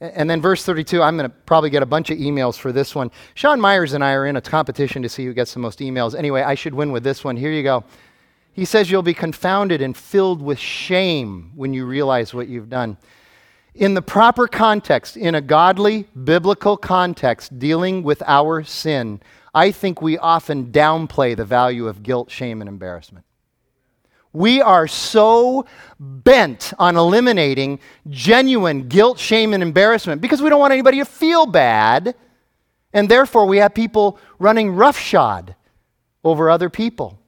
And 0.00 0.30
then 0.30 0.40
verse 0.40 0.64
32, 0.64 1.02
I'm 1.02 1.16
going 1.16 1.28
to 1.28 1.36
probably 1.44 1.70
get 1.70 1.82
a 1.82 1.86
bunch 1.86 2.10
of 2.10 2.18
emails 2.18 2.56
for 2.56 2.70
this 2.70 2.94
one. 2.94 3.10
Sean 3.34 3.60
Myers 3.60 3.94
and 3.94 4.04
I 4.04 4.12
are 4.12 4.26
in 4.26 4.36
a 4.36 4.40
competition 4.40 5.02
to 5.02 5.08
see 5.08 5.24
who 5.24 5.32
gets 5.32 5.54
the 5.54 5.58
most 5.58 5.80
emails. 5.80 6.14
Anyway, 6.14 6.42
I 6.42 6.54
should 6.54 6.72
win 6.72 6.92
with 6.92 7.02
this 7.02 7.24
one. 7.24 7.36
Here 7.36 7.50
you 7.50 7.64
go. 7.64 7.82
He 8.52 8.64
says 8.64 8.90
you'll 8.90 9.02
be 9.02 9.14
confounded 9.14 9.82
and 9.82 9.96
filled 9.96 10.40
with 10.40 10.58
shame 10.58 11.52
when 11.56 11.74
you 11.74 11.84
realize 11.84 12.32
what 12.32 12.48
you've 12.48 12.70
done. 12.70 12.96
In 13.74 13.94
the 13.94 14.02
proper 14.02 14.48
context, 14.48 15.16
in 15.16 15.34
a 15.34 15.40
godly, 15.40 16.08
biblical 16.24 16.76
context 16.76 17.58
dealing 17.58 18.02
with 18.02 18.22
our 18.26 18.64
sin, 18.64 19.20
I 19.54 19.70
think 19.70 20.02
we 20.02 20.18
often 20.18 20.72
downplay 20.72 21.36
the 21.36 21.44
value 21.44 21.86
of 21.86 22.02
guilt, 22.02 22.30
shame, 22.30 22.60
and 22.60 22.68
embarrassment. 22.68 23.24
We 24.32 24.60
are 24.60 24.86
so 24.86 25.66
bent 25.98 26.72
on 26.78 26.96
eliminating 26.96 27.80
genuine 28.08 28.88
guilt, 28.88 29.18
shame, 29.18 29.54
and 29.54 29.62
embarrassment 29.62 30.20
because 30.20 30.42
we 30.42 30.50
don't 30.50 30.60
want 30.60 30.72
anybody 30.72 30.98
to 30.98 31.04
feel 31.04 31.46
bad. 31.46 32.14
And 32.92 33.08
therefore, 33.08 33.46
we 33.46 33.58
have 33.58 33.74
people 33.74 34.18
running 34.38 34.70
roughshod 34.72 35.54
over 36.24 36.50
other 36.50 36.70
people. 36.70 37.18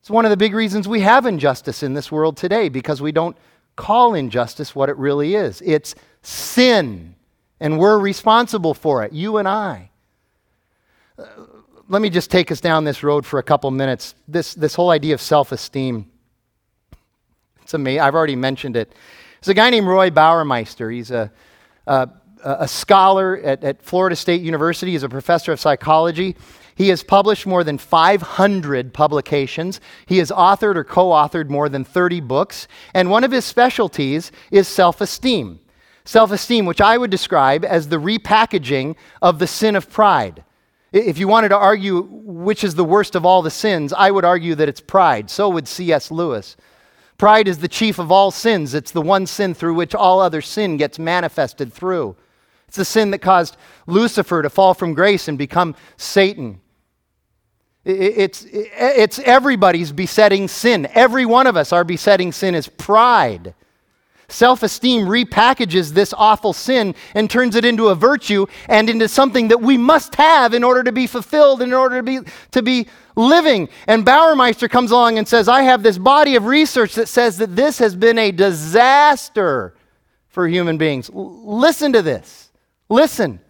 It's 0.00 0.10
one 0.10 0.24
of 0.24 0.30
the 0.30 0.36
big 0.36 0.54
reasons 0.54 0.86
we 0.86 1.00
have 1.00 1.26
injustice 1.26 1.82
in 1.82 1.94
this 1.94 2.12
world 2.12 2.36
today 2.36 2.68
because 2.68 3.02
we 3.02 3.12
don't 3.12 3.36
call 3.74 4.14
injustice 4.14 4.74
what 4.74 4.88
it 4.88 4.96
really 4.96 5.34
is 5.34 5.60
it's 5.60 5.94
sin, 6.22 7.14
and 7.60 7.78
we're 7.78 7.98
responsible 7.98 8.74
for 8.74 9.04
it, 9.04 9.12
you 9.12 9.36
and 9.36 9.46
I. 9.46 9.90
Let 11.88 12.02
me 12.02 12.10
just 12.10 12.32
take 12.32 12.50
us 12.50 12.60
down 12.60 12.82
this 12.82 13.04
road 13.04 13.24
for 13.24 13.38
a 13.38 13.44
couple 13.44 13.70
minutes. 13.70 14.16
This, 14.26 14.54
this 14.54 14.74
whole 14.74 14.90
idea 14.90 15.14
of 15.14 15.20
self 15.20 15.52
esteem. 15.52 16.10
It's 17.62 17.74
amazing. 17.74 18.00
I've 18.00 18.14
already 18.14 18.36
mentioned 18.36 18.76
it. 18.76 18.92
There's 19.40 19.48
a 19.48 19.54
guy 19.54 19.70
named 19.70 19.86
Roy 19.86 20.10
Baumeister. 20.10 20.92
He's 20.92 21.12
a, 21.12 21.30
a, 21.86 22.08
a 22.42 22.66
scholar 22.66 23.38
at, 23.38 23.62
at 23.62 23.82
Florida 23.82 24.16
State 24.16 24.40
University. 24.40 24.92
He's 24.92 25.04
a 25.04 25.08
professor 25.08 25.52
of 25.52 25.60
psychology. 25.60 26.36
He 26.74 26.88
has 26.88 27.04
published 27.04 27.46
more 27.46 27.62
than 27.62 27.78
500 27.78 28.92
publications. 28.92 29.80
He 30.06 30.18
has 30.18 30.30
authored 30.30 30.76
or 30.76 30.84
co 30.84 31.10
authored 31.10 31.48
more 31.48 31.68
than 31.68 31.84
30 31.84 32.20
books. 32.20 32.66
And 32.94 33.10
one 33.10 33.22
of 33.22 33.30
his 33.30 33.44
specialties 33.44 34.32
is 34.50 34.66
self 34.66 35.00
esteem. 35.00 35.60
Self 36.04 36.32
esteem, 36.32 36.66
which 36.66 36.80
I 36.80 36.98
would 36.98 37.10
describe 37.10 37.64
as 37.64 37.88
the 37.88 38.00
repackaging 38.00 38.96
of 39.22 39.38
the 39.38 39.46
sin 39.46 39.76
of 39.76 39.88
pride. 39.88 40.42
If 40.96 41.18
you 41.18 41.28
wanted 41.28 41.50
to 41.50 41.56
argue 41.56 42.02
which 42.02 42.64
is 42.64 42.74
the 42.74 42.84
worst 42.84 43.14
of 43.14 43.26
all 43.26 43.42
the 43.42 43.50
sins, 43.50 43.92
I 43.92 44.10
would 44.10 44.24
argue 44.24 44.54
that 44.54 44.68
it's 44.68 44.80
pride. 44.80 45.30
So 45.30 45.48
would 45.50 45.68
C.S. 45.68 46.10
Lewis. 46.10 46.56
Pride 47.18 47.48
is 47.48 47.58
the 47.58 47.68
chief 47.68 47.98
of 47.98 48.10
all 48.10 48.30
sins. 48.30 48.74
It's 48.74 48.92
the 48.92 49.02
one 49.02 49.26
sin 49.26 49.54
through 49.54 49.74
which 49.74 49.94
all 49.94 50.20
other 50.20 50.40
sin 50.40 50.76
gets 50.76 50.98
manifested 50.98 51.72
through. 51.72 52.16
It's 52.68 52.76
the 52.76 52.84
sin 52.84 53.10
that 53.10 53.18
caused 53.18 53.56
Lucifer 53.86 54.42
to 54.42 54.50
fall 54.50 54.74
from 54.74 54.94
grace 54.94 55.28
and 55.28 55.36
become 55.36 55.74
Satan. 55.96 56.60
It's, 57.84 58.44
it's 58.50 59.18
everybody's 59.20 59.92
besetting 59.92 60.48
sin. 60.48 60.88
Every 60.92 61.24
one 61.24 61.46
of 61.46 61.56
us, 61.56 61.72
our 61.72 61.84
besetting 61.84 62.32
sin 62.32 62.54
is 62.54 62.68
pride. 62.68 63.54
Self 64.28 64.64
esteem 64.64 65.06
repackages 65.06 65.92
this 65.92 66.12
awful 66.16 66.52
sin 66.52 66.96
and 67.14 67.30
turns 67.30 67.54
it 67.54 67.64
into 67.64 67.88
a 67.88 67.94
virtue 67.94 68.46
and 68.68 68.90
into 68.90 69.06
something 69.06 69.48
that 69.48 69.60
we 69.60 69.78
must 69.78 70.16
have 70.16 70.52
in 70.52 70.64
order 70.64 70.82
to 70.82 70.90
be 70.90 71.06
fulfilled, 71.06 71.62
in 71.62 71.72
order 71.72 71.96
to 71.98 72.02
be, 72.02 72.18
to 72.50 72.62
be 72.62 72.88
living. 73.14 73.68
And 73.86 74.04
Baumeister 74.04 74.68
comes 74.68 74.90
along 74.90 75.18
and 75.18 75.28
says, 75.28 75.48
I 75.48 75.62
have 75.62 75.84
this 75.84 75.96
body 75.96 76.34
of 76.34 76.46
research 76.46 76.96
that 76.96 77.08
says 77.08 77.38
that 77.38 77.54
this 77.54 77.78
has 77.78 77.94
been 77.94 78.18
a 78.18 78.32
disaster 78.32 79.74
for 80.28 80.48
human 80.48 80.76
beings. 80.76 81.08
L- 81.08 81.58
listen 81.58 81.92
to 81.92 82.02
this. 82.02 82.50
Listen. 82.88 83.40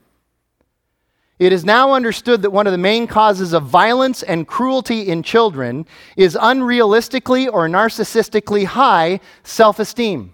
It 1.39 1.53
is 1.53 1.65
now 1.65 1.93
understood 1.93 2.43
that 2.43 2.51
one 2.51 2.67
of 2.67 2.73
the 2.73 2.79
main 2.79 3.07
causes 3.07 3.53
of 3.53 3.65
violence 3.65 4.23
and 4.23 4.47
cruelty 4.47 5.09
in 5.09 5.23
children 5.23 5.87
is 6.17 6.35
unrealistically 6.35 7.51
or 7.51 7.69
narcissistically 7.69 8.65
high 8.65 9.21
self 9.43 9.79
esteem. 9.79 10.33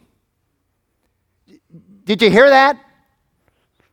Did 2.04 2.22
you 2.22 2.30
hear 2.30 2.48
that? 2.50 2.78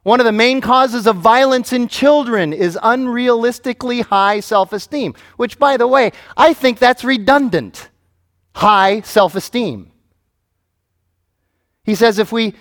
One 0.03 0.19
of 0.19 0.25
the 0.25 0.31
main 0.31 0.61
causes 0.61 1.05
of 1.05 1.17
violence 1.17 1.73
in 1.73 1.87
children 1.87 2.53
is 2.53 2.79
unrealistically 2.81 4.03
high 4.03 4.39
self 4.39 4.73
esteem, 4.73 5.13
which, 5.37 5.59
by 5.59 5.77
the 5.77 5.87
way, 5.87 6.11
I 6.37 6.53
think 6.53 6.79
that's 6.79 7.03
redundant. 7.03 7.89
High 8.55 9.01
self 9.01 9.35
esteem. 9.35 9.91
He 11.83 11.95
says 11.95 12.17
if 12.17 12.31
we, 12.31 12.53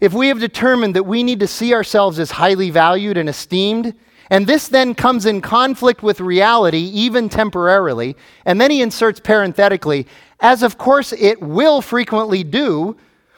if 0.00 0.12
we 0.12 0.28
have 0.28 0.40
determined 0.40 0.94
that 0.96 1.04
we 1.04 1.22
need 1.22 1.40
to 1.40 1.46
see 1.46 1.74
ourselves 1.74 2.18
as 2.18 2.30
highly 2.30 2.70
valued 2.70 3.16
and 3.16 3.28
esteemed, 3.28 3.94
and 4.30 4.46
this 4.46 4.68
then 4.68 4.94
comes 4.94 5.26
in 5.26 5.40
conflict 5.40 6.02
with 6.02 6.20
reality, 6.20 6.90
even 6.94 7.28
temporarily, 7.28 8.16
and 8.44 8.60
then 8.60 8.70
he 8.70 8.82
inserts 8.82 9.20
parenthetically, 9.20 10.06
as 10.40 10.62
of 10.62 10.78
course 10.78 11.12
it 11.12 11.40
will 11.40 11.80
frequently 11.80 12.44
do, 12.44 12.96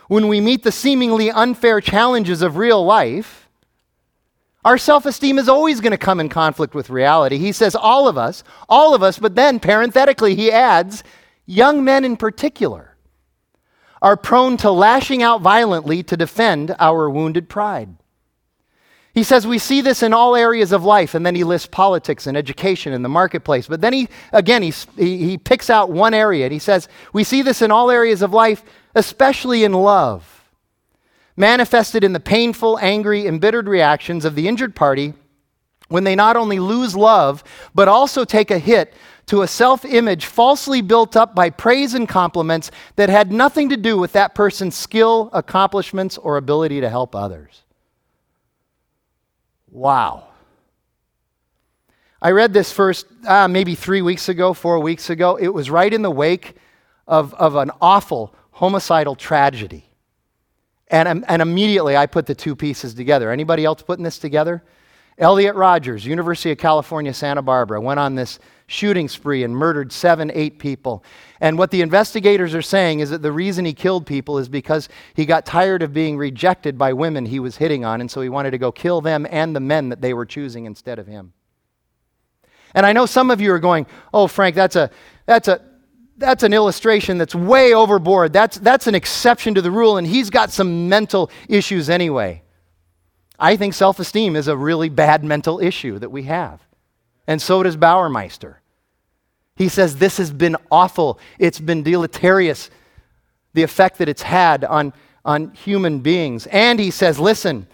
when 0.08 0.26
we 0.26 0.40
meet 0.40 0.62
the 0.62 0.72
seemingly 0.72 1.30
unfair 1.30 1.80
challenges 1.80 2.42
of 2.42 2.56
real 2.56 2.84
life, 2.84 3.48
our 4.64 4.78
self 4.78 5.06
esteem 5.06 5.38
is 5.38 5.48
always 5.48 5.80
going 5.80 5.92
to 5.92 5.98
come 5.98 6.18
in 6.18 6.28
conflict 6.28 6.74
with 6.74 6.90
reality. 6.90 7.38
He 7.38 7.52
says, 7.52 7.74
all 7.74 8.08
of 8.08 8.18
us, 8.18 8.42
all 8.68 8.94
of 8.94 9.02
us, 9.02 9.18
but 9.18 9.36
then 9.36 9.60
parenthetically, 9.60 10.34
he 10.34 10.50
adds, 10.50 11.04
young 11.46 11.84
men 11.84 12.04
in 12.04 12.16
particular, 12.16 12.96
are 14.02 14.16
prone 14.16 14.56
to 14.58 14.70
lashing 14.70 15.22
out 15.22 15.40
violently 15.40 16.02
to 16.02 16.16
defend 16.16 16.74
our 16.78 17.08
wounded 17.08 17.48
pride. 17.48 17.96
He 19.14 19.22
says 19.22 19.46
we 19.46 19.58
see 19.58 19.80
this 19.80 20.02
in 20.02 20.12
all 20.12 20.36
areas 20.36 20.72
of 20.72 20.84
life, 20.84 21.14
and 21.14 21.24
then 21.24 21.34
he 21.34 21.44
lists 21.44 21.68
politics 21.70 22.26
and 22.26 22.36
education 22.36 22.92
and 22.92 23.04
the 23.04 23.08
marketplace. 23.08 23.66
But 23.66 23.80
then 23.80 23.92
he, 23.92 24.08
again, 24.32 24.62
he, 24.62 24.72
he 24.96 25.38
picks 25.38 25.70
out 25.70 25.90
one 25.90 26.14
area 26.14 26.44
and 26.44 26.52
he 26.52 26.58
says 26.58 26.88
we 27.12 27.24
see 27.24 27.42
this 27.42 27.62
in 27.62 27.70
all 27.70 27.90
areas 27.90 28.22
of 28.22 28.32
life, 28.32 28.62
especially 28.94 29.64
in 29.64 29.72
love, 29.72 30.48
manifested 31.36 32.04
in 32.04 32.12
the 32.12 32.20
painful, 32.20 32.78
angry, 32.80 33.26
embittered 33.26 33.68
reactions 33.68 34.24
of 34.24 34.34
the 34.34 34.46
injured 34.46 34.76
party 34.76 35.14
when 35.88 36.04
they 36.04 36.14
not 36.14 36.36
only 36.36 36.58
lose 36.58 36.94
love, 36.94 37.42
but 37.74 37.88
also 37.88 38.24
take 38.24 38.50
a 38.50 38.58
hit 38.58 38.94
to 39.26 39.42
a 39.42 39.48
self 39.48 39.84
image 39.84 40.26
falsely 40.26 40.80
built 40.80 41.16
up 41.16 41.34
by 41.34 41.50
praise 41.50 41.94
and 41.94 42.08
compliments 42.08 42.70
that 42.96 43.08
had 43.08 43.32
nothing 43.32 43.68
to 43.70 43.76
do 43.76 43.98
with 43.98 44.12
that 44.12 44.34
person's 44.34 44.76
skill, 44.76 45.30
accomplishments, 45.32 46.18
or 46.18 46.36
ability 46.36 46.80
to 46.80 46.88
help 46.88 47.14
others. 47.14 47.62
Wow. 49.70 50.28
I 52.20 52.32
read 52.32 52.52
this 52.52 52.72
first 52.72 53.06
uh, 53.26 53.46
maybe 53.46 53.74
three 53.74 54.02
weeks 54.02 54.28
ago, 54.28 54.52
four 54.52 54.80
weeks 54.80 55.08
ago. 55.08 55.36
It 55.36 55.48
was 55.48 55.70
right 55.70 55.92
in 55.92 56.02
the 56.02 56.10
wake 56.10 56.56
of, 57.06 57.32
of 57.34 57.54
an 57.56 57.70
awful 57.80 58.34
homicidal 58.52 59.14
tragedy. 59.14 59.84
And, 60.88 61.24
and 61.28 61.42
immediately 61.42 61.96
I 61.96 62.06
put 62.06 62.26
the 62.26 62.34
two 62.34 62.56
pieces 62.56 62.94
together. 62.94 63.30
Anybody 63.30 63.64
else 63.64 63.82
putting 63.82 64.04
this 64.04 64.18
together? 64.18 64.64
Elliot 65.18 65.56
Rogers, 65.56 66.06
University 66.06 66.52
of 66.52 66.58
California, 66.58 67.12
Santa 67.12 67.42
Barbara, 67.42 67.80
went 67.80 67.98
on 67.98 68.14
this 68.14 68.38
shooting 68.68 69.08
spree 69.08 69.42
and 69.42 69.56
murdered 69.56 69.92
seven, 69.92 70.30
eight 70.32 70.58
people. 70.58 71.02
And 71.40 71.58
what 71.58 71.70
the 71.72 71.80
investigators 71.80 72.54
are 72.54 72.62
saying 72.62 73.00
is 73.00 73.10
that 73.10 73.22
the 73.22 73.32
reason 73.32 73.64
he 73.64 73.72
killed 73.72 74.06
people 74.06 74.38
is 74.38 74.48
because 74.48 74.88
he 75.14 75.26
got 75.26 75.44
tired 75.44 75.82
of 75.82 75.92
being 75.92 76.16
rejected 76.16 76.78
by 76.78 76.92
women 76.92 77.26
he 77.26 77.40
was 77.40 77.56
hitting 77.56 77.84
on, 77.84 78.00
and 78.00 78.10
so 78.10 78.20
he 78.20 78.28
wanted 78.28 78.52
to 78.52 78.58
go 78.58 78.70
kill 78.70 79.00
them 79.00 79.26
and 79.30 79.56
the 79.56 79.60
men 79.60 79.88
that 79.88 80.00
they 80.00 80.14
were 80.14 80.26
choosing 80.26 80.66
instead 80.66 80.98
of 80.98 81.06
him. 81.06 81.32
And 82.74 82.86
I 82.86 82.92
know 82.92 83.06
some 83.06 83.30
of 83.30 83.40
you 83.40 83.52
are 83.52 83.58
going, 83.58 83.86
oh, 84.14 84.28
Frank, 84.28 84.54
that's, 84.54 84.76
a, 84.76 84.90
that's, 85.26 85.48
a, 85.48 85.60
that's 86.16 86.42
an 86.44 86.52
illustration 86.52 87.18
that's 87.18 87.34
way 87.34 87.74
overboard. 87.74 88.32
That's, 88.32 88.58
that's 88.58 88.86
an 88.86 88.94
exception 88.94 89.54
to 89.54 89.62
the 89.62 89.70
rule, 89.70 89.96
and 89.96 90.06
he's 90.06 90.30
got 90.30 90.50
some 90.50 90.88
mental 90.88 91.30
issues 91.48 91.90
anyway. 91.90 92.42
I 93.38 93.56
think 93.56 93.74
self 93.74 93.98
esteem 93.98 94.36
is 94.36 94.48
a 94.48 94.56
really 94.56 94.88
bad 94.88 95.22
mental 95.22 95.60
issue 95.60 95.98
that 95.98 96.10
we 96.10 96.24
have. 96.24 96.60
And 97.26 97.40
so 97.40 97.62
does 97.62 97.76
Baumeister. 97.76 98.56
He 99.54 99.68
says 99.68 99.96
this 99.96 100.18
has 100.18 100.32
been 100.32 100.56
awful, 100.70 101.18
it's 101.38 101.60
been 101.60 101.82
deleterious, 101.82 102.70
the 103.54 103.62
effect 103.62 103.98
that 103.98 104.08
it's 104.08 104.22
had 104.22 104.64
on, 104.64 104.92
on 105.24 105.52
human 105.52 105.98
beings. 105.98 106.46
And 106.46 106.78
he 106.78 106.92
says, 106.92 107.18
listen, 107.18 107.66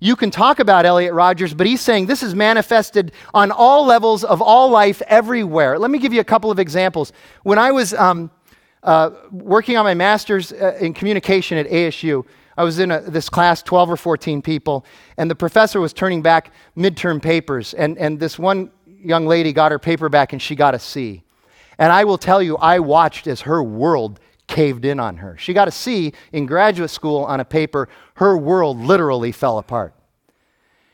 you 0.00 0.16
can 0.16 0.30
talk 0.30 0.60
about 0.60 0.86
Elliot 0.86 1.12
Rogers, 1.12 1.54
but 1.54 1.66
he's 1.66 1.80
saying 1.80 2.06
this 2.06 2.22
is 2.22 2.34
manifested 2.34 3.12
on 3.34 3.50
all 3.50 3.84
levels 3.84 4.22
of 4.22 4.40
all 4.40 4.70
life 4.70 5.02
everywhere. 5.06 5.78
Let 5.78 5.90
me 5.90 5.98
give 5.98 6.12
you 6.12 6.20
a 6.20 6.24
couple 6.24 6.50
of 6.50 6.58
examples. 6.58 7.12
When 7.42 7.58
I 7.58 7.70
was 7.70 7.94
um, 7.94 8.30
uh, 8.82 9.10
working 9.30 9.76
on 9.76 9.84
my 9.84 9.94
master's 9.94 10.52
uh, 10.52 10.78
in 10.80 10.94
communication 10.94 11.58
at 11.58 11.66
ASU, 11.68 12.24
I 12.56 12.64
was 12.64 12.78
in 12.78 12.90
a, 12.90 13.00
this 13.00 13.28
class, 13.28 13.62
12 13.62 13.90
or 13.90 13.96
14 13.96 14.42
people, 14.42 14.84
and 15.16 15.30
the 15.30 15.34
professor 15.34 15.80
was 15.80 15.92
turning 15.92 16.22
back 16.22 16.52
midterm 16.76 17.22
papers, 17.22 17.74
and, 17.74 17.96
and 17.98 18.18
this 18.18 18.38
one 18.38 18.70
young 19.02 19.26
lady 19.26 19.52
got 19.52 19.72
her 19.72 19.78
paper 19.78 20.08
back 20.08 20.32
and 20.32 20.42
she 20.42 20.54
got 20.54 20.74
a 20.74 20.78
C. 20.78 21.22
And 21.78 21.92
I 21.92 22.04
will 22.04 22.18
tell 22.18 22.42
you, 22.42 22.56
I 22.58 22.78
watched 22.78 23.26
as 23.26 23.42
her 23.42 23.62
world 23.62 24.20
caved 24.46 24.84
in 24.84 25.00
on 25.00 25.16
her. 25.18 25.36
She 25.38 25.54
got 25.54 25.68
a 25.68 25.70
C 25.70 26.12
in 26.32 26.44
graduate 26.44 26.90
school 26.90 27.24
on 27.24 27.40
a 27.40 27.44
paper. 27.44 27.88
Her 28.14 28.36
world 28.36 28.78
literally 28.78 29.32
fell 29.32 29.58
apart. 29.58 29.94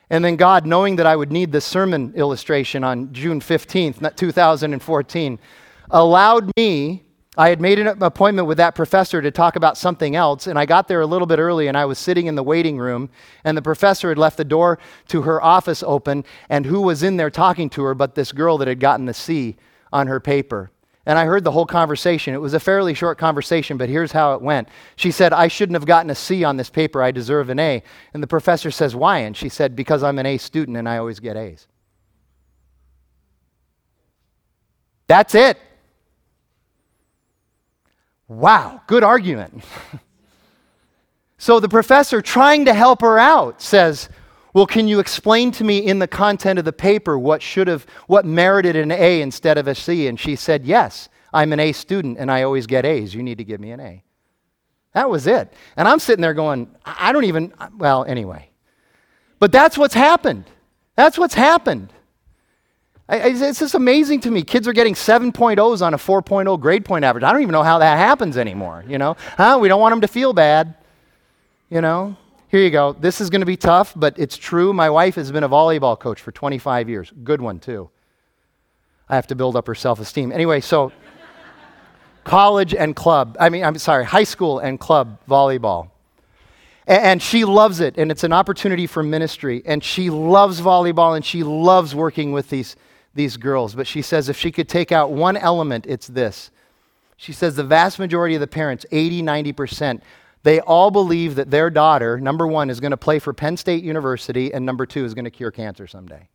And 0.09 0.25
then 0.25 0.37
God, 0.37 0.67
knowing 0.67 0.97
that 0.97 1.07
I 1.07 1.17
would 1.17 1.33
need 1.33 1.51
this 1.51 1.65
sermon 1.65 2.13
illustration 2.15 2.85
on 2.85 3.13
June 3.13 3.41
15th, 3.41 4.15
2014, 4.15 5.39
allowed 5.91 6.53
me 6.57 7.06
I 7.39 7.51
had 7.51 7.61
made 7.61 7.79
an 7.79 8.03
appointment 8.03 8.49
with 8.49 8.57
that 8.57 8.75
professor 8.75 9.21
to 9.21 9.31
talk 9.31 9.57
about 9.57 9.77
something 9.77 10.17
else, 10.17 10.47
and 10.47 10.59
I 10.59 10.65
got 10.65 10.89
there 10.89 11.03
a 11.03 11.07
little 11.07 11.27
bit 11.27 11.39
early, 11.39 11.69
and 11.69 11.77
I 11.77 11.85
was 11.85 11.99
sitting 11.99 12.27
in 12.27 12.35
the 12.35 12.43
waiting 12.43 12.79
room, 12.79 13.11
and 13.45 13.57
the 13.57 13.63
professor 13.63 14.09
had 14.09 14.17
left 14.17 14.39
the 14.39 14.45
door 14.45 14.79
to 15.09 15.23
her 15.23 15.43
office 15.43 15.83
open, 15.83 16.25
and 16.49 16.65
who 16.65 16.81
was 16.81 17.03
in 17.03 17.19
there 17.19 17.31
talking 17.31 17.69
to 17.71 17.83
her 17.83 17.95
but 17.95 18.15
this 18.15 18.33
girl 18.33 18.57
that 18.59 18.69
had 18.69 18.81
gotten 18.81 19.05
the 19.05 19.13
C 19.13 19.57
on 19.93 20.07
her 20.07 20.19
paper. 20.19 20.71
And 21.05 21.19
I 21.19 21.27
heard 21.27 21.45
the 21.45 21.53
whole 21.53 21.67
conversation. 21.67 22.35
It 22.35 22.41
was 22.41 22.55
a 22.55 22.59
fairly 22.59 22.95
short 22.95 23.17
conversation, 23.19 23.77
but 23.77 23.89
here's 23.89 24.11
how 24.11 24.35
it 24.35 24.43
went. 24.43 24.69
She 24.97 25.13
said, 25.13 25.33
I 25.33 25.47
shouldn't 25.47 25.77
have 25.77 25.87
gotten 25.87 26.11
a 26.11 26.17
C 26.17 26.43
on 26.43 26.57
this 26.57 26.71
paper. 26.71 27.01
I 27.01 27.13
deserve 27.13 27.49
an 27.49 27.61
A. 27.61 27.83
And 28.13 28.23
the 28.23 28.27
professor 28.27 28.73
says, 28.73 28.97
Why? 28.97 29.19
And 29.19 29.37
she 29.37 29.49
said, 29.49 29.77
Because 29.77 30.03
I'm 30.03 30.19
an 30.19 30.27
A 30.27 30.37
student 30.37 30.77
and 30.77 30.89
I 30.89 30.97
always 30.97 31.21
get 31.21 31.37
A's. 31.37 31.69
That's 35.07 35.37
it. 35.37 35.59
Wow, 38.29 38.83
good 38.87 39.05
argument. 39.05 39.63
so 41.39 41.61
the 41.61 41.69
professor, 41.69 42.21
trying 42.21 42.65
to 42.65 42.75
help 42.75 43.01
her 43.03 43.19
out, 43.19 43.63
says, 43.63 44.09
Well, 44.53 44.67
can 44.67 44.89
you 44.89 44.99
explain 44.99 45.53
to 45.53 45.65
me 45.65 45.79
in 45.79 45.99
the 45.99 46.09
content 46.09 46.59
of 46.59 46.65
the 46.65 46.73
paper 46.73 47.19
what 47.19 47.43
should 47.43 47.69
have, 47.69 47.87
what 48.07 48.25
merited 48.25 48.75
an 48.77 48.91
A 48.91 49.21
instead 49.23 49.59
of 49.59 49.69
a 49.69 49.75
C? 49.75 50.09
And 50.09 50.19
she 50.19 50.35
said, 50.35 50.65
Yes, 50.65 51.09
I'm 51.33 51.53
an 51.53 51.61
A 51.61 51.73
student 51.73 52.19
and 52.19 52.31
I 52.31 52.43
always 52.43 52.67
get 52.67 52.85
A's. 52.85 53.15
You 53.15 53.23
need 53.23 53.39
to 53.39 53.45
give 53.45 53.61
me 53.61 53.71
an 53.71 53.81
A. 53.81 54.03
That 54.95 55.11
was 55.11 55.27
it. 55.27 55.53
And 55.77 55.87
I'm 55.87 55.99
sitting 55.99 56.23
there 56.23 56.35
going, 56.35 56.75
I 56.85 57.13
don't 57.13 57.25
even, 57.25 57.53
well, 57.77 58.05
anyway. 58.05 58.49
But 59.39 59.53
that's 59.53 59.77
what's 59.77 59.95
happened. 59.95 60.47
That's 60.97 61.19
what's 61.19 61.35
happened. 61.35 61.93
I, 63.09 63.29
it's 63.29 63.61
just 63.61 63.75
amazing 63.75 64.21
to 64.23 64.31
me. 64.31 64.43
Kids 64.43 64.67
are 64.67 64.73
getting 64.73 64.95
7.0s 64.95 65.81
on 65.81 65.95
a 65.95 65.97
4.0 65.97 66.61
grade 66.61 66.85
point 66.85 67.05
average. 67.05 67.23
I 67.23 67.33
don't 67.33 67.43
even 67.43 67.53
know 67.53 67.63
how 67.63 67.79
that 67.79 67.99
happens 67.99 68.37
anymore, 68.37 68.85
you 68.89 68.99
know? 68.99 69.17
Huh? 69.37 69.59
We 69.61 69.69
don't 69.69 69.81
want 69.81 69.93
them 69.93 70.01
to 70.01 70.09
feel 70.09 70.33
bad, 70.33 70.75
you 71.71 71.81
know? 71.81 72.17
Here 72.49 72.61
you 72.61 72.71
go. 72.71 72.93
This 72.93 73.21
is 73.21 73.31
going 73.31 73.43
to 73.43 73.47
be 73.47 73.57
tough, 73.57 73.93
but 73.95 74.19
it's 74.19 74.37
true. 74.37 74.73
My 74.73 74.91
wife 74.91 75.15
has 75.17 75.31
been 75.31 75.45
a 75.45 75.49
volleyball 75.49 75.99
coach 75.99 76.21
for 76.21 76.33
25 76.33 76.89
years. 76.89 77.13
Good 77.23 77.41
one, 77.41 77.61
too. 77.61 77.91
I 79.09 79.15
have 79.15 79.27
to 79.29 79.35
build 79.37 79.57
up 79.57 79.67
her 79.69 79.75
self 79.75 80.01
esteem. 80.01 80.33
Anyway, 80.33 80.61
so 80.61 80.91
college 82.25 82.75
and 82.75 82.97
club, 82.97 83.37
I 83.39 83.51
mean, 83.51 83.65
I'm 83.65 83.79
sorry, 83.79 84.05
high 84.05 84.25
school 84.25 84.59
and 84.59 84.81
club 84.81 85.19
volleyball. 85.29 85.91
And 86.89 87.21
she 87.21 87.45
loves 87.45 87.81
it, 87.81 87.99
and 87.99 88.13
it's 88.13 88.23
an 88.23 88.33
opportunity 88.33 88.87
for 88.87 89.03
ministry. 89.03 89.63
And 89.65 89.83
she 89.83 90.09
loves 90.11 90.61
volleyball, 90.61 91.17
and 91.17 91.25
she 91.25 91.43
loves 91.43 91.95
working 91.95 92.33
with 92.33 92.49
these 92.49 92.77
these 93.17 93.37
girls, 93.37 93.75
but 93.75 93.87
she 93.87 94.03
says 94.03 94.29
if 94.29 94.37
she 94.37 94.53
could 94.53 94.69
take 94.69 94.93
out 94.93 95.11
one 95.11 95.37
element, 95.37 95.87
it's 95.87 96.07
this. 96.07 96.51
She 97.17 97.33
says 97.33 97.57
the 97.57 97.65
vast 97.65 97.99
majority 97.99 98.35
of 98.35 98.41
the 98.41 98.47
parents, 98.47 98.85
80, 98.93 99.23
90%, 99.23 100.03
they 100.43 100.61
all 100.61 100.91
believe 100.91 101.35
that 101.35 101.51
their 101.51 101.71
daughter, 101.71 102.21
number 102.21 102.47
one, 102.47 102.71
is 102.71 102.79
going 102.79 102.93
to 102.93 102.97
play 102.97 103.19
for 103.19 103.33
Penn 103.33 103.57
State 103.57 103.83
University, 103.83 104.53
and 104.53 104.65
number 104.65 104.87
two, 104.87 105.05
is 105.05 105.15
going 105.15 105.25
to 105.25 105.31
cure 105.31 105.51
cancer 105.51 105.87
someday. 105.87 106.29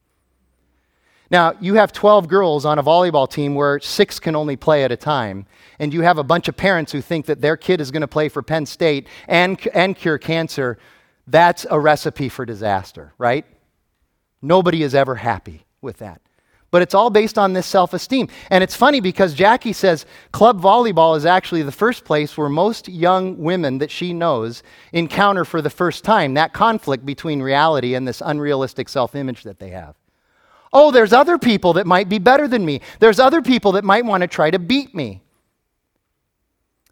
Now, 1.29 1.53
you 1.61 1.75
have 1.75 1.93
12 1.93 2.27
girls 2.27 2.65
on 2.65 2.77
a 2.77 2.83
volleyball 2.83 3.29
team 3.29 3.55
where 3.55 3.79
six 3.79 4.19
can 4.19 4.35
only 4.35 4.57
play 4.57 4.83
at 4.83 4.91
a 4.91 4.97
time, 4.97 5.45
and 5.79 5.93
you 5.93 6.01
have 6.01 6.17
a 6.17 6.23
bunch 6.23 6.49
of 6.49 6.57
parents 6.57 6.91
who 6.91 6.99
think 6.99 7.27
that 7.27 7.39
their 7.39 7.55
kid 7.55 7.79
is 7.79 7.89
going 7.89 8.01
to 8.01 8.07
play 8.07 8.27
for 8.27 8.41
Penn 8.41 8.65
State 8.65 9.07
and, 9.29 9.65
and 9.73 9.95
cure 9.95 10.17
cancer. 10.17 10.77
That's 11.27 11.65
a 11.69 11.79
recipe 11.79 12.27
for 12.27 12.45
disaster, 12.45 13.13
right? 13.17 13.45
Nobody 14.41 14.83
is 14.83 14.93
ever 14.93 15.15
happy 15.15 15.65
with 15.79 15.99
that 15.99 16.21
but 16.71 16.81
it's 16.81 16.93
all 16.93 17.09
based 17.09 17.37
on 17.37 17.51
this 17.53 17.67
self 17.67 17.93
esteem. 17.93 18.29
And 18.49 18.63
it's 18.63 18.75
funny 18.75 19.01
because 19.01 19.33
Jackie 19.33 19.73
says 19.73 20.05
club 20.31 20.61
volleyball 20.61 21.17
is 21.17 21.25
actually 21.25 21.63
the 21.63 21.71
first 21.71 22.05
place 22.05 22.37
where 22.37 22.49
most 22.49 22.87
young 22.87 23.37
women 23.37 23.77
that 23.79 23.91
she 23.91 24.13
knows 24.13 24.63
encounter 24.93 25.45
for 25.45 25.61
the 25.61 25.69
first 25.69 26.05
time 26.05 26.33
that 26.33 26.53
conflict 26.53 27.05
between 27.05 27.41
reality 27.41 27.93
and 27.93 28.07
this 28.07 28.21
unrealistic 28.25 28.87
self 28.87 29.15
image 29.15 29.43
that 29.43 29.59
they 29.59 29.69
have. 29.69 29.95
Oh, 30.73 30.91
there's 30.91 31.11
other 31.11 31.37
people 31.37 31.73
that 31.73 31.85
might 31.85 32.07
be 32.07 32.17
better 32.17 32.47
than 32.47 32.65
me. 32.65 32.79
There's 32.99 33.19
other 33.19 33.41
people 33.41 33.73
that 33.73 33.83
might 33.83 34.05
want 34.05 34.21
to 34.21 34.27
try 34.27 34.49
to 34.49 34.59
beat 34.59 34.95
me. 34.95 35.21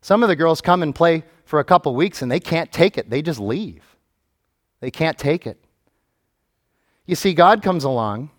Some 0.01 0.21
of 0.21 0.29
the 0.29 0.35
girls 0.35 0.59
come 0.59 0.83
and 0.83 0.93
play 0.93 1.23
for 1.45 1.59
a 1.59 1.63
couple 1.63 1.95
weeks 1.95 2.21
and 2.21 2.29
they 2.29 2.41
can't 2.41 2.71
take 2.73 2.97
it. 2.97 3.09
They 3.09 3.21
just 3.21 3.39
leave. 3.39 3.83
They 4.81 4.91
can't 4.91 5.17
take 5.17 5.47
it. 5.47 5.57
You 7.05 7.15
see, 7.15 7.33
God 7.33 7.63
comes 7.63 7.85
along 7.85 8.29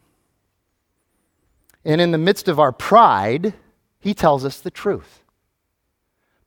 and 1.90 2.00
in 2.00 2.10
the 2.10 2.18
midst 2.18 2.48
of 2.48 2.58
our 2.58 2.72
pride, 2.72 3.54
he 4.00 4.14
tells 4.14 4.44
us 4.44 4.60
the 4.60 4.70
truth. 4.70 5.22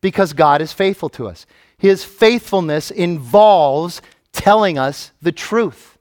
because 0.02 0.34
God 0.34 0.62
is 0.62 0.74
faithful 0.74 1.08
to 1.12 1.30
us. 1.30 1.46
His 1.78 2.04
faithfulness 2.04 2.92
involves 2.92 4.02
telling 4.34 4.78
us 4.78 5.12
the 5.22 5.32
truth. 5.32 5.98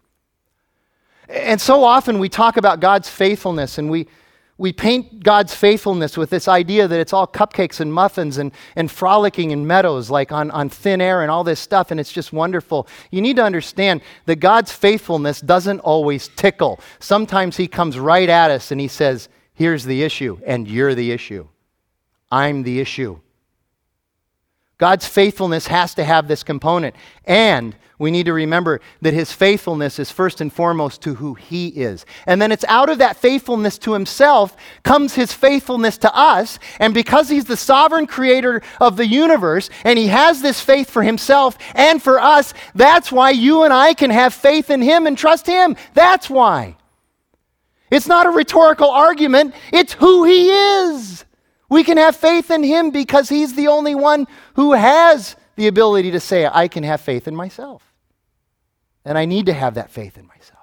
And 1.28 1.60
so 1.60 1.84
often 1.84 2.18
we 2.18 2.28
talk 2.28 2.56
about 2.56 2.80
God's 2.80 3.08
faithfulness 3.08 3.78
and 3.78 3.88
we, 3.88 4.08
we 4.58 4.72
paint 4.72 5.24
God's 5.24 5.54
faithfulness 5.54 6.16
with 6.16 6.30
this 6.30 6.46
idea 6.46 6.86
that 6.86 7.00
it's 7.00 7.12
all 7.12 7.26
cupcakes 7.26 7.80
and 7.80 7.92
muffins 7.92 8.38
and, 8.38 8.52
and 8.76 8.90
frolicking 8.90 9.50
in 9.50 9.66
meadows, 9.66 10.10
like 10.10 10.30
on, 10.30 10.50
on 10.50 10.68
thin 10.68 11.00
air 11.00 11.22
and 11.22 11.30
all 11.30 11.42
this 11.42 11.58
stuff, 11.58 11.90
and 11.90 11.98
it's 11.98 12.12
just 12.12 12.32
wonderful. 12.32 12.86
You 13.10 13.22
need 13.22 13.36
to 13.36 13.44
understand 13.44 14.02
that 14.26 14.36
God's 14.36 14.70
faithfulness 14.70 15.40
doesn't 15.40 15.80
always 15.80 16.28
tickle. 16.28 16.80
Sometimes 17.00 17.56
He 17.56 17.66
comes 17.66 17.98
right 17.98 18.28
at 18.28 18.50
us 18.50 18.70
and 18.70 18.80
He 18.80 18.88
says, 18.88 19.28
Here's 19.54 19.84
the 19.84 20.02
issue, 20.02 20.38
and 20.46 20.68
you're 20.68 20.94
the 20.94 21.12
issue. 21.12 21.46
I'm 22.30 22.62
the 22.62 22.80
issue. 22.80 23.20
God's 24.78 25.06
faithfulness 25.06 25.66
has 25.68 25.94
to 25.94 26.04
have 26.04 26.26
this 26.26 26.42
component. 26.42 26.96
And 27.24 27.76
we 28.02 28.10
need 28.10 28.26
to 28.26 28.32
remember 28.32 28.80
that 29.00 29.14
his 29.14 29.30
faithfulness 29.30 30.00
is 30.00 30.10
first 30.10 30.40
and 30.40 30.52
foremost 30.52 31.02
to 31.02 31.14
who 31.14 31.34
he 31.34 31.68
is. 31.68 32.04
And 32.26 32.42
then 32.42 32.50
it's 32.50 32.64
out 32.66 32.88
of 32.88 32.98
that 32.98 33.16
faithfulness 33.16 33.78
to 33.78 33.92
himself 33.92 34.56
comes 34.82 35.14
his 35.14 35.32
faithfulness 35.32 35.98
to 35.98 36.12
us. 36.12 36.58
And 36.80 36.92
because 36.92 37.28
he's 37.28 37.44
the 37.44 37.56
sovereign 37.56 38.08
creator 38.08 38.60
of 38.80 38.96
the 38.96 39.06
universe 39.06 39.70
and 39.84 39.96
he 39.96 40.08
has 40.08 40.42
this 40.42 40.60
faith 40.60 40.90
for 40.90 41.04
himself 41.04 41.56
and 41.76 42.02
for 42.02 42.18
us, 42.18 42.54
that's 42.74 43.12
why 43.12 43.30
you 43.30 43.62
and 43.62 43.72
I 43.72 43.94
can 43.94 44.10
have 44.10 44.34
faith 44.34 44.68
in 44.68 44.82
him 44.82 45.06
and 45.06 45.16
trust 45.16 45.46
him. 45.46 45.76
That's 45.94 46.28
why. 46.28 46.76
It's 47.88 48.08
not 48.08 48.26
a 48.26 48.30
rhetorical 48.30 48.90
argument, 48.90 49.54
it's 49.72 49.92
who 49.92 50.24
he 50.24 50.50
is. 50.50 51.24
We 51.68 51.84
can 51.84 51.98
have 51.98 52.16
faith 52.16 52.50
in 52.50 52.64
him 52.64 52.90
because 52.90 53.28
he's 53.28 53.54
the 53.54 53.68
only 53.68 53.94
one 53.94 54.26
who 54.54 54.72
has 54.72 55.36
the 55.54 55.68
ability 55.68 56.10
to 56.10 56.20
say, 56.20 56.46
I 56.46 56.66
can 56.66 56.82
have 56.82 57.00
faith 57.00 57.28
in 57.28 57.36
myself. 57.36 57.91
And 59.04 59.18
I 59.18 59.24
need 59.24 59.46
to 59.46 59.52
have 59.52 59.74
that 59.74 59.90
faith 59.90 60.16
in 60.16 60.26
myself. 60.26 60.58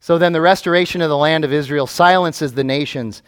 So 0.00 0.18
then 0.18 0.32
the 0.32 0.40
restoration 0.40 1.00
of 1.00 1.08
the 1.08 1.16
land 1.16 1.44
of 1.44 1.52
Israel 1.52 1.86
silences 1.86 2.54
the 2.54 2.64
nations 2.64 3.22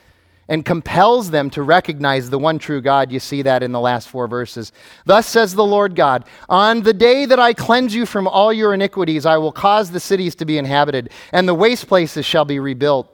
and 0.48 0.64
compels 0.64 1.30
them 1.30 1.50
to 1.50 1.62
recognize 1.62 2.30
the 2.30 2.38
one 2.38 2.58
true 2.58 2.80
God. 2.80 3.10
You 3.10 3.18
see 3.18 3.42
that 3.42 3.62
in 3.62 3.72
the 3.72 3.80
last 3.80 4.08
four 4.08 4.28
verses. 4.28 4.72
Thus 5.04 5.26
says 5.26 5.54
the 5.54 5.64
Lord 5.64 5.96
God 5.96 6.24
On 6.48 6.82
the 6.82 6.92
day 6.92 7.26
that 7.26 7.40
I 7.40 7.52
cleanse 7.52 7.94
you 7.94 8.06
from 8.06 8.28
all 8.28 8.52
your 8.52 8.74
iniquities, 8.74 9.26
I 9.26 9.38
will 9.38 9.52
cause 9.52 9.90
the 9.90 10.00
cities 10.00 10.34
to 10.36 10.44
be 10.44 10.58
inhabited, 10.58 11.10
and 11.32 11.48
the 11.48 11.54
waste 11.54 11.88
places 11.88 12.24
shall 12.24 12.44
be 12.44 12.58
rebuilt. 12.58 13.12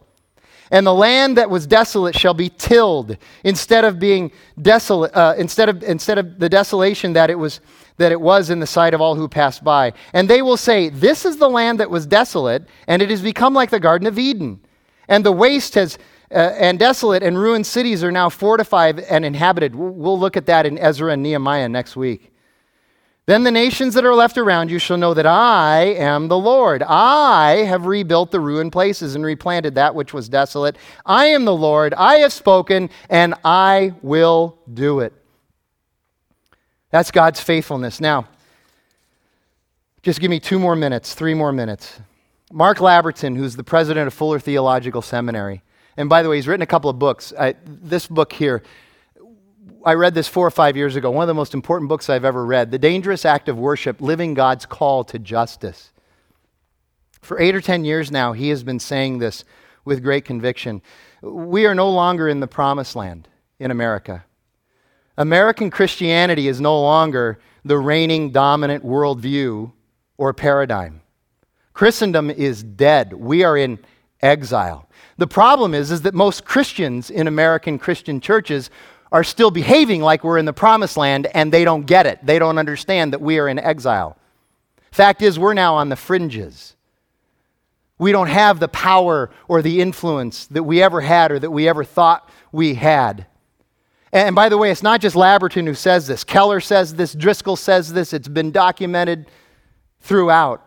And 0.71 0.87
the 0.87 0.95
land 0.95 1.37
that 1.37 1.51
was 1.51 1.67
desolate 1.67 2.17
shall 2.17 2.33
be 2.33 2.49
tilled 2.49 3.19
instead 3.45 3.85
of 3.85 3.99
being 3.99 4.33
desolate, 4.61 5.15
uh, 5.15 5.35
instead, 5.37 5.69
of, 5.69 5.83
instead 5.83 6.17
of 6.17 6.39
the 6.39 6.49
desolation 6.49 7.13
that 7.13 7.29
it 7.29 7.35
was 7.35 7.61
that 7.97 8.13
it 8.13 8.21
was 8.21 8.51
in 8.51 8.61
the 8.61 8.67
sight 8.67 8.95
of 8.95 9.01
all 9.01 9.15
who 9.15 9.29
passed 9.29 9.63
by. 9.63 9.93
And 10.13 10.29
they 10.29 10.43
will 10.43 10.57
say, 10.57 10.89
This 10.89 11.25
is 11.25 11.37
the 11.37 11.51
land 11.51 11.81
that 11.81 11.91
was 11.91 12.07
desolate, 12.07 12.67
and 12.87 13.03
it 13.03 13.11
has 13.11 13.23
become 13.23 13.55
like 13.55 13.71
the 13.71 13.81
Garden 13.81 14.07
of 14.07 14.19
Eden. 14.19 14.61
And 15.09 15.25
the 15.25 15.33
waste 15.33 15.75
has, 15.75 15.99
uh, 16.31 16.55
and 16.59 16.79
desolate 16.79 17.23
and 17.23 17.39
ruined 17.39 17.67
cities 17.67 18.03
are 18.03 18.13
now 18.13 18.29
fortified 18.29 19.01
and 19.01 19.25
inhabited. 19.25 19.75
We'll 19.75 20.19
look 20.19 20.37
at 20.37 20.47
that 20.47 20.67
in 20.67 20.79
Ezra 20.79 21.13
and 21.13 21.23
Nehemiah 21.23 21.69
next 21.69 21.97
week. 21.97 22.33
Then 23.27 23.45
the 23.45 23.53
nations 23.53 23.95
that 23.95 24.05
are 24.05 24.15
left 24.15 24.37
around 24.37 24.69
you 24.69 24.81
shall 24.81 24.97
know 24.97 25.15
that 25.15 25.27
I 25.27 25.95
am 25.95 26.27
the 26.27 26.39
Lord. 26.39 26.83
I 26.83 27.59
have 27.59 27.87
rebuilt 27.87 28.33
the 28.33 28.41
ruined 28.41 28.73
places 28.73 29.15
and 29.15 29.25
replanted 29.25 29.77
that 29.77 29.95
which 29.95 30.13
was 30.13 30.29
desolate. 30.29 30.77
I 31.07 31.27
am 31.27 31.45
the 31.45 31.55
Lord. 31.55 31.95
I 31.95 32.17
have 32.17 32.33
spoken, 32.33 32.91
and 33.09 33.35
I 33.45 33.95
will 34.03 34.59
do 34.75 35.01
it. 35.01 35.13
That's 36.93 37.11
God's 37.11 37.41
faithfulness. 37.41 38.01
Now, 38.01 38.29
just 40.03 40.21
give 40.21 40.31
me 40.31 40.39
two 40.39 40.59
more 40.59 40.77
minutes, 40.77 41.15
three 41.15 41.35
more 41.35 41.51
minutes. 41.51 41.99
Mark 42.53 42.79
Labberton, 42.79 43.37
who's 43.37 43.57
the 43.57 43.65
president 43.65 44.07
of 44.07 44.15
Fuller 44.15 44.39
Theological 44.39 45.01
Seminary, 45.01 45.63
and 45.97 46.09
by 46.09 46.23
the 46.23 46.29
way, 46.29 46.37
he's 46.37 46.47
written 46.47 46.63
a 46.63 46.67
couple 46.67 46.91
of 46.91 46.99
books. 46.99 47.33
I, 47.39 47.55
this 47.65 48.07
book 48.07 48.33
here, 48.33 48.63
I 49.87 49.95
read 49.95 50.15
this 50.15 50.29
four 50.29 50.47
or 50.47 50.51
five 50.51 50.77
years 50.77 50.95
ago, 50.95 51.11
one 51.11 51.23
of 51.23 51.29
the 51.29 51.35
most 51.35 51.55
important 51.55 51.89
books 51.89 52.11
I've 52.11 52.27
ever 52.27 52.45
read 52.45 52.71
The 52.71 52.79
Dangerous 52.79 53.25
Act 53.25 53.49
of 53.49 53.59
Worship 53.59 54.01
Living 54.01 54.35
God's 54.35 54.67
Call 54.67 55.03
to 55.05 55.19
Justice. 55.19 55.93
For 57.23 57.41
eight 57.41 57.55
or 57.55 57.61
ten 57.61 57.85
years 57.87 58.11
now, 58.11 58.33
he 58.33 58.51
has 58.51 58.63
been 58.63 58.81
saying 58.81 59.19
this 59.19 59.45
with 59.85 60.03
great 60.03 60.25
conviction. 60.27 60.83
We 61.23 61.65
are 61.65 61.75
no 61.75 61.91
longer 61.91 62.29
in 62.29 62.41
the 62.41 62.47
promised 62.47 62.97
land 62.97 63.29
in 63.59 63.71
America. 63.71 64.25
American 65.19 65.71
Christianity 65.71 66.49
is 66.49 66.61
no 66.61 66.81
longer 66.81 67.39
the 67.65 67.79
reigning 67.79 68.31
dominant 68.31 68.85
worldview 68.85 69.73
or 70.17 70.33
paradigm. 70.33 71.03
Christendom 71.75 72.31
is 72.31 72.63
dead. 72.63 73.13
We 73.13 73.45
are 73.45 73.57
in 73.57 73.79
exile. 74.21 74.89
The 75.19 75.27
problem 75.27 75.75
is, 75.75 75.91
is 75.91 76.03
that 76.03 76.15
most 76.15 76.45
Christians 76.45 77.11
in 77.11 77.27
American 77.27 77.79
Christian 77.79 78.21
churches 78.21 78.71
are 79.11 79.25
still 79.25 79.51
behaving 79.51 80.01
like 80.01 80.25
we're 80.25 80.39
in 80.39 80.47
the 80.47 80.53
promised 80.53 80.97
land 80.97 81.27
and 81.35 81.53
they 81.53 81.65
don't 81.65 81.87
get 81.87 82.07
it. 82.07 82.19
They 82.25 82.39
don't 82.39 82.59
understand 82.59 83.13
that 83.13 83.21
we 83.21 83.39
are 83.39 83.49
in 83.49 83.59
exile. 83.59 84.17
Fact 84.91 85.23
is, 85.23 85.39
we're 85.39 85.55
now 85.55 85.75
on 85.75 85.91
the 85.91 85.97
fringes. 85.97 86.77
We 87.99 88.13
don't 88.13 88.29
have 88.29 88.59
the 88.59 88.69
power 88.69 89.31
or 89.49 89.63
the 89.63 89.81
influence 89.81 90.47
that 90.47 90.65
we 90.65 90.83
ever 90.83 91.01
had 91.01 91.31
or 91.31 91.39
that 91.39 91.51
we 91.51 91.69
ever 91.69 91.85
thought 91.85 92.29
we 92.51 92.75
had. 92.75 93.27
And 94.13 94.37
by 94.37 94.51
the 94.51 94.59
way, 94.59 94.71
it's 94.71 94.83
not 94.83 95.01
just 95.01 95.17
Labberton 95.17 95.67
who 95.67 95.75
says 95.75 96.07
this. 96.07 96.23
Keller 96.23 96.61
says 96.61 96.95
this, 96.95 97.15
Driscoll 97.15 97.57
says 97.57 97.93
this, 97.93 98.13
it's 98.13 98.29
been 98.29 98.51
documented 98.51 99.27
throughout. 100.01 100.67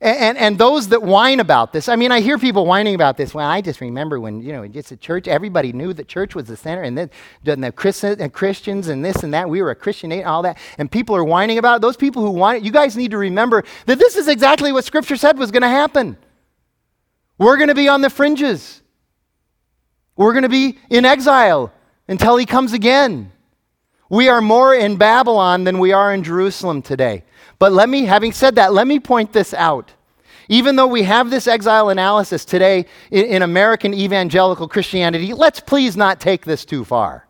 And, 0.00 0.18
and, 0.18 0.38
and, 0.38 0.58
those 0.58 0.88
that 0.88 1.02
whine 1.02 1.40
about 1.40 1.72
this, 1.72 1.88
I 1.88 1.96
mean, 1.96 2.12
I 2.12 2.20
hear 2.20 2.36
people 2.36 2.66
whining 2.66 2.94
about 2.94 3.16
this. 3.16 3.32
Well, 3.32 3.48
I 3.48 3.62
just 3.62 3.80
remember 3.80 4.20
when, 4.20 4.42
you 4.42 4.52
know, 4.52 4.62
it's 4.62 4.92
a 4.92 4.96
church, 4.96 5.26
everybody 5.26 5.72
knew 5.72 5.94
that 5.94 6.06
church 6.06 6.34
was 6.34 6.46
the 6.48 6.56
center, 6.56 6.82
and 6.82 6.98
then 6.98 7.10
the 7.44 7.52
and 7.52 7.64
uh, 7.64 8.28
Christians 8.28 8.88
and 8.88 9.02
this 9.02 9.22
and 9.22 9.32
that, 9.32 9.48
we 9.48 9.62
were 9.62 9.70
a 9.70 9.74
Christian 9.74 10.12
and 10.12 10.24
all 10.24 10.42
that, 10.42 10.58
and 10.76 10.90
people 10.90 11.16
are 11.16 11.24
whining 11.24 11.56
about 11.56 11.76
it. 11.76 11.80
Those 11.82 11.96
people 11.96 12.20
who 12.22 12.30
whine, 12.30 12.62
you 12.62 12.72
guys 12.72 12.94
need 12.94 13.12
to 13.12 13.18
remember 13.18 13.64
that 13.86 13.98
this 13.98 14.16
is 14.16 14.28
exactly 14.28 14.70
what 14.70 14.84
Scripture 14.84 15.16
said 15.16 15.38
was 15.38 15.50
going 15.50 15.62
to 15.62 15.68
happen. 15.68 16.18
We're 17.38 17.56
going 17.56 17.68
to 17.68 17.74
be 17.74 17.88
on 17.88 18.02
the 18.02 18.10
fringes, 18.10 18.82
we're 20.14 20.32
going 20.32 20.42
to 20.42 20.50
be 20.50 20.78
in 20.90 21.06
exile 21.06 21.72
until 22.08 22.36
He 22.36 22.46
comes 22.46 22.72
again. 22.72 23.32
We 24.08 24.28
are 24.28 24.40
more 24.40 24.74
in 24.74 24.96
Babylon 24.96 25.64
than 25.64 25.78
we 25.78 25.92
are 25.92 26.14
in 26.14 26.22
Jerusalem 26.22 26.82
today. 26.82 27.24
But 27.58 27.72
let 27.72 27.88
me, 27.88 28.04
having 28.04 28.32
said 28.32 28.54
that, 28.56 28.72
let 28.72 28.86
me 28.86 29.00
point 29.00 29.32
this 29.32 29.52
out. 29.52 29.92
Even 30.48 30.76
though 30.76 30.86
we 30.86 31.02
have 31.02 31.30
this 31.30 31.48
exile 31.48 31.88
analysis 31.88 32.44
today 32.44 32.86
in, 33.10 33.24
in, 33.24 33.42
American 33.42 33.92
evangelical 33.92 34.68
Christianity, 34.68 35.34
let's 35.34 35.58
please 35.58 35.96
not 35.96 36.20
take 36.20 36.44
this 36.44 36.64
too 36.64 36.84
far. 36.84 37.26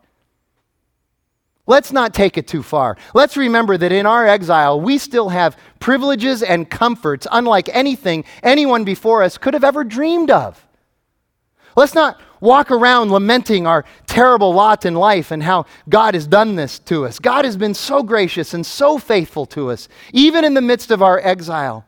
Let's 1.65 1.91
not 1.91 2.13
take 2.13 2.37
it 2.37 2.47
too 2.47 2.61
far. 2.63 2.95
Let's 3.13 3.35
remember 3.35 3.75
that 3.75 3.91
in 3.91 4.05
our 4.05 4.25
exile, 4.25 4.79
we 4.79 4.97
still 4.99 5.29
have 5.29 5.57
privileges 5.79 6.43
and 6.43 6.69
comforts 6.69 7.27
unlike 7.31 7.69
anything 7.73 8.23
anyone 8.43 8.83
before 8.83 9.23
us 9.23 9.37
could 9.37 9.53
have 9.53 9.65
ever 9.65 9.83
dreamed 9.83 10.31
of. 10.31 10.65
Let's 11.75 11.93
not 11.93 12.21
walk 12.39 12.71
around 12.71 13.11
lamenting 13.11 13.65
our 13.67 13.85
terrible 14.05 14.53
lot 14.53 14.85
in 14.85 14.95
life 14.95 15.31
and 15.31 15.43
how 15.43 15.65
God 15.89 16.13
has 16.13 16.27
done 16.27 16.55
this 16.55 16.79
to 16.79 17.05
us. 17.05 17.19
God 17.19 17.45
has 17.45 17.57
been 17.57 17.73
so 17.73 18.03
gracious 18.03 18.53
and 18.53 18.65
so 18.65 18.97
faithful 18.97 19.45
to 19.47 19.71
us, 19.71 19.87
even 20.13 20.43
in 20.43 20.53
the 20.53 20.61
midst 20.61 20.91
of 20.91 21.01
our 21.01 21.19
exile. 21.19 21.85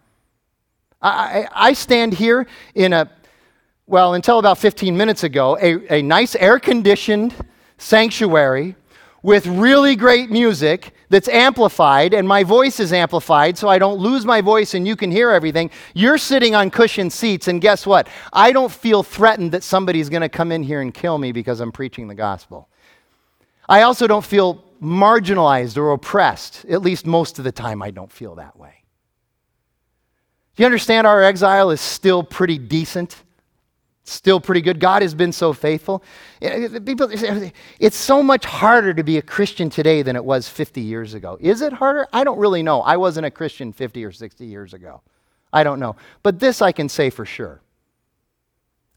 I, 1.01 1.47
I, 1.53 1.73
stand 1.73 2.13
here 2.13 2.45
in 2.75 2.91
a, 2.91 3.09
well, 3.87 4.15
until 4.15 4.37
about 4.37 4.57
15 4.57 4.97
minutes 4.97 5.23
ago, 5.23 5.57
a, 5.61 5.99
a 5.99 6.01
nice 6.01 6.35
air 6.35 6.59
conditioned 6.59 7.33
sanctuary 7.77 8.75
with 9.23 9.47
really 9.47 9.95
great 9.95 10.29
music 10.29 10.93
that's 11.10 11.28
amplified, 11.28 12.14
and 12.14 12.28
my 12.28 12.43
voice 12.43 12.80
is 12.80 12.93
amplified 12.93 13.57
so 13.57 13.68
I 13.68 13.80
don't 13.80 13.99
lose 13.99 14.26
my 14.26 14.41
voice 14.41 14.76
and 14.76 14.88
you 14.88 14.95
can 14.95 15.12
hear 15.12 15.32
everything. 15.32 15.72
You're 15.93 16.18
sitting 16.18 16.55
on 16.55 16.70
cushioned 16.70 17.12
seats, 17.12 17.47
and 17.47 17.60
guess 17.60 17.86
what? 17.86 18.07
I 18.32 18.51
don't 18.51 18.72
feel 18.72 19.03
threatened 19.03 19.51
that 19.51 19.64
somebody's 19.64 20.10
going 20.10 20.22
to 20.22 20.30
come 20.30 20.51
in 20.51 20.64
here 20.64 20.82
and 20.82 20.93
kill 20.93 21.18
me 21.18 21.32
because 21.32 21.60
I'm 21.60 21.72
preaching 21.72 22.07
the 22.07 22.16
gospel. 22.16 22.70
I 23.68 23.82
also 23.82 24.07
don't 24.07 24.26
feel 24.26 24.64
marginalized 24.82 25.78
or 25.78 25.91
oppressed. 25.91 26.66
At 26.66 26.82
least 26.82 27.05
most 27.05 27.38
of 27.38 27.43
the 27.43 27.51
time, 27.51 27.82
I 27.82 27.91
don't 27.91 28.12
feel 28.12 28.36
that 28.36 28.57
way. 28.57 28.84
Do 30.55 30.64
you 30.64 30.66
understand 30.66 31.07
our 31.07 31.24
exile 31.24 31.72
is 31.72 31.82
still 31.82 32.24
pretty 32.24 32.57
decent? 32.57 33.24
Still 34.12 34.39
pretty 34.39 34.62
good. 34.62 34.80
God 34.80 35.01
has 35.01 35.14
been 35.14 35.32
so 35.32 35.53
faithful. 35.53 36.03
People, 36.41 37.10
it's 37.80 37.97
so 37.97 38.24
much 38.24 38.45
harder 38.45 38.93
to 38.93 39.03
be 39.03 39.18
a 39.18 39.22
Christian 39.22 39.70
today 39.70 40.01
than 40.01 40.16
it 40.16 40.24
was 40.24 40.49
50 40.49 40.82
years 40.82 41.14
ago. 41.14 41.38
Is 41.39 41.62
it 41.62 41.74
harder? 41.74 42.07
I 42.12 42.24
don't 42.24 42.39
really 42.39 42.64
know. 42.64 42.82
I 42.82 42.97
wasn't 42.97 43.26
a 43.26 43.32
Christian 43.32 43.72
50 43.74 44.03
or 44.05 44.12
60 44.12 44.45
years 44.45 44.74
ago. 44.74 45.01
I 45.51 45.64
don't 45.64 45.80
know. 45.80 45.95
But 46.24 46.39
this 46.39 46.62
I 46.62 46.72
can 46.72 46.89
say 46.89 47.10
for 47.10 47.26
sure. 47.26 47.62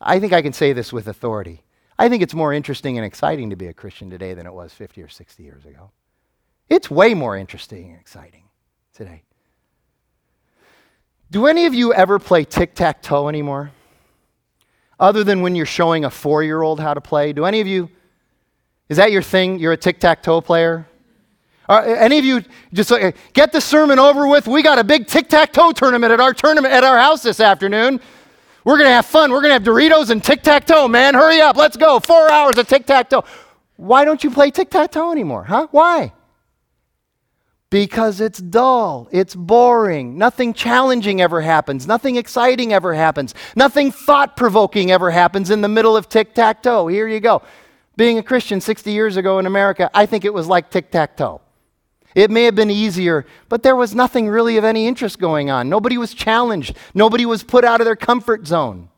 I 0.01 0.19
think 0.19 0.33
I 0.33 0.43
can 0.43 0.53
say 0.53 0.73
this 0.73 0.93
with 0.93 1.07
authority. 1.09 1.63
I 1.99 2.09
think 2.09 2.23
it's 2.23 2.35
more 2.35 2.53
interesting 2.53 2.99
and 2.99 3.07
exciting 3.07 3.51
to 3.51 3.57
be 3.57 3.67
a 3.67 3.73
Christian 3.73 4.11
today 4.11 4.35
than 4.35 4.47
it 4.47 4.53
was 4.53 4.73
50 4.73 5.03
or 5.03 5.09
60 5.09 5.43
years 5.43 5.65
ago. 5.65 5.91
It's 6.69 6.91
way 6.91 7.15
more 7.15 7.37
interesting 7.37 7.91
and 7.91 8.01
exciting 8.01 8.45
today. 8.95 9.23
Do 11.31 11.47
any 11.47 11.67
of 11.67 11.75
you 11.75 11.95
ever 11.95 12.19
play 12.19 12.45
tic 12.45 12.75
tac 12.75 13.03
toe 13.03 13.29
anymore? 13.29 13.71
Other 15.03 15.25
than 15.25 15.43
when 15.43 15.57
you're 15.57 15.67
showing 15.67 16.05
a 16.05 16.11
four 16.11 16.45
year 16.45 16.63
old 16.63 16.79
how 16.79 16.95
to 16.95 17.01
play? 17.01 17.33
Do 17.33 17.45
any 17.45 17.61
of 17.61 17.67
you, 17.67 17.91
is 18.89 18.99
that 18.99 19.11
your 19.11 19.21
thing? 19.21 19.59
You're 19.59 19.73
a 19.73 19.77
tic 19.77 19.99
tac 19.99 20.23
toe 20.23 20.41
player? 20.41 20.87
Are 21.69 21.85
any 21.85 22.19
of 22.21 22.25
you 22.25 22.45
just 22.73 22.89
like, 22.93 23.17
get 23.33 23.51
the 23.51 23.61
sermon 23.61 23.99
over 23.99 24.29
with? 24.29 24.47
We 24.47 24.63
got 24.63 24.79
a 24.79 24.85
big 24.85 25.09
tic 25.09 25.29
tac 25.29 25.53
toe 25.53 25.73
tournament 25.73 26.13
at 26.13 26.21
our 26.21 26.33
tournament 26.33 26.73
at 26.73 26.85
our 26.85 26.97
house 26.97 27.21
this 27.21 27.41
afternoon. 27.41 28.01
We're 28.65 28.77
going 28.77 28.87
to 28.87 28.95
have 28.95 29.07
fun. 29.07 29.33
We're 29.33 29.41
going 29.41 29.51
to 29.51 29.55
have 29.55 29.65
Doritos 29.65 30.11
and 30.11 30.23
tic 30.23 30.45
tac 30.45 30.67
toe, 30.67 30.87
man. 30.87 31.15
Hurry 31.15 31.41
up. 31.41 31.57
Let's 31.57 31.77
go. 31.77 31.99
Four 31.99 32.31
hours 32.31 32.57
of 32.57 32.69
tic 32.69 32.87
tac 32.87 33.11
toe. 33.11 33.25
Why 33.75 34.05
don't 34.05 34.23
you 34.23 34.31
play 34.31 34.53
tic 34.53 34.71
tac 34.71 34.93
toe 34.93 35.11
anymore? 35.11 35.43
Huh? 35.43 35.67
Why? 35.73 36.13
Because 37.73 38.21
it's 38.21 38.39
dull. 38.39 39.09
It's 39.13 39.35
boring. 39.35 40.19
Nothing 40.19 40.53
challenging 40.53 41.23
ever 41.23 41.41
happens. 41.41 41.87
Nothing 41.87 42.17
exciting 42.17 42.71
ever 42.75 42.93
happens. 42.93 43.35
Nothing 43.57 43.91
thought 43.91 44.37
provoking 44.37 44.91
ever 44.91 45.11
happens 45.11 45.49
in 45.49 45.63
the 45.63 45.69
middle 45.69 45.97
of 45.97 46.07
tic 46.07 46.35
tac 46.35 46.63
toe. 46.63 46.87
Here 46.87 47.09
you 47.09 47.19
go. 47.19 47.41
Being 47.97 48.19
a 48.19 48.23
Christian 48.23 48.61
60 48.61 48.93
years 48.93 49.17
ago 49.17 49.39
in 49.39 49.47
America, 49.47 49.91
I 49.95 50.05
think 50.05 50.27
it 50.27 50.35
was 50.35 50.47
like 50.49 50.69
tic 50.69 50.91
tac 50.91 51.17
toe. 51.17 51.41
It 52.15 52.31
may 52.31 52.45
have 52.45 52.55
been 52.55 52.71
easier, 52.71 53.25
but 53.49 53.63
there 53.63 53.75
was 53.75 53.95
nothing 53.95 54.29
really 54.29 54.59
of 54.59 54.65
any 54.65 54.87
interest 54.87 55.19
going 55.19 55.51
on. 55.51 55.71
Nobody 55.71 55.97
was 55.97 56.13
challenged, 56.13 56.77
nobody 56.93 57.25
was 57.25 57.43
put 57.43 57.65
out 57.65 57.81
of 57.81 57.87
their 57.87 57.97
comfort 57.97 58.47
zone. 58.47 58.91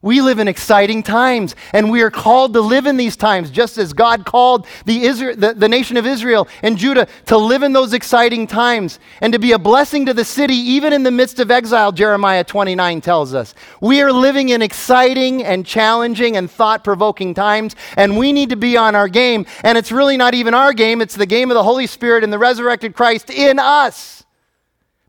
We 0.00 0.20
live 0.20 0.38
in 0.38 0.46
exciting 0.46 1.02
times, 1.02 1.56
and 1.72 1.90
we 1.90 2.02
are 2.02 2.10
called 2.10 2.52
to 2.52 2.60
live 2.60 2.86
in 2.86 2.96
these 2.96 3.16
times, 3.16 3.50
just 3.50 3.78
as 3.78 3.92
God 3.92 4.24
called 4.24 4.68
the, 4.84 5.02
Israel, 5.02 5.34
the, 5.34 5.54
the, 5.54 5.68
nation 5.68 5.96
of 5.96 6.06
Israel 6.06 6.46
and 6.62 6.78
Judah 6.78 7.08
to 7.26 7.36
live 7.36 7.64
in 7.64 7.72
those 7.72 7.92
exciting 7.92 8.46
times 8.46 9.00
and 9.20 9.32
to 9.32 9.40
be 9.40 9.50
a 9.50 9.58
blessing 9.58 10.06
to 10.06 10.14
the 10.14 10.24
city, 10.24 10.54
even 10.54 10.92
in 10.92 11.02
the 11.02 11.10
midst 11.10 11.40
of 11.40 11.50
exile, 11.50 11.90
Jeremiah 11.90 12.44
29 12.44 13.00
tells 13.00 13.34
us. 13.34 13.56
We 13.80 14.00
are 14.00 14.12
living 14.12 14.50
in 14.50 14.62
exciting 14.62 15.42
and 15.42 15.66
challenging 15.66 16.36
and 16.36 16.48
thought 16.48 16.84
provoking 16.84 17.34
times, 17.34 17.74
and 17.96 18.16
we 18.16 18.32
need 18.32 18.50
to 18.50 18.56
be 18.56 18.76
on 18.76 18.94
our 18.94 19.08
game. 19.08 19.46
And 19.64 19.76
it's 19.76 19.90
really 19.90 20.16
not 20.16 20.32
even 20.32 20.54
our 20.54 20.72
game, 20.72 21.02
it's 21.02 21.16
the 21.16 21.26
game 21.26 21.50
of 21.50 21.56
the 21.56 21.64
Holy 21.64 21.88
Spirit 21.88 22.22
and 22.22 22.32
the 22.32 22.38
resurrected 22.38 22.94
Christ 22.94 23.30
in 23.30 23.58
us. 23.58 24.24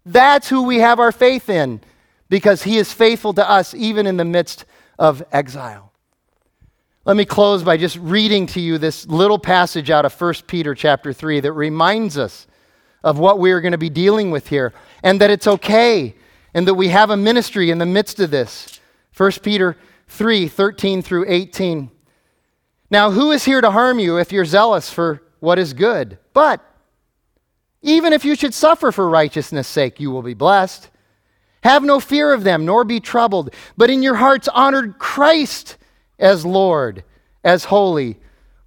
That's 0.04 0.50
who 0.50 0.64
we 0.64 0.80
have 0.80 1.00
our 1.00 1.12
faith 1.12 1.48
in 1.48 1.82
because 2.28 2.64
he 2.64 2.78
is 2.80 2.92
faithful 2.92 3.34
to 3.36 3.48
us, 3.48 3.76
even 3.76 4.08
in 4.08 4.18
the 4.18 4.26
midst 4.26 4.66
of 5.00 5.24
exile. 5.32 5.92
Let 7.06 7.18
me 7.18 7.26
close 7.26 7.64
by 7.64 7.78
just 7.78 7.98
reading 7.98 8.46
to 8.48 8.60
you 8.60 8.78
this 8.78 9.08
little 9.08 9.40
passage 9.40 9.90
out 9.90 10.06
of 10.06 10.22
1 10.22 10.34
Peter 10.46 10.76
chapter 10.76 11.12
3 11.14 11.40
that 11.40 11.54
reminds 11.54 12.18
us 12.18 12.46
of 13.04 13.18
what 13.18 13.40
we 13.40 13.52
are 13.52 13.62
going 13.62 13.72
to 13.72 13.78
be 13.78 13.90
dealing 13.90 14.30
with 14.30 14.50
here 14.50 14.74
and 15.02 15.20
that 15.22 15.32
it's 15.32 15.48
okay 15.48 16.14
and 16.54 16.68
that 16.68 16.76
we 16.76 16.90
have 16.90 17.10
a 17.10 17.18
ministry 17.18 17.72
in 17.72 17.78
the 17.78 17.86
midst 17.86 18.20
of 18.20 18.30
this. 18.30 18.80
1 19.16 19.32
Peter 19.42 19.78
3 20.08 20.48
13 20.48 21.02
through 21.02 21.26
18. 21.28 21.90
Now, 22.92 23.12
who 23.12 23.32
is 23.32 23.46
here 23.46 23.62
to 23.62 23.72
harm 23.72 24.00
you 24.00 24.18
if 24.18 24.32
you're 24.32 24.46
zealous 24.46 24.92
for 24.92 25.24
what 25.40 25.58
is 25.58 25.74
good? 25.74 26.18
But 26.34 26.62
even 27.82 28.12
if 28.12 28.26
you 28.26 28.36
should 28.36 28.54
suffer 28.54 28.92
for 28.92 29.10
righteousness' 29.10 29.68
sake, 29.68 30.00
you 30.00 30.12
will 30.12 30.22
be 30.22 30.34
blessed. 30.34 30.90
Have 31.64 31.84
no 31.84 32.00
fear 32.00 32.34
of 32.34 32.44
them, 32.44 32.66
nor 32.66 32.84
be 32.86 33.00
troubled, 33.00 33.54
but 33.76 33.90
in 33.90 34.02
your 34.02 34.16
hearts 34.16 34.48
honor 34.48 34.94
Christ 34.94 35.78
as 36.18 36.46
Lord, 36.46 37.04
as 37.44 37.66
holy, 37.66 38.18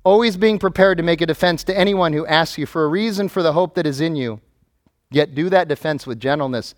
always 0.04 0.36
being 0.36 0.58
prepared 0.58 0.98
to 0.98 1.02
make 1.02 1.20
a 1.20 1.26
defense 1.26 1.64
to 1.64 1.78
anyone 1.78 2.12
who 2.12 2.26
asks 2.26 2.58
you 2.58 2.66
for 2.66 2.84
a 2.84 2.88
reason 2.88 3.28
for 3.28 3.42
the 3.42 3.52
hope 3.54 3.74
that 3.74 3.86
is 3.86 4.00
in 4.00 4.16
you. 4.16 4.40
Yet 5.10 5.34
do 5.34 5.48
that 5.50 5.68
defense 5.68 6.06
with 6.06 6.20
gentleness 6.20 6.74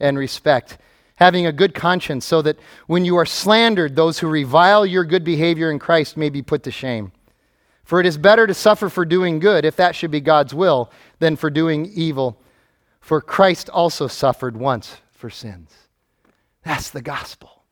and 0.00 0.18
respect, 0.18 0.78
having 1.16 1.46
a 1.46 1.52
good 1.52 1.74
conscience, 1.74 2.26
so 2.26 2.42
that 2.42 2.58
when 2.86 3.04
you 3.04 3.16
are 3.16 3.26
slandered, 3.26 3.96
those 3.96 4.18
who 4.18 4.28
revile 4.28 4.84
your 4.84 5.04
good 5.04 5.24
behavior 5.24 5.70
in 5.70 5.78
Christ 5.78 6.16
may 6.16 6.28
be 6.28 6.42
put 6.42 6.62
to 6.64 6.70
shame. 6.70 7.12
For 7.84 8.00
it 8.00 8.06
is 8.06 8.18
better 8.18 8.46
to 8.46 8.54
suffer 8.54 8.88
for 8.88 9.04
doing 9.04 9.38
good, 9.38 9.64
if 9.64 9.76
that 9.76 9.94
should 9.94 10.10
be 10.10 10.20
God's 10.20 10.54
will, 10.54 10.90
than 11.18 11.36
for 11.36 11.50
doing 11.50 11.86
evil. 11.94 12.40
For 13.00 13.20
Christ 13.20 13.68
also 13.68 14.06
suffered 14.06 14.56
once 14.56 14.96
for 15.24 15.30
sins. 15.30 15.70
That's 16.64 16.90
the 16.90 17.00
gospel. 17.00 17.64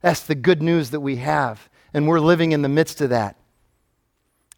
That's 0.00 0.26
the 0.26 0.34
good 0.34 0.60
news 0.60 0.90
that 0.90 0.98
we 0.98 1.14
have. 1.18 1.70
And 1.94 2.08
we're 2.08 2.18
living 2.18 2.50
in 2.50 2.62
the 2.62 2.68
midst 2.68 3.00
of 3.00 3.10
that. 3.10 3.36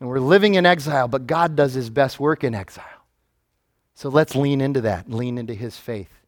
And 0.01 0.09
we're 0.09 0.21
living 0.21 0.55
in 0.55 0.65
exile, 0.65 1.07
but 1.07 1.27
God 1.27 1.55
does 1.55 1.75
his 1.75 1.91
best 1.91 2.19
work 2.19 2.43
in 2.43 2.55
exile. 2.55 3.05
So 3.95 4.09
let's 4.09 4.35
lean 4.35 4.63
into 4.63 4.81
that, 4.81 5.11
lean 5.11 5.37
into 5.37 5.53
his 5.53 5.77
faith. 5.77 6.24